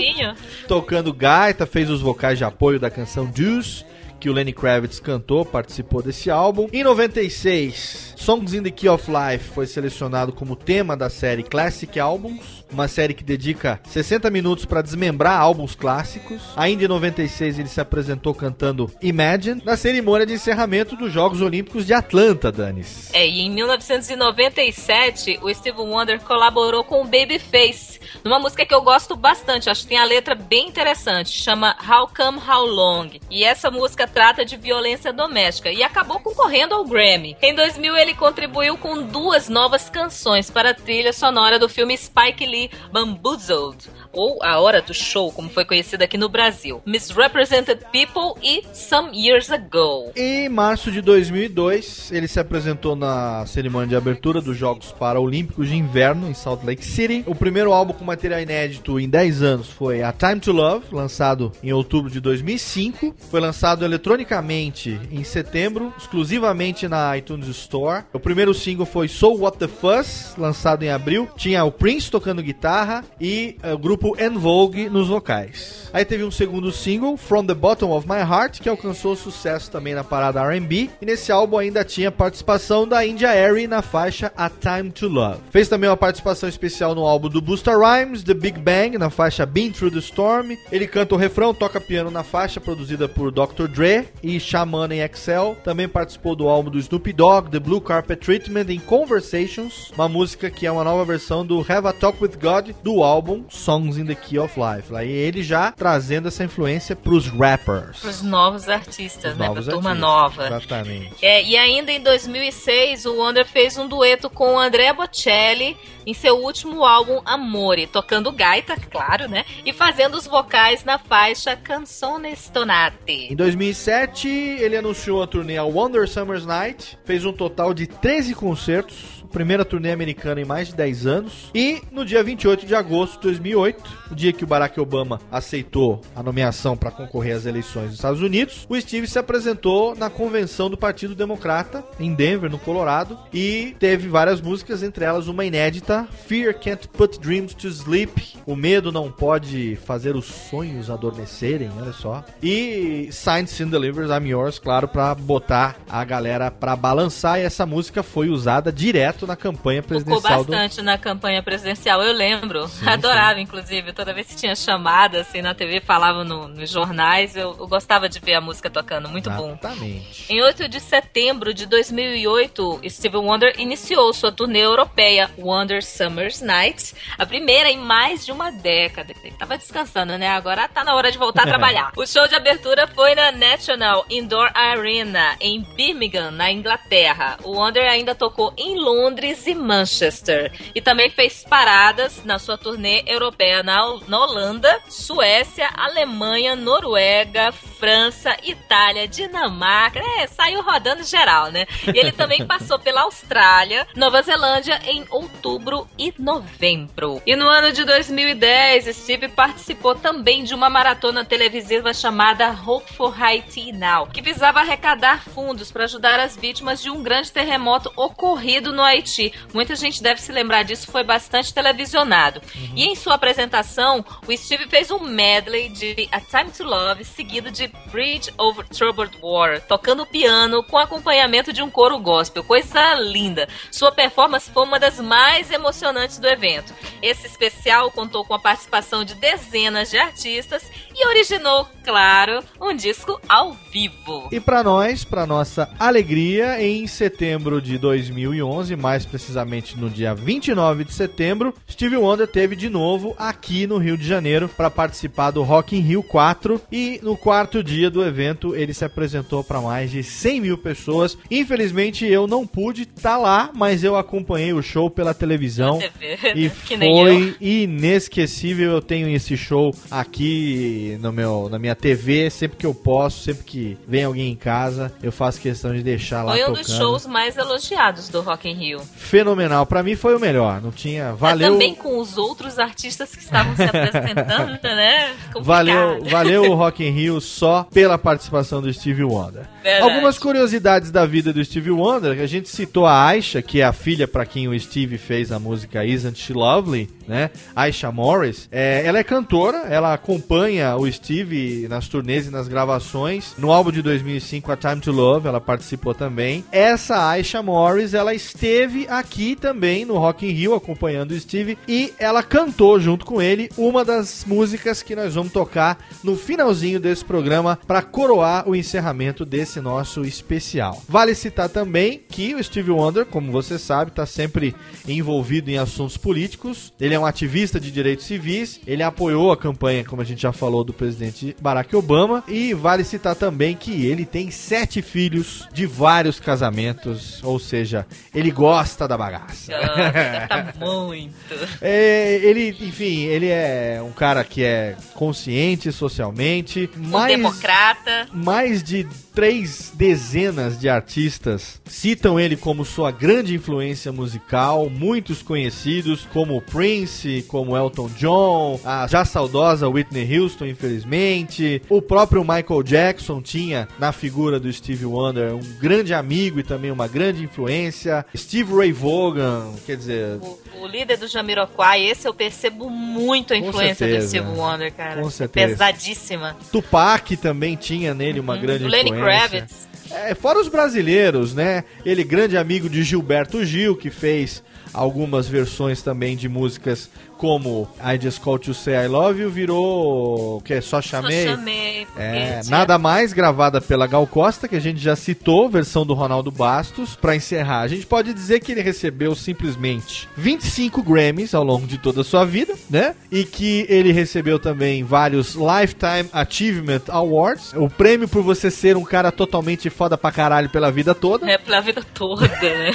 tocando 0.67 1.13
gaita, 1.13 1.65
fez 1.65 1.87
os 1.89 2.01
vocais 2.01 2.37
de 2.37 2.43
apoio 2.43 2.79
da 2.79 2.89
canção 2.89 3.31
Juice, 3.33 3.85
que 4.19 4.29
o 4.29 4.33
Lenny 4.33 4.53
Kravitz 4.53 4.99
cantou, 4.99 5.45
participou 5.45 6.01
desse 6.01 6.29
álbum. 6.29 6.67
Em 6.73 6.83
96, 6.83 8.15
Songs 8.17 8.53
in 8.53 8.63
the 8.63 8.71
Key 8.71 8.89
of 8.89 9.09
Life 9.09 9.51
foi 9.53 9.67
selecionado 9.67 10.33
como 10.33 10.55
tema 10.55 10.97
da 10.97 11.09
série 11.09 11.43
Classic 11.43 11.99
Albums, 11.99 12.64
uma 12.71 12.87
série 12.87 13.13
que 13.13 13.23
dedica 13.23 13.79
60 13.87 14.29
minutos 14.29 14.65
para 14.65 14.81
desmembrar 14.81 15.39
álbuns 15.39 15.75
clássicos. 15.75 16.41
Ainda 16.55 16.83
em 16.83 16.87
96 16.87 17.59
ele 17.59 17.69
se 17.69 17.79
apresentou 17.79 18.33
cantando 18.33 18.91
Imagine 19.01 19.61
na 19.63 19.77
cerimônia 19.77 20.25
de 20.25 20.33
encerramento 20.33 20.95
dos 20.95 21.11
Jogos 21.11 21.41
Olímpicos 21.41 21.85
de 21.85 21.93
Atlanta, 21.93 22.51
Danis. 22.51 23.13
É, 23.13 23.27
e 23.27 23.41
em 23.41 23.51
1997, 23.51 25.39
o 25.41 25.53
Steve 25.53 25.77
Wonder 25.77 26.19
colaborou 26.21 26.83
com 26.83 27.01
o 27.01 27.05
Babyface, 27.05 27.99
numa 28.23 28.39
música 28.39 28.65
que 28.65 28.73
eu 28.73 28.81
gosto 28.81 29.15
bastante, 29.15 29.69
acho 29.69 29.83
que 29.83 29.87
tem 29.87 29.97
a 29.97 30.05
letra 30.05 30.35
bem 30.35 30.67
interessante, 30.67 31.29
chama 31.29 31.75
How 31.87 32.09
Come 32.15 32.39
How 32.39 32.65
Long. 32.65 33.09
E 33.29 33.43
essa 33.43 33.69
música 33.69 34.07
trata 34.07 34.43
de 34.43 34.57
violência 34.57 35.13
doméstica 35.13 35.71
e 35.71 35.83
acabou 35.83 36.19
concorrendo 36.19 36.75
ao 36.75 36.85
Grammy. 36.85 37.37
Em 37.41 37.53
2000, 37.53 37.95
ele 37.97 38.13
contribuiu 38.13 38.77
com 38.77 39.03
duas 39.03 39.49
novas 39.49 39.89
canções 39.89 40.49
para 40.49 40.71
a 40.71 40.73
trilha 40.73 41.13
sonora 41.13 41.59
do 41.59 41.69
filme 41.69 41.97
Spike 41.97 42.45
Lee 42.45 42.54
totally 42.55 42.69
bamboozled. 42.93 43.87
Ou 44.15 44.41
A 44.41 44.59
Hora 44.59 44.81
do 44.81 44.93
Show, 44.93 45.31
como 45.31 45.49
foi 45.49 45.65
conhecida 45.65 46.05
aqui 46.05 46.17
no 46.17 46.29
Brasil, 46.29 46.81
Misrepresented 46.85 47.81
People 47.91 48.41
e 48.41 48.63
Some 48.73 49.11
Years 49.13 49.51
Ago. 49.51 50.11
Em 50.15 50.49
março 50.49 50.91
de 50.91 51.01
2002, 51.01 52.11
ele 52.11 52.27
se 52.27 52.39
apresentou 52.39 52.95
na 52.95 53.45
cerimônia 53.45 53.89
de 53.89 53.95
abertura 53.95 54.41
dos 54.41 54.57
Jogos 54.57 54.91
Paralímpicos 54.91 55.67
de 55.69 55.75
Inverno 55.75 56.29
em 56.29 56.33
Salt 56.33 56.63
Lake 56.63 56.85
City. 56.85 57.23
O 57.27 57.35
primeiro 57.35 57.73
álbum 57.73 57.93
com 57.93 58.05
material 58.05 58.39
inédito 58.39 58.99
em 58.99 59.09
10 59.09 59.41
anos 59.41 59.69
foi 59.69 60.01
A 60.01 60.11
Time 60.13 60.39
to 60.39 60.51
Love, 60.51 60.85
lançado 60.91 61.51
em 61.61 61.73
outubro 61.73 62.09
de 62.09 62.19
2005. 62.19 63.15
Foi 63.29 63.39
lançado 63.39 63.83
eletronicamente 63.83 64.99
em 65.11 65.23
setembro, 65.23 65.93
exclusivamente 65.97 66.87
na 66.87 67.17
iTunes 67.17 67.47
Store. 67.47 68.03
O 68.13 68.19
primeiro 68.19 68.53
single 68.53 68.85
foi 68.85 69.07
So 69.07 69.33
What 69.35 69.57
the 69.57 69.67
Fuss, 69.67 70.35
lançado 70.37 70.83
em 70.83 70.89
abril. 70.89 71.27
Tinha 71.35 71.63
o 71.63 71.71
Prince 71.71 72.09
tocando 72.09 72.41
guitarra 72.41 73.03
e 73.19 73.57
eh, 73.61 73.73
o 73.73 73.77
grupo 73.77 74.04
En 74.19 74.37
Vogue 74.37 74.89
nos 74.89 75.07
vocais. 75.07 75.89
Aí 75.93 76.03
teve 76.03 76.25
um 76.25 76.31
segundo 76.31 76.71
single, 76.73 77.15
From 77.15 77.45
the 77.45 77.53
Bottom 77.53 77.91
of 77.91 78.05
My 78.05 78.19
Heart, 78.19 78.59
que 78.59 78.67
alcançou 78.67 79.15
sucesso 79.15 79.71
também 79.71 79.95
na 79.95 80.03
parada 80.03 80.41
R&B. 80.41 80.89
E 81.01 81.05
nesse 81.05 81.31
álbum 81.31 81.57
ainda 81.57 81.85
tinha 81.85 82.11
participação 82.11 82.85
da 82.85 83.05
India 83.05 83.29
Airy 83.29 83.65
na 83.65 83.81
faixa 83.81 84.31
A 84.35 84.49
Time 84.49 84.91
to 84.91 85.07
Love. 85.07 85.39
Fez 85.49 85.69
também 85.69 85.89
uma 85.89 85.95
participação 85.95 86.49
especial 86.49 86.93
no 86.93 87.05
álbum 87.05 87.29
do 87.29 87.41
Busta 87.41 87.71
Rhymes, 87.71 88.23
The 88.23 88.33
Big 88.33 88.59
Bang, 88.59 88.97
na 88.97 89.09
faixa 89.09 89.45
Been 89.45 89.71
Through 89.71 89.93
the 89.93 89.99
Storm. 89.99 90.57
Ele 90.69 90.85
canta 90.85 91.15
o 91.15 91.17
refrão, 91.17 91.53
toca 91.53 91.79
piano 91.79 92.11
na 92.11 92.23
faixa, 92.23 92.59
produzida 92.59 93.07
por 93.07 93.31
Dr. 93.31 93.67
Dre 93.69 94.09
e 94.21 94.37
Shaman 94.37 94.89
em 94.91 94.99
Excel. 94.99 95.55
Também 95.63 95.87
participou 95.87 96.35
do 96.35 96.49
álbum 96.49 96.69
do 96.69 96.79
Snoop 96.79 97.13
Dogg, 97.13 97.49
The 97.49 97.59
Blue 97.59 97.79
Carpet 97.79 98.19
Treatment 98.19 98.65
em 98.69 98.79
Conversations, 98.79 99.91
uma 99.95 100.09
música 100.09 100.49
que 100.49 100.67
é 100.67 100.71
uma 100.71 100.83
nova 100.83 101.05
versão 101.05 101.45
do 101.45 101.59
Have 101.59 101.87
a 101.87 101.93
Talk 101.93 102.21
with 102.21 102.33
God 102.41 102.71
do 102.83 103.01
álbum 103.01 103.45
Songs 103.47 103.94
in 103.97 104.05
the 104.05 104.15
Key 104.15 104.39
of 104.39 104.53
Life. 104.59 104.95
Aí 104.95 105.09
ele 105.09 105.43
já 105.43 105.71
trazendo 105.71 106.27
essa 106.27 106.43
influência 106.43 106.95
pros 106.95 107.27
rappers. 107.27 108.03
Os 108.03 108.21
novos 108.21 108.67
artistas, 108.69 109.33
Os 109.33 109.37
né? 109.37 109.47
novos 109.47 109.65
pra 109.65 109.73
turma 109.73 109.89
artistas, 109.91 110.09
nova. 110.09 110.47
Exatamente. 110.47 111.25
É, 111.25 111.43
e 111.43 111.57
ainda 111.57 111.91
em 111.91 112.01
2006, 112.01 113.05
o 113.05 113.15
Wonder 113.15 113.45
fez 113.45 113.77
um 113.77 113.87
dueto 113.87 114.29
com 114.29 114.53
o 114.55 114.59
Andrea 114.59 114.93
Bocelli 114.93 115.77
em 116.05 116.13
seu 116.13 116.37
último 116.37 116.83
álbum 116.85 117.19
Amore, 117.25 117.87
tocando 117.87 118.31
gaita, 118.31 118.75
claro, 118.91 119.27
né? 119.27 119.43
E 119.65 119.73
fazendo 119.73 120.15
os 120.15 120.27
vocais 120.27 120.83
na 120.83 120.99
faixa 120.99 121.55
Canzone 121.55 122.35
Stonate. 122.35 123.29
Em 123.31 123.35
2007, 123.35 124.27
ele 124.27 124.77
anunciou 124.77 125.23
a 125.23 125.27
turnê 125.27 125.59
Wonder 125.59 126.07
Summer's 126.07 126.45
Night, 126.45 126.97
fez 127.05 127.25
um 127.25 127.33
total 127.33 127.73
de 127.73 127.87
13 127.87 128.35
concertos, 128.35 129.24
primeira 129.35 129.65
turnê 129.65 129.91
americana 129.91 130.39
em 130.39 130.45
mais 130.45 130.69
de 130.69 130.75
10 130.75 131.05
anos. 131.05 131.51
E 131.53 131.81
no 131.91 132.05
dia 132.05 132.23
28 132.23 132.65
de 132.65 132.73
agosto 132.73 133.15
de 133.15 133.23
2008, 133.23 133.83
o 134.11 134.15
dia 134.15 134.33
que 134.33 134.43
o 134.43 134.47
Barack 134.47 134.79
Obama 134.79 135.19
aceitou 135.31 136.01
a 136.15 136.21
nomeação 136.21 136.75
para 136.77 136.91
concorrer 136.91 137.35
às 137.35 137.45
eleições 137.45 137.87
dos 137.87 137.95
Estados 137.95 138.21
Unidos, 138.21 138.65
o 138.69 138.79
Steve 138.79 139.07
se 139.07 139.19
apresentou 139.19 139.95
na 139.95 140.09
convenção 140.09 140.69
do 140.69 140.77
Partido 140.77 141.15
Democrata 141.15 141.83
em 141.99 142.13
Denver, 142.13 142.49
no 142.49 142.59
Colorado, 142.59 143.17
e 143.33 143.75
teve 143.79 144.07
várias 144.07 144.41
músicas, 144.41 144.83
entre 144.83 145.05
elas 145.05 145.27
uma 145.27 145.45
inédita, 145.45 146.07
Fear 146.27 146.53
Can't 146.59 146.87
Put 146.89 147.19
Dreams 147.19 147.53
to 147.53 147.67
Sleep, 147.67 148.37
o 148.45 148.55
medo 148.55 148.91
não 148.91 149.11
pode 149.11 149.75
fazer 149.85 150.15
os 150.15 150.25
sonhos 150.25 150.89
adormecerem, 150.89 151.69
olha 151.79 151.93
só. 151.93 152.23
E 152.41 153.09
Signs 153.11 153.59
and 153.59 153.69
Delivers 153.69 154.09
I'm 154.09 154.27
Yours, 154.27 154.59
claro, 154.59 154.87
para 154.87 155.15
botar 155.15 155.77
a 155.89 156.03
galera 156.03 156.51
para 156.51 156.75
balançar, 156.75 157.39
e 157.39 157.43
essa 157.43 157.65
música 157.65 158.03
foi 158.03 158.29
usada 158.29 158.71
direto 158.71 159.25
na 159.25 159.35
campanha 159.35 159.81
Ficou 159.81 159.97
presidencial 159.97 160.43
do 160.43 160.51
bastante 160.51 160.81
na 160.81 160.97
campanha 160.97 161.41
presidencial, 161.41 162.01
eu 162.01 162.13
lembro. 162.13 162.69
Adorava, 162.85 163.39
inclusive. 163.39 163.93
Toda 163.95 164.13
vez 164.13 164.27
que 164.27 164.35
tinha 164.35 164.55
chamada, 164.55 165.21
assim, 165.21 165.41
na 165.41 165.53
TV, 165.55 165.79
falava 165.79 166.23
no- 166.23 166.47
nos 166.47 166.69
jornais, 166.69 167.35
eu, 167.35 167.55
eu 167.57 167.67
gostava 167.67 168.09
de 168.09 168.19
ver 168.19 168.33
a 168.35 168.41
música 168.41 168.69
tocando. 168.69 169.07
Muito 169.07 169.29
bom. 169.29 169.49
Exatamente. 169.51 170.25
Em 170.33 170.41
8 170.41 170.67
de 170.67 170.79
setembro 170.79 171.53
de 171.53 171.65
2008, 171.65 172.81
Steve 172.89 173.17
Wonder 173.17 173.53
iniciou 173.57 174.13
sua 174.13 174.31
turnê 174.31 174.59
europeia 174.59 175.29
Wonder 175.37 175.83
Summer's 175.83 176.41
Night, 176.41 176.93
a 177.17 177.25
primeira 177.25 177.69
em 177.69 177.77
mais 177.77 178.25
de 178.25 178.31
uma 178.31 178.51
década. 178.51 179.13
Ele 179.23 179.33
tava 179.35 179.57
descansando, 179.57 180.17
né? 180.17 180.27
Agora 180.29 180.67
tá 180.67 180.83
na 180.83 180.93
hora 180.95 181.11
de 181.11 181.17
voltar 181.17 181.43
a 181.43 181.47
trabalhar. 181.47 181.91
O 181.97 182.05
show 182.05 182.27
de 182.27 182.35
abertura 182.35 182.87
foi 182.87 183.15
na 183.15 183.31
National 183.31 184.05
Indoor 184.09 184.51
Arena, 184.53 185.35
em 185.39 185.61
Birmingham, 185.75 186.31
na 186.31 186.51
Inglaterra. 186.51 187.37
O 187.43 187.51
Wonder 187.57 187.89
ainda 187.89 188.13
tocou 188.13 188.53
em 188.57 188.75
Londres 188.77 189.47
e 189.47 189.55
Manchester. 189.55 190.51
E 190.73 190.81
também 190.81 191.09
fez 191.09 191.43
paradas 191.47 192.23
na 192.25 192.37
sua 192.37 192.57
turnê 192.57 193.03
europeia 193.07 193.63
na, 193.63 193.84
na 194.07 194.19
Holanda, 194.19 194.79
Suécia, 194.89 195.69
Alemanha, 195.75 196.55
Noruega, 196.55 197.51
França, 197.51 198.35
Itália, 198.43 199.07
Dinamarca. 199.07 199.99
É, 199.99 200.27
saiu 200.27 200.61
rodando 200.61 201.03
geral, 201.03 201.51
né? 201.51 201.65
E 201.93 201.97
ele 201.97 202.11
também 202.11 202.45
passou 202.47 202.79
pela 202.79 203.01
Austrália, 203.01 203.87
Nova 203.95 204.21
Zelândia 204.21 204.79
em 204.85 205.05
outubro 205.09 205.87
e 205.97 206.13
novembro. 206.17 207.21
E 207.25 207.35
no 207.35 207.47
ano 207.47 207.71
de 207.71 207.83
2010, 207.83 208.95
Steve 208.95 209.27
participou 209.27 209.95
também 209.95 210.43
de 210.43 210.53
uma 210.53 210.69
maratona 210.69 211.23
televisiva 211.23 211.93
chamada 211.93 212.49
Hope 212.65 212.93
for 212.93 213.13
Haiti 213.21 213.71
Now, 213.71 214.07
que 214.07 214.21
visava 214.21 214.61
arrecadar 214.61 215.23
fundos 215.23 215.71
para 215.71 215.83
ajudar 215.83 216.19
as 216.19 216.35
vítimas 216.35 216.81
de 216.81 216.89
um 216.89 217.03
grande 217.03 217.31
terremoto 217.31 217.91
ocorrido 217.95 218.73
no 218.73 218.81
Haiti. 218.81 219.33
Muita 219.53 219.75
gente 219.75 220.01
deve 220.01 220.21
se 220.21 220.31
lembrar 220.31 220.63
disso, 220.63 220.91
foi 220.91 221.03
bastante 221.03 221.53
televisionado. 221.53 222.41
E 222.75 222.85
em 222.85 222.95
sua 222.95 223.15
apresentação, 223.15 223.74
o 223.77 224.37
Steve 224.37 224.67
fez 224.69 224.89
um 224.89 224.99
medley 224.99 225.67
de 225.67 226.07
A 226.09 226.21
Time 226.21 226.49
to 226.49 226.63
Love, 226.63 227.03
seguido 227.03 227.51
de 227.51 227.67
Bridge 227.91 228.31
Over 228.37 228.65
Troubled 228.69 229.17
Water, 229.21 229.61
tocando 229.67 230.05
piano 230.05 230.63
com 230.63 230.77
acompanhamento 230.77 231.51
de 231.51 231.61
um 231.61 231.69
coro 231.69 231.99
gospel. 231.99 232.43
Coisa 232.43 232.93
linda. 232.95 233.49
Sua 233.71 233.91
performance 233.91 234.49
foi 234.49 234.63
uma 234.63 234.79
das 234.79 234.99
mais 234.99 235.51
emocionantes 235.51 236.17
do 236.19 236.27
evento. 236.27 236.73
Esse 237.01 237.27
especial 237.27 237.91
contou 237.91 238.23
com 238.23 238.33
a 238.33 238.39
participação 238.39 239.03
de 239.03 239.15
dezenas 239.15 239.89
de 239.89 239.97
artistas 239.97 240.63
e 240.95 241.05
originou, 241.07 241.67
claro, 241.83 242.41
um 242.61 242.73
disco 242.73 243.19
ao 243.27 243.53
vivo. 243.71 244.29
E 244.31 244.39
para 244.39 244.63
nós, 244.63 245.03
para 245.03 245.25
nossa 245.25 245.69
alegria, 245.77 246.61
em 246.61 246.87
setembro 246.87 247.61
de 247.61 247.77
2011, 247.77 248.75
mais 248.77 249.05
precisamente 249.05 249.77
no 249.77 249.89
dia 249.89 250.15
29 250.15 250.85
de 250.85 250.93
setembro, 250.93 251.53
Steve 251.69 251.97
Wonder 251.97 252.27
teve 252.27 252.55
de 252.55 252.69
novo 252.69 253.13
aqui 253.17 253.64
no 253.67 253.77
Rio 253.77 253.97
de 253.97 254.07
Janeiro 254.07 254.49
para 254.49 254.69
participar 254.69 255.31
do 255.31 255.43
Rock 255.43 255.75
in 255.75 255.81
Rio 255.81 256.03
4 256.03 256.61
e 256.71 256.99
no 257.03 257.15
quarto 257.17 257.63
dia 257.63 257.89
do 257.89 258.03
evento 258.03 258.55
ele 258.55 258.73
se 258.73 258.85
apresentou 258.85 259.43
para 259.43 259.61
mais 259.61 259.91
de 259.91 260.03
100 260.03 260.41
mil 260.41 260.57
pessoas. 260.57 261.17
Infelizmente 261.29 262.05
eu 262.05 262.27
não 262.27 262.45
pude 262.45 262.83
estar 262.83 263.17
lá, 263.17 263.49
mas 263.53 263.83
eu 263.83 263.95
acompanhei 263.95 264.53
o 264.53 264.61
show 264.61 264.89
pela 264.89 265.13
televisão 265.13 265.79
TV, 265.79 266.17
e 266.35 266.51
nem 266.77 266.99
eu. 266.99 267.05
foi 267.05 267.35
inesquecível. 267.39 268.71
Eu 268.71 268.81
tenho 268.81 269.07
esse 269.09 269.37
show 269.37 269.73
aqui 269.89 270.97
no 271.01 271.11
meu, 271.11 271.47
na 271.49 271.59
minha 271.59 271.75
TV, 271.75 272.29
sempre 272.29 272.57
que 272.57 272.65
eu 272.65 272.73
posso, 272.73 273.23
sempre 273.23 273.43
que 273.43 273.77
vem 273.87 274.03
alguém 274.03 274.31
em 274.31 274.35
casa, 274.35 274.93
eu 275.01 275.11
faço 275.11 275.39
questão 275.39 275.73
de 275.73 275.83
deixar 275.83 276.23
lá 276.23 276.33
Foi 276.33 276.43
um 276.43 276.47
tocando. 276.47 276.65
dos 276.65 276.75
shows 276.77 277.05
mais 277.05 277.37
elogiados 277.37 278.09
do 278.09 278.21
Rock 278.21 278.49
in 278.49 278.53
Rio. 278.53 278.81
Fenomenal, 278.95 279.65
pra 279.65 279.83
mim 279.83 279.95
foi 279.95 280.15
o 280.15 280.19
melhor. 280.19 280.61
Não 280.61 280.71
tinha, 280.71 281.13
valeu. 281.13 281.53
Também 281.53 281.75
com 281.75 281.99
os 281.99 282.17
outros 282.17 282.59
artistas 282.59 283.15
que 283.15 283.23
estavam 283.23 283.54
se 283.55 283.63
apresentando, 283.63 284.59
né? 284.63 285.13
Complicado. 285.33 285.43
Valeu, 285.43 286.03
valeu 286.05 286.51
o 286.51 286.55
Rock 286.55 286.83
in 286.83 286.91
Rio 286.91 287.21
só 287.21 287.67
pela 287.71 287.97
participação 287.97 288.61
do 288.61 288.71
Stevie 288.71 289.03
Wonder. 289.03 289.43
Verdade. 289.63 289.83
Algumas 289.83 290.17
curiosidades 290.17 290.91
da 290.91 291.05
vida 291.05 291.33
do 291.33 291.43
Stevie 291.43 291.71
Wonder, 291.71 292.15
que 292.15 292.21
a 292.21 292.27
gente 292.27 292.49
citou 292.49 292.85
a 292.85 293.05
Aisha, 293.05 293.41
que 293.41 293.61
é 293.61 293.63
a 293.63 293.73
filha 293.73 294.07
pra 294.07 294.25
quem 294.25 294.47
o 294.47 294.59
Steve 294.59 294.97
fez 294.97 295.31
a 295.31 295.39
música 295.39 295.85
Isn't 295.85 296.19
She 296.19 296.33
Lovely, 296.33 296.89
né? 297.07 297.29
Aisha 297.55 297.91
Morris. 297.91 298.47
É, 298.51 298.83
ela 298.85 298.99
é 298.99 299.03
cantora, 299.03 299.65
ela 299.69 299.93
acompanha 299.93 300.75
o 300.75 300.91
Steve 300.91 301.67
nas 301.67 301.87
turnês 301.87 302.27
e 302.27 302.31
nas 302.31 302.47
gravações. 302.47 303.33
No 303.37 303.51
álbum 303.51 303.71
de 303.71 303.81
2005, 303.81 304.51
A 304.51 304.57
Time 304.57 304.81
to 304.81 304.91
Love, 304.91 305.27
ela 305.27 305.41
participou 305.41 305.93
também. 305.93 306.43
Essa 306.51 307.09
Aisha 307.09 307.41
Morris, 307.41 307.93
ela 307.93 308.13
esteve 308.13 308.87
aqui 308.89 309.35
também 309.35 309.85
no 309.85 309.97
Rock 309.97 310.25
in 310.25 310.31
Rio 310.31 310.53
acompanhando 310.53 311.11
o 311.11 311.19
Steve 311.19 311.57
e 311.67 311.93
ela 311.99 312.23
cantou 312.23 312.79
junto 312.79 313.05
com 313.05 313.21
ele 313.21 313.49
uma 313.57 313.85
das 313.85 314.25
músicas 314.25 314.81
que 314.81 314.95
nós 314.95 315.15
vamos 315.15 315.31
tocar 315.31 315.77
no 316.03 316.15
finalzinho 316.15 316.79
desse 316.79 317.03
programa 317.03 317.59
para 317.67 317.81
coroar 317.81 318.47
o 318.49 318.55
encerramento 318.55 319.25
desse 319.25 319.61
nosso 319.61 320.03
especial. 320.03 320.81
Vale 320.87 321.13
citar 321.15 321.49
também 321.49 322.01
que 322.09 322.33
o 322.35 322.43
Steve 322.43 322.71
Wonder, 322.71 323.05
como 323.05 323.31
você 323.31 323.59
sabe, 323.59 323.91
está 323.91 324.05
sempre 324.05 324.55
envolvido 324.87 325.49
em 325.49 325.57
assuntos 325.57 325.97
políticos. 325.97 326.73
Ele 326.79 326.94
é 326.95 326.99
um 326.99 327.05
ativista 327.05 327.59
de 327.59 327.71
direitos 327.71 328.05
civis, 328.05 328.59
ele 328.65 328.81
apoiou 328.83 329.31
a 329.31 329.37
campanha, 329.37 329.83
como 329.83 330.01
a 330.01 330.05
gente 330.05 330.21
já 330.21 330.31
falou, 330.31 330.63
do 330.63 330.73
presidente 330.73 331.35
Barack 331.39 331.75
Obama. 331.75 332.23
E 332.27 332.53
vale 332.53 332.83
citar 332.83 333.15
também 333.15 333.55
que 333.55 333.85
ele 333.85 334.05
tem 334.05 334.31
sete 334.31 334.81
filhos 334.81 335.47
de 335.53 335.65
vários 335.65 336.19
casamentos, 336.19 337.23
ou 337.23 337.39
seja, 337.39 337.85
ele 338.13 338.31
gosta 338.31 338.87
da 338.87 338.97
bagaça. 338.97 339.53
Ah, 339.55 340.27
tá 340.53 340.53
muito. 340.65 341.13
É, 341.61 342.15
ele, 342.23 342.55
enfim, 342.61 343.03
ele 343.03 343.27
é 343.27 343.81
um 343.85 343.91
cara 343.91 344.23
que 344.23 344.43
é 344.43 344.75
consciente 344.93 345.71
socialmente, 345.71 346.69
Um 346.77 346.89
mais, 346.89 347.07
democrata. 347.15 348.07
mais 348.13 348.63
de 348.63 348.87
três 349.13 349.71
dezenas 349.73 350.59
de 350.59 350.67
artistas 350.67 351.61
citam 351.65 352.19
ele 352.19 352.35
como 352.35 352.65
sua 352.65 352.91
grande 352.91 353.33
influência 353.33 353.91
musical, 353.91 354.69
muitos 354.69 355.21
conhecidos 355.21 356.05
como 356.11 356.41
Prince, 356.41 356.84
como 357.27 357.55
Elton 357.55 357.89
John, 357.97 358.59
a 358.63 358.87
já 358.87 359.03
saudosa 359.05 359.67
Whitney 359.67 360.17
Houston, 360.19 360.45
infelizmente, 360.45 361.61
o 361.69 361.81
próprio 361.81 362.21
Michael 362.21 362.63
Jackson 362.63 363.21
tinha 363.21 363.67
na 363.79 363.91
figura 363.91 364.39
do 364.39 364.51
Steve 364.51 364.85
Wonder 364.85 365.33
um 365.35 365.39
grande 365.59 365.93
amigo 365.93 366.39
e 366.39 366.43
também 366.43 366.71
uma 366.71 366.87
grande 366.87 367.23
influência, 367.23 368.05
Steve 368.15 368.53
Ray 368.53 368.71
Vaughan, 368.71 369.53
quer 369.65 369.77
dizer, 369.77 370.19
O, 370.21 370.37
o 370.63 370.67
líder 370.67 370.97
do 370.97 371.07
Jamiroquai, 371.07 371.83
esse 371.83 372.07
eu 372.07 372.13
percebo 372.13 372.69
muito 372.69 373.33
a 373.33 373.37
influência 373.37 373.85
do 373.87 373.91
certeza. 373.91 374.07
Steve 374.07 374.27
Wonder, 374.39 374.73
cara. 374.73 375.01
Com 375.01 375.07
É 375.07 375.11
certeza. 375.11 375.47
Pesadíssima. 375.47 376.37
Tupac 376.51 377.15
também 377.17 377.55
tinha 377.55 377.93
nele 377.93 378.19
uma 378.19 378.37
grande 378.37 378.63
o 378.65 378.67
Lenny 378.67 378.91
influência. 378.91 379.29
Kravitz. 379.29 379.67
É, 379.91 380.15
fora 380.15 380.39
os 380.39 380.47
brasileiros, 380.47 381.33
né? 381.35 381.63
Ele 381.85 382.03
grande 382.03 382.35
amigo 382.35 382.67
de 382.67 382.83
Gilberto 382.83 383.45
Gil, 383.45 383.75
que 383.75 383.91
fez 383.91 384.43
algumas 384.73 385.27
versões 385.27 385.81
também 385.81 386.15
de 386.15 386.27
músicas 386.27 386.89
como 387.17 387.67
I 387.79 388.01
Just 388.01 388.21
Called 388.21 388.45
to 388.45 388.53
Say 388.53 388.85
I 388.85 388.87
Love 388.87 389.21
You, 389.21 389.29
virou 389.29 390.37
o 390.37 390.41
que 390.41 390.53
é 390.53 390.61
Só 390.61 390.81
Chamei. 390.81 391.25
Só 391.25 391.35
chamei. 391.35 391.87
É, 391.97 392.41
nada 392.47 392.77
mais 392.77 393.13
gravada 393.13 393.61
pela 393.61 393.87
Gal 393.87 394.05
Costa, 394.07 394.47
que 394.47 394.55
a 394.55 394.59
gente 394.59 394.79
já 394.79 394.95
citou, 394.95 395.49
versão 395.49 395.85
do 395.85 395.93
Ronaldo 395.93 396.31
Bastos. 396.31 396.95
Pra 396.95 397.15
encerrar, 397.15 397.61
a 397.61 397.67
gente 397.67 397.85
pode 397.85 398.13
dizer 398.13 398.39
que 398.39 398.51
ele 398.51 398.61
recebeu 398.61 399.15
simplesmente 399.15 400.07
25 400.17 400.83
Grammys 400.83 401.33
ao 401.33 401.43
longo 401.43 401.65
de 401.65 401.77
toda 401.77 402.01
a 402.01 402.03
sua 402.03 402.25
vida, 402.25 402.53
né? 402.69 402.95
E 403.11 403.23
que 403.23 403.65
ele 403.69 403.91
recebeu 403.91 404.39
também 404.39 404.83
vários 404.83 405.35
Lifetime 405.35 406.09
Achievement 406.11 406.81
Awards, 406.89 407.53
o 407.53 407.69
prêmio 407.69 408.07
por 408.07 408.23
você 408.23 408.51
ser 408.51 408.75
um 408.75 408.83
cara 408.83 409.11
totalmente 409.11 409.69
foda 409.69 409.97
pra 409.97 410.11
caralho 410.11 410.49
pela 410.49 410.71
vida 410.71 410.93
toda. 410.93 411.29
É 411.29 411.37
pela 411.37 411.61
vida 411.61 411.83
toda, 411.93 412.27
né? 412.27 412.71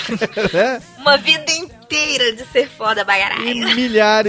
né? 0.52 0.82
Uma 0.98 1.16
vida 1.16 1.50
inteira 1.52 2.32
de 2.32 2.44
ser 2.46 2.68
foda 2.68 3.04
pra 3.04 3.18
E 3.18 3.22
caralho. 3.22 3.74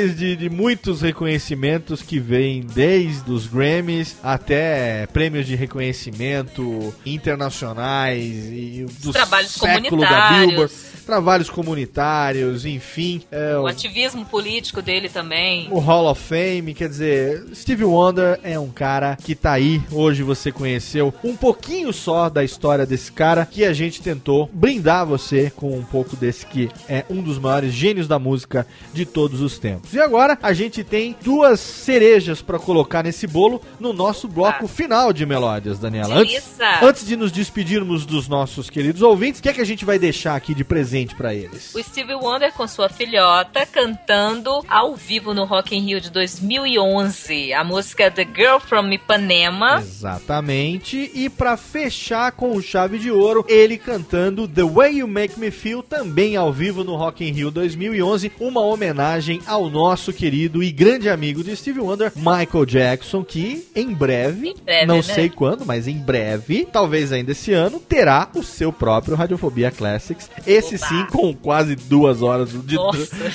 Milhares 0.02 0.16
de, 0.18 0.36
de 0.36 0.50
muitos 0.50 1.02
reconhecimentos 1.02 2.02
que 2.02 2.20
vêm 2.20 2.62
desde 2.62 3.32
os 3.32 3.48
Grammys 3.48 4.18
até 4.24 5.08
prêmios 5.08 5.46
de 5.46 5.56
reconhecimento 5.56 6.94
internacionais 7.06 8.24
e 8.24 8.86
do 9.02 9.12
Trabalhos 9.12 9.52
século 9.52 10.02
da. 10.02 10.32
Billboard, 10.32 10.74
trabalhos 11.06 11.50
comunitários, 11.50 12.66
enfim, 12.66 13.22
é, 13.32 13.58
O 13.58 13.64
o, 13.64 13.68
ativismo 13.68 14.26
político 14.26 14.82
dele 14.82 15.10
também. 15.10 15.68
o 15.72 15.80
Hall 15.80 16.10
of 16.10 16.22
Fame, 16.22 16.74
quer 16.74 16.90
dizer, 16.90 17.44
Steve 17.54 17.84
Wonder 17.84 18.40
é 18.44 18.58
um 18.58 18.70
cara 18.70 19.18
que 19.22 19.36
tá 19.36 19.52
aí, 19.54 19.82
hoje 19.92 20.24
você 20.24 20.52
conheceu 20.52 21.14
um 21.24 21.36
pouquinho 21.36 21.92
só 21.92 22.30
da 22.30 22.44
história 22.44 22.86
desse 22.86 23.12
cara 23.12 23.46
que 23.46 23.66
a 23.66 23.74
gente 23.74 24.02
tentou 24.02 24.50
brindar 24.54 25.06
você 25.06 25.52
com 25.56 25.78
um 25.78 25.84
pouco 25.84 26.16
desse 26.16 26.46
que 26.46 26.70
é 26.88 27.04
um 27.10 27.22
dos 27.22 27.38
maiores 27.38 27.74
gênios 27.74 28.08
da 28.08 28.18
música 28.18 28.66
de 28.94 29.06
todos 29.06 29.42
os 29.42 29.60
tempos. 29.60 29.91
E 29.94 30.00
agora 30.00 30.38
a 30.42 30.54
gente 30.54 30.84
tem 30.84 31.16
duas 31.22 31.60
cerejas 31.60 32.42
pra 32.42 32.58
colocar 32.60 33.04
nesse 33.04 33.28
bolo 33.28 33.62
no 33.80 33.94
nosso 33.94 34.28
bloco 34.28 34.66
Ah. 34.66 34.68
final 34.68 35.12
de 35.14 35.26
melódias, 35.26 35.80
Daniela. 35.80 36.16
Antes, 36.16 36.44
antes 36.82 37.06
de 37.06 37.16
nos 37.16 37.32
despedirmos 37.32 38.06
dos 38.06 38.28
nossos 38.28 38.70
queridos 38.70 39.02
ouvintes, 39.02 39.40
o 39.40 39.44
que 39.44 39.50
é 39.50 39.54
que 39.54 39.62
a 39.62 39.66
gente 39.66 39.84
vai 39.86 40.00
deixar 40.00 40.36
aqui 40.36 40.54
de 40.54 40.64
presente 40.64 41.16
pra 41.16 41.34
eles? 41.34 41.74
O 41.76 41.84
Stevie 41.84 42.16
Wonder 42.16 42.52
com 42.54 42.68
sua 42.68 42.90
filhota 42.90 43.66
cantando 43.66 44.64
ao 44.70 44.96
vivo 44.96 45.34
no 45.34 45.46
Rock 45.46 45.76
in 45.76 45.82
Rio 45.82 46.00
de 46.02 46.10
2011 46.10 47.54
a 47.54 47.64
música 47.64 48.10
The 48.10 48.26
Girl 48.36 48.60
from 48.60 48.90
Ipanema. 48.92 49.80
Exatamente. 49.80 51.12
E 51.14 51.30
pra 51.30 51.58
fechar 51.58 52.32
com 52.32 52.56
o 52.56 52.62
chave 52.62 52.98
de 53.00 53.12
ouro, 53.12 53.46
ele 53.48 53.78
cantando 53.78 54.48
The 54.48 54.64
Way 54.64 54.98
You 55.00 55.08
Make 55.08 55.40
Me 55.40 55.52
Feel 55.52 55.84
também 55.84 56.36
ao 56.36 56.52
vivo 56.52 56.84
no 56.84 56.96
Rock 56.96 57.24
in 57.28 57.32
Rio 57.32 57.52
2011, 57.52 58.32
uma 58.40 58.62
homenagem 58.62 59.42
ao 59.46 59.70
nosso 59.82 60.14
querido 60.14 60.62
e 60.62 60.72
grande 60.72 61.10
amigo 61.10 61.44
de 61.44 61.56
Steve 61.56 61.80
Wonder, 61.80 62.12
Michael 62.16 62.66
Jackson, 62.68 63.24
que 63.24 63.68
em 63.76 63.92
breve, 63.94 64.50
Em 64.50 64.56
breve, 64.64 64.86
não 64.86 64.98
né? 64.98 65.02
sei 65.02 65.28
quando, 65.30 65.66
mas 65.66 65.88
em 65.88 65.98
breve, 65.98 66.68
talvez 66.72 67.12
ainda 67.12 67.32
esse 67.32 67.52
ano, 67.52 67.80
terá 67.80 68.30
o 68.36 68.44
seu 68.44 68.72
próprio 68.72 69.16
Radiofobia 69.16 69.72
Classics. 69.72 70.30
Esse 70.46 70.78
sim 70.78 71.06
com 71.12 71.34
quase 71.34 71.76
duas 71.76 72.22
horas 72.22 72.50
de, 72.52 72.78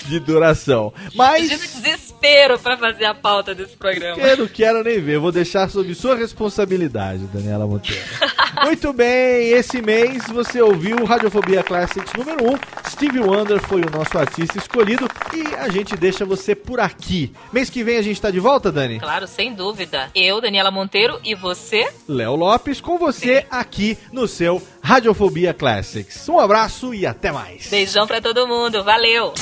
de 0.07 0.21
duração. 0.21 0.93
Mas 1.15 1.47
o 1.51 1.59
desespero 1.59 2.59
pra 2.61 2.77
fazer 2.77 3.07
a 3.07 3.15
pauta 3.15 3.55
desse 3.55 3.77
programa. 3.77 4.23
eu 4.23 4.37
não 4.37 4.47
quero 4.47 4.85
nem 4.85 5.01
ver, 5.01 5.19
vou 5.19 5.33
deixar 5.33 5.69
sob 5.69 5.93
sua 5.95 6.15
responsabilidade, 6.15 7.25
Daniela 7.33 7.67
Monteiro. 7.67 8.01
Muito 8.65 8.93
bem, 8.93 9.49
esse 9.51 9.83
mês 9.83 10.25
você 10.29 10.63
ouviu 10.63 11.05
Radiofobia 11.05 11.63
Classics 11.63 12.13
número 12.17 12.53
1. 12.55 12.59
Steve 12.91 13.19
Wonder 13.19 13.61
foi 13.61 13.83
o 13.83 13.91
nosso 13.91 14.17
artista 14.17 14.59
escolhido 14.59 15.09
e 15.35 15.55
a 15.57 15.69
gente 15.69 15.97
deixa 15.97 16.25
você 16.25 16.36
por 16.55 16.81
aqui. 16.81 17.33
Mês 17.53 17.71
que 17.71 17.83
vem 17.83 17.97
a 17.97 18.03
gente 18.03 18.21
tá 18.21 18.31
de 18.31 18.41
volta, 18.41 18.71
Dani? 18.71 18.99
Claro, 19.01 19.27
sem 19.27 19.55
dúvida. 19.55 20.11
Eu, 20.15 20.41
Daniela 20.41 20.71
Monteiro, 20.71 21.21
e 21.25 21.35
você? 21.35 21.89
Léo 22.09 22.35
Lopes 22.37 22.81
com 22.81 22.99
você 22.99 23.47
aqui 23.51 23.97
no 24.13 24.27
seu 24.29 24.63
Radiofobia 24.83 25.55
Classics. 25.55 26.29
Um 26.29 26.39
abraço 26.39 26.95
e 26.95 27.07
até 27.07 27.33
mais. 27.33 27.69
Beijão 27.69 28.07
pra 28.07 28.21
todo 28.21 28.47
mundo. 28.47 28.85
Valeu! 28.85 29.33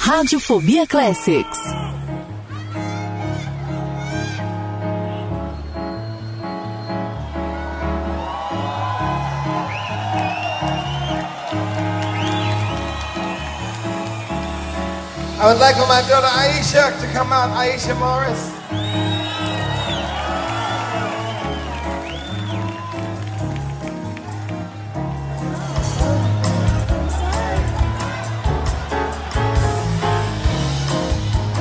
Radiofobia 0.00 0.86
Classics. 0.86 1.58
I 15.44 15.52
would 15.52 15.60
like 15.60 15.76
for 15.76 15.86
my 15.86 16.00
daughter 16.08 16.26
Aisha 16.26 16.98
to 17.02 17.06
come 17.12 17.30
out, 17.30 17.50
Aisha 17.50 17.92
Morris. 18.00 18.48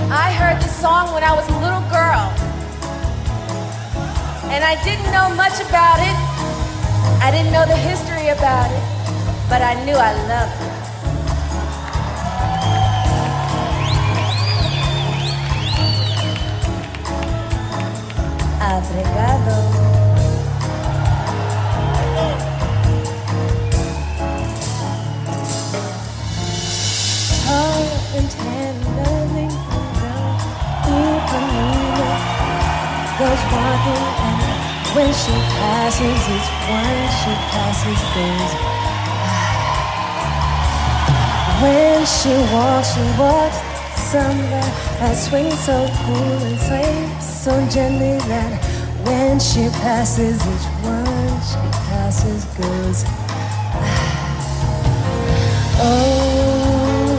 I 0.09 0.31
heard 0.31 0.61
this 0.61 0.79
song 0.79 1.13
when 1.13 1.25
I 1.25 1.35
was 1.35 1.45
a 1.49 1.59
little 1.59 1.83
girl. 1.91 2.31
And 4.47 4.63
I 4.63 4.81
didn't 4.85 5.11
know 5.11 5.27
much 5.35 5.59
about 5.59 5.99
it. 5.99 6.15
I 7.21 7.31
didn't 7.31 7.51
know 7.51 7.65
the 7.65 7.75
history 7.75 8.29
about 8.29 8.71
it. 8.71 9.49
But 9.49 9.61
I 9.61 9.73
knew 9.83 9.95
I 9.95 10.13
loved 10.29 10.79
it. 10.79 10.82
Tall 18.73 18.81
and 28.17 28.29
tenderly, 28.31 29.47
Ipanema 30.89 32.13
goes 33.19 33.43
walking, 33.53 34.05
and 34.25 34.41
when 34.95 35.11
she 35.13 35.35
passes, 35.53 36.21
it's 36.33 36.49
one 36.65 37.05
she 37.21 37.33
passes 37.53 38.01
goes. 38.15 38.53
When 41.61 42.01
she 42.07 42.33
walks, 42.51 42.89
she 42.95 43.05
walks 43.19 43.72
samba 44.13 44.61
that 44.99 45.15
swings 45.17 45.57
so 45.65 45.89
cool 46.05 46.37
and 46.45 46.59
sways 46.59 47.25
so 47.25 47.51
gently 47.67 48.15
that 48.29 48.53
when 49.07 49.39
she 49.39 49.63
passes, 49.81 50.37
each 50.53 50.67
one 50.85 51.33
she 51.49 51.61
passes 51.89 52.45
goes. 52.53 52.99
Oh, 55.81 57.17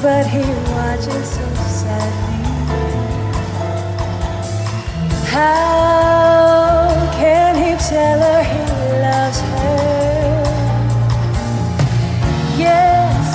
but 0.00 0.24
he 0.26 0.40
watches 0.72 1.28
so 1.36 1.46
sadly. 1.80 2.40
How 5.28 6.88
can 7.20 7.52
he 7.64 7.72
tell 7.92 8.18
her 8.28 8.42
he 8.52 8.62
loves 9.04 9.40
her? 9.52 10.40
Yes, 12.56 13.28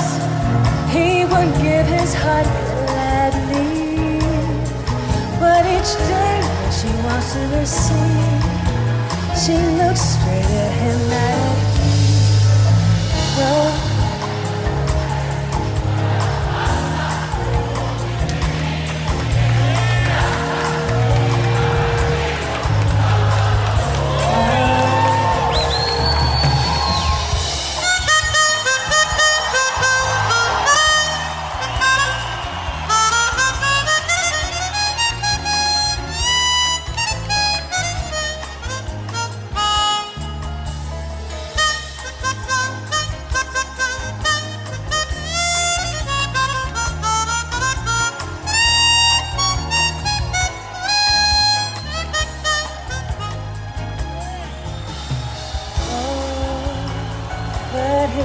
he 0.92 1.24
would 1.24 1.52
give 1.62 1.86
his 1.86 2.16
heart 2.16 2.65
each 5.86 5.98
day 5.98 6.42
she 6.72 6.88
walks 7.06 7.34
to 7.34 7.66
sea, 7.66 8.40
she 9.38 9.56
looks 9.78 10.02
straight 10.02 10.50
at 10.64 10.72
him 10.82 11.00
like, 11.14 11.62
well, 13.38 13.85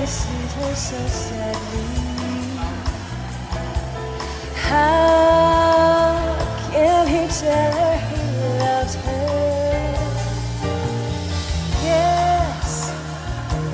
sees 0.06 0.52
her 0.54 0.74
so 0.74 1.06
sadly. 1.08 1.84
How 4.54 6.36
can 6.70 7.06
he 7.06 7.26
tell 7.28 7.72
her 7.80 7.96
he 8.08 8.22
loves 8.58 8.94
her? 8.94 9.90
Yes, 11.82 12.92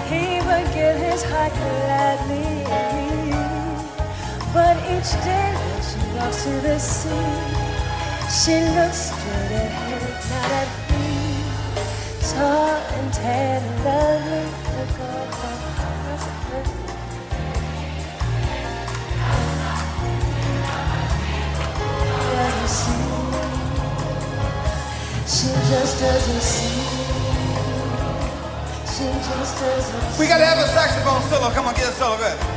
he 0.08 0.40
would 0.46 0.66
give 0.74 0.96
his 0.96 1.22
heart 1.24 1.52
gladly. 1.52 2.56
But 4.56 4.76
each 4.88 5.12
day 5.22 5.52
when 5.52 5.80
she 5.84 6.00
walks 6.16 6.44
to 6.44 6.50
the 6.66 6.78
sea, 6.78 7.66
she 8.40 8.56
looks 8.74 9.12
straight 9.12 9.68
him, 9.68 10.02
not 10.30 10.50
at 10.62 10.70
me. 10.90 11.06
Tall 12.32 12.72
and 12.96 13.12
tan 13.12 13.62
and 13.62 13.84
lovely, 13.84 14.55
She 25.36 25.48
just 25.68 26.00
doesn't 26.00 26.40
see. 26.40 26.80
She 28.88 29.04
just 29.04 29.60
doesn't 29.60 30.12
see. 30.12 30.18
We 30.18 30.28
gotta 30.28 30.46
have 30.46 30.56
a 30.56 30.66
saxophone 30.68 31.20
solo. 31.28 31.50
Come 31.52 31.66
on, 31.66 31.74
get 31.74 31.88
a 31.88 31.92
solo. 31.92 32.16
Good. 32.16 32.55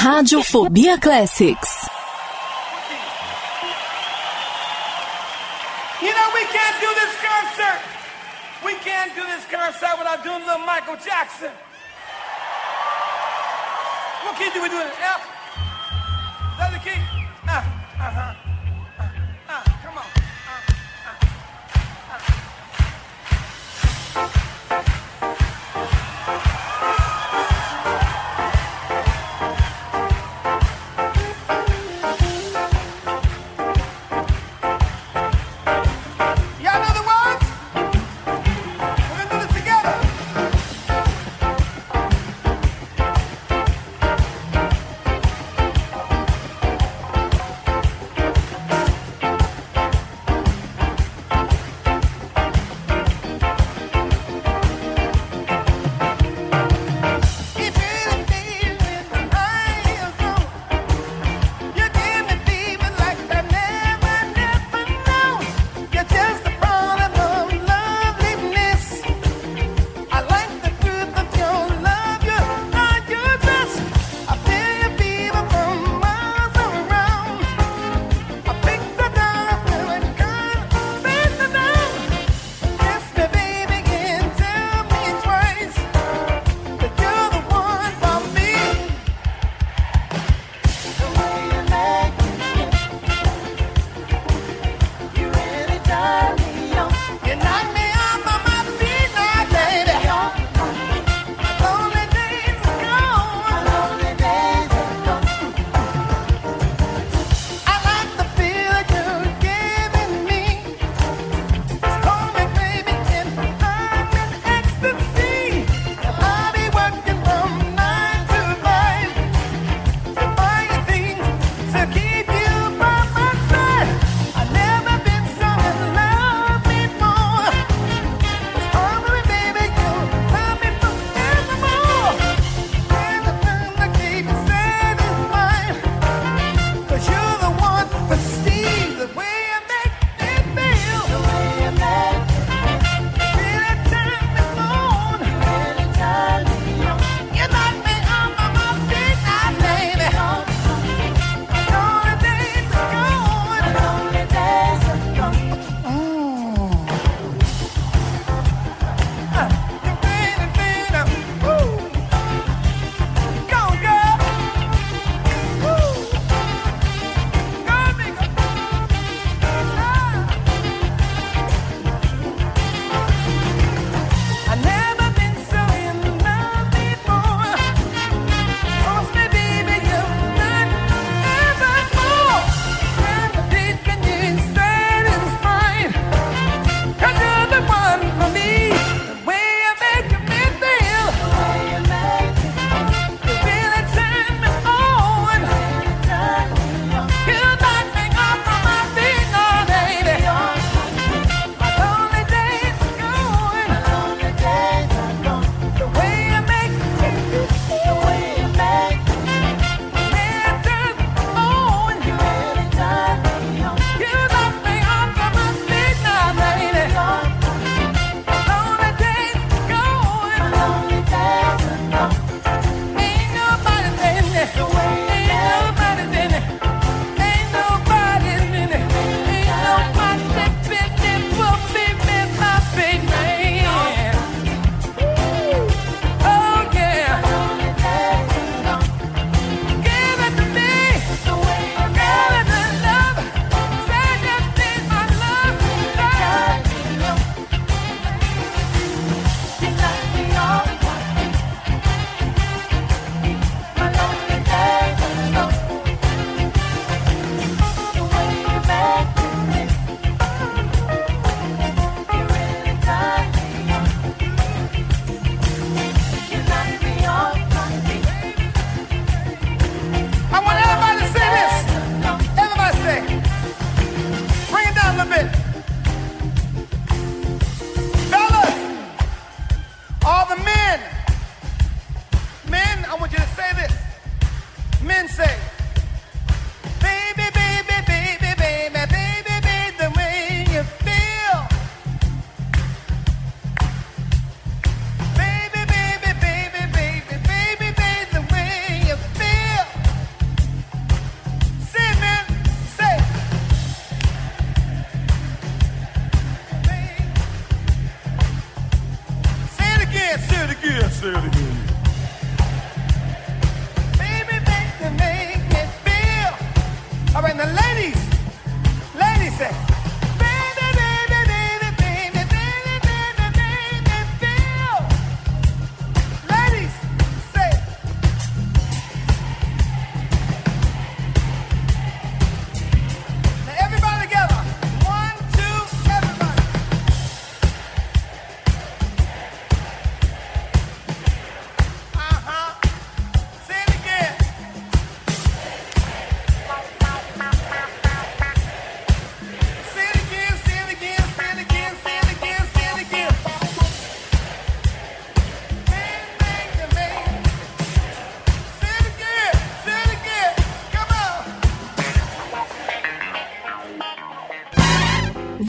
Radiofobia 0.00 1.00
Classics. 1.00 1.88
You 6.00 6.10
know, 6.10 6.28
we 6.34 6.44
can't 6.50 6.78
do 6.80 6.90
this 6.98 7.14
concert. 7.22 7.80
We 8.64 8.74
can't 8.82 9.14
do 9.14 9.22
this 9.22 9.44
concert 9.46 9.98
without 9.98 10.24
doing 10.24 10.40
little 10.46 10.66
Michael 10.66 10.96
Jackson. 10.96 11.50
What 14.24 14.36
key 14.36 14.50
do 14.52 14.62
we 14.62 14.68
do 14.68 14.80
in? 14.80 14.86
F? 14.86 15.41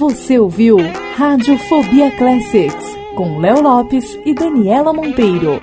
Você 0.03 0.37
ouviu 0.37 0.75
Radiofobia 1.15 2.11
Classics 2.17 2.85
com 3.15 3.39
Léo 3.39 3.61
Lopes 3.61 4.19
e 4.25 4.33
Daniela 4.33 4.91
Monteiro. 4.91 5.61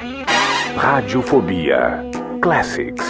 Radiofobia 0.74 2.02
Classics. 2.40 3.09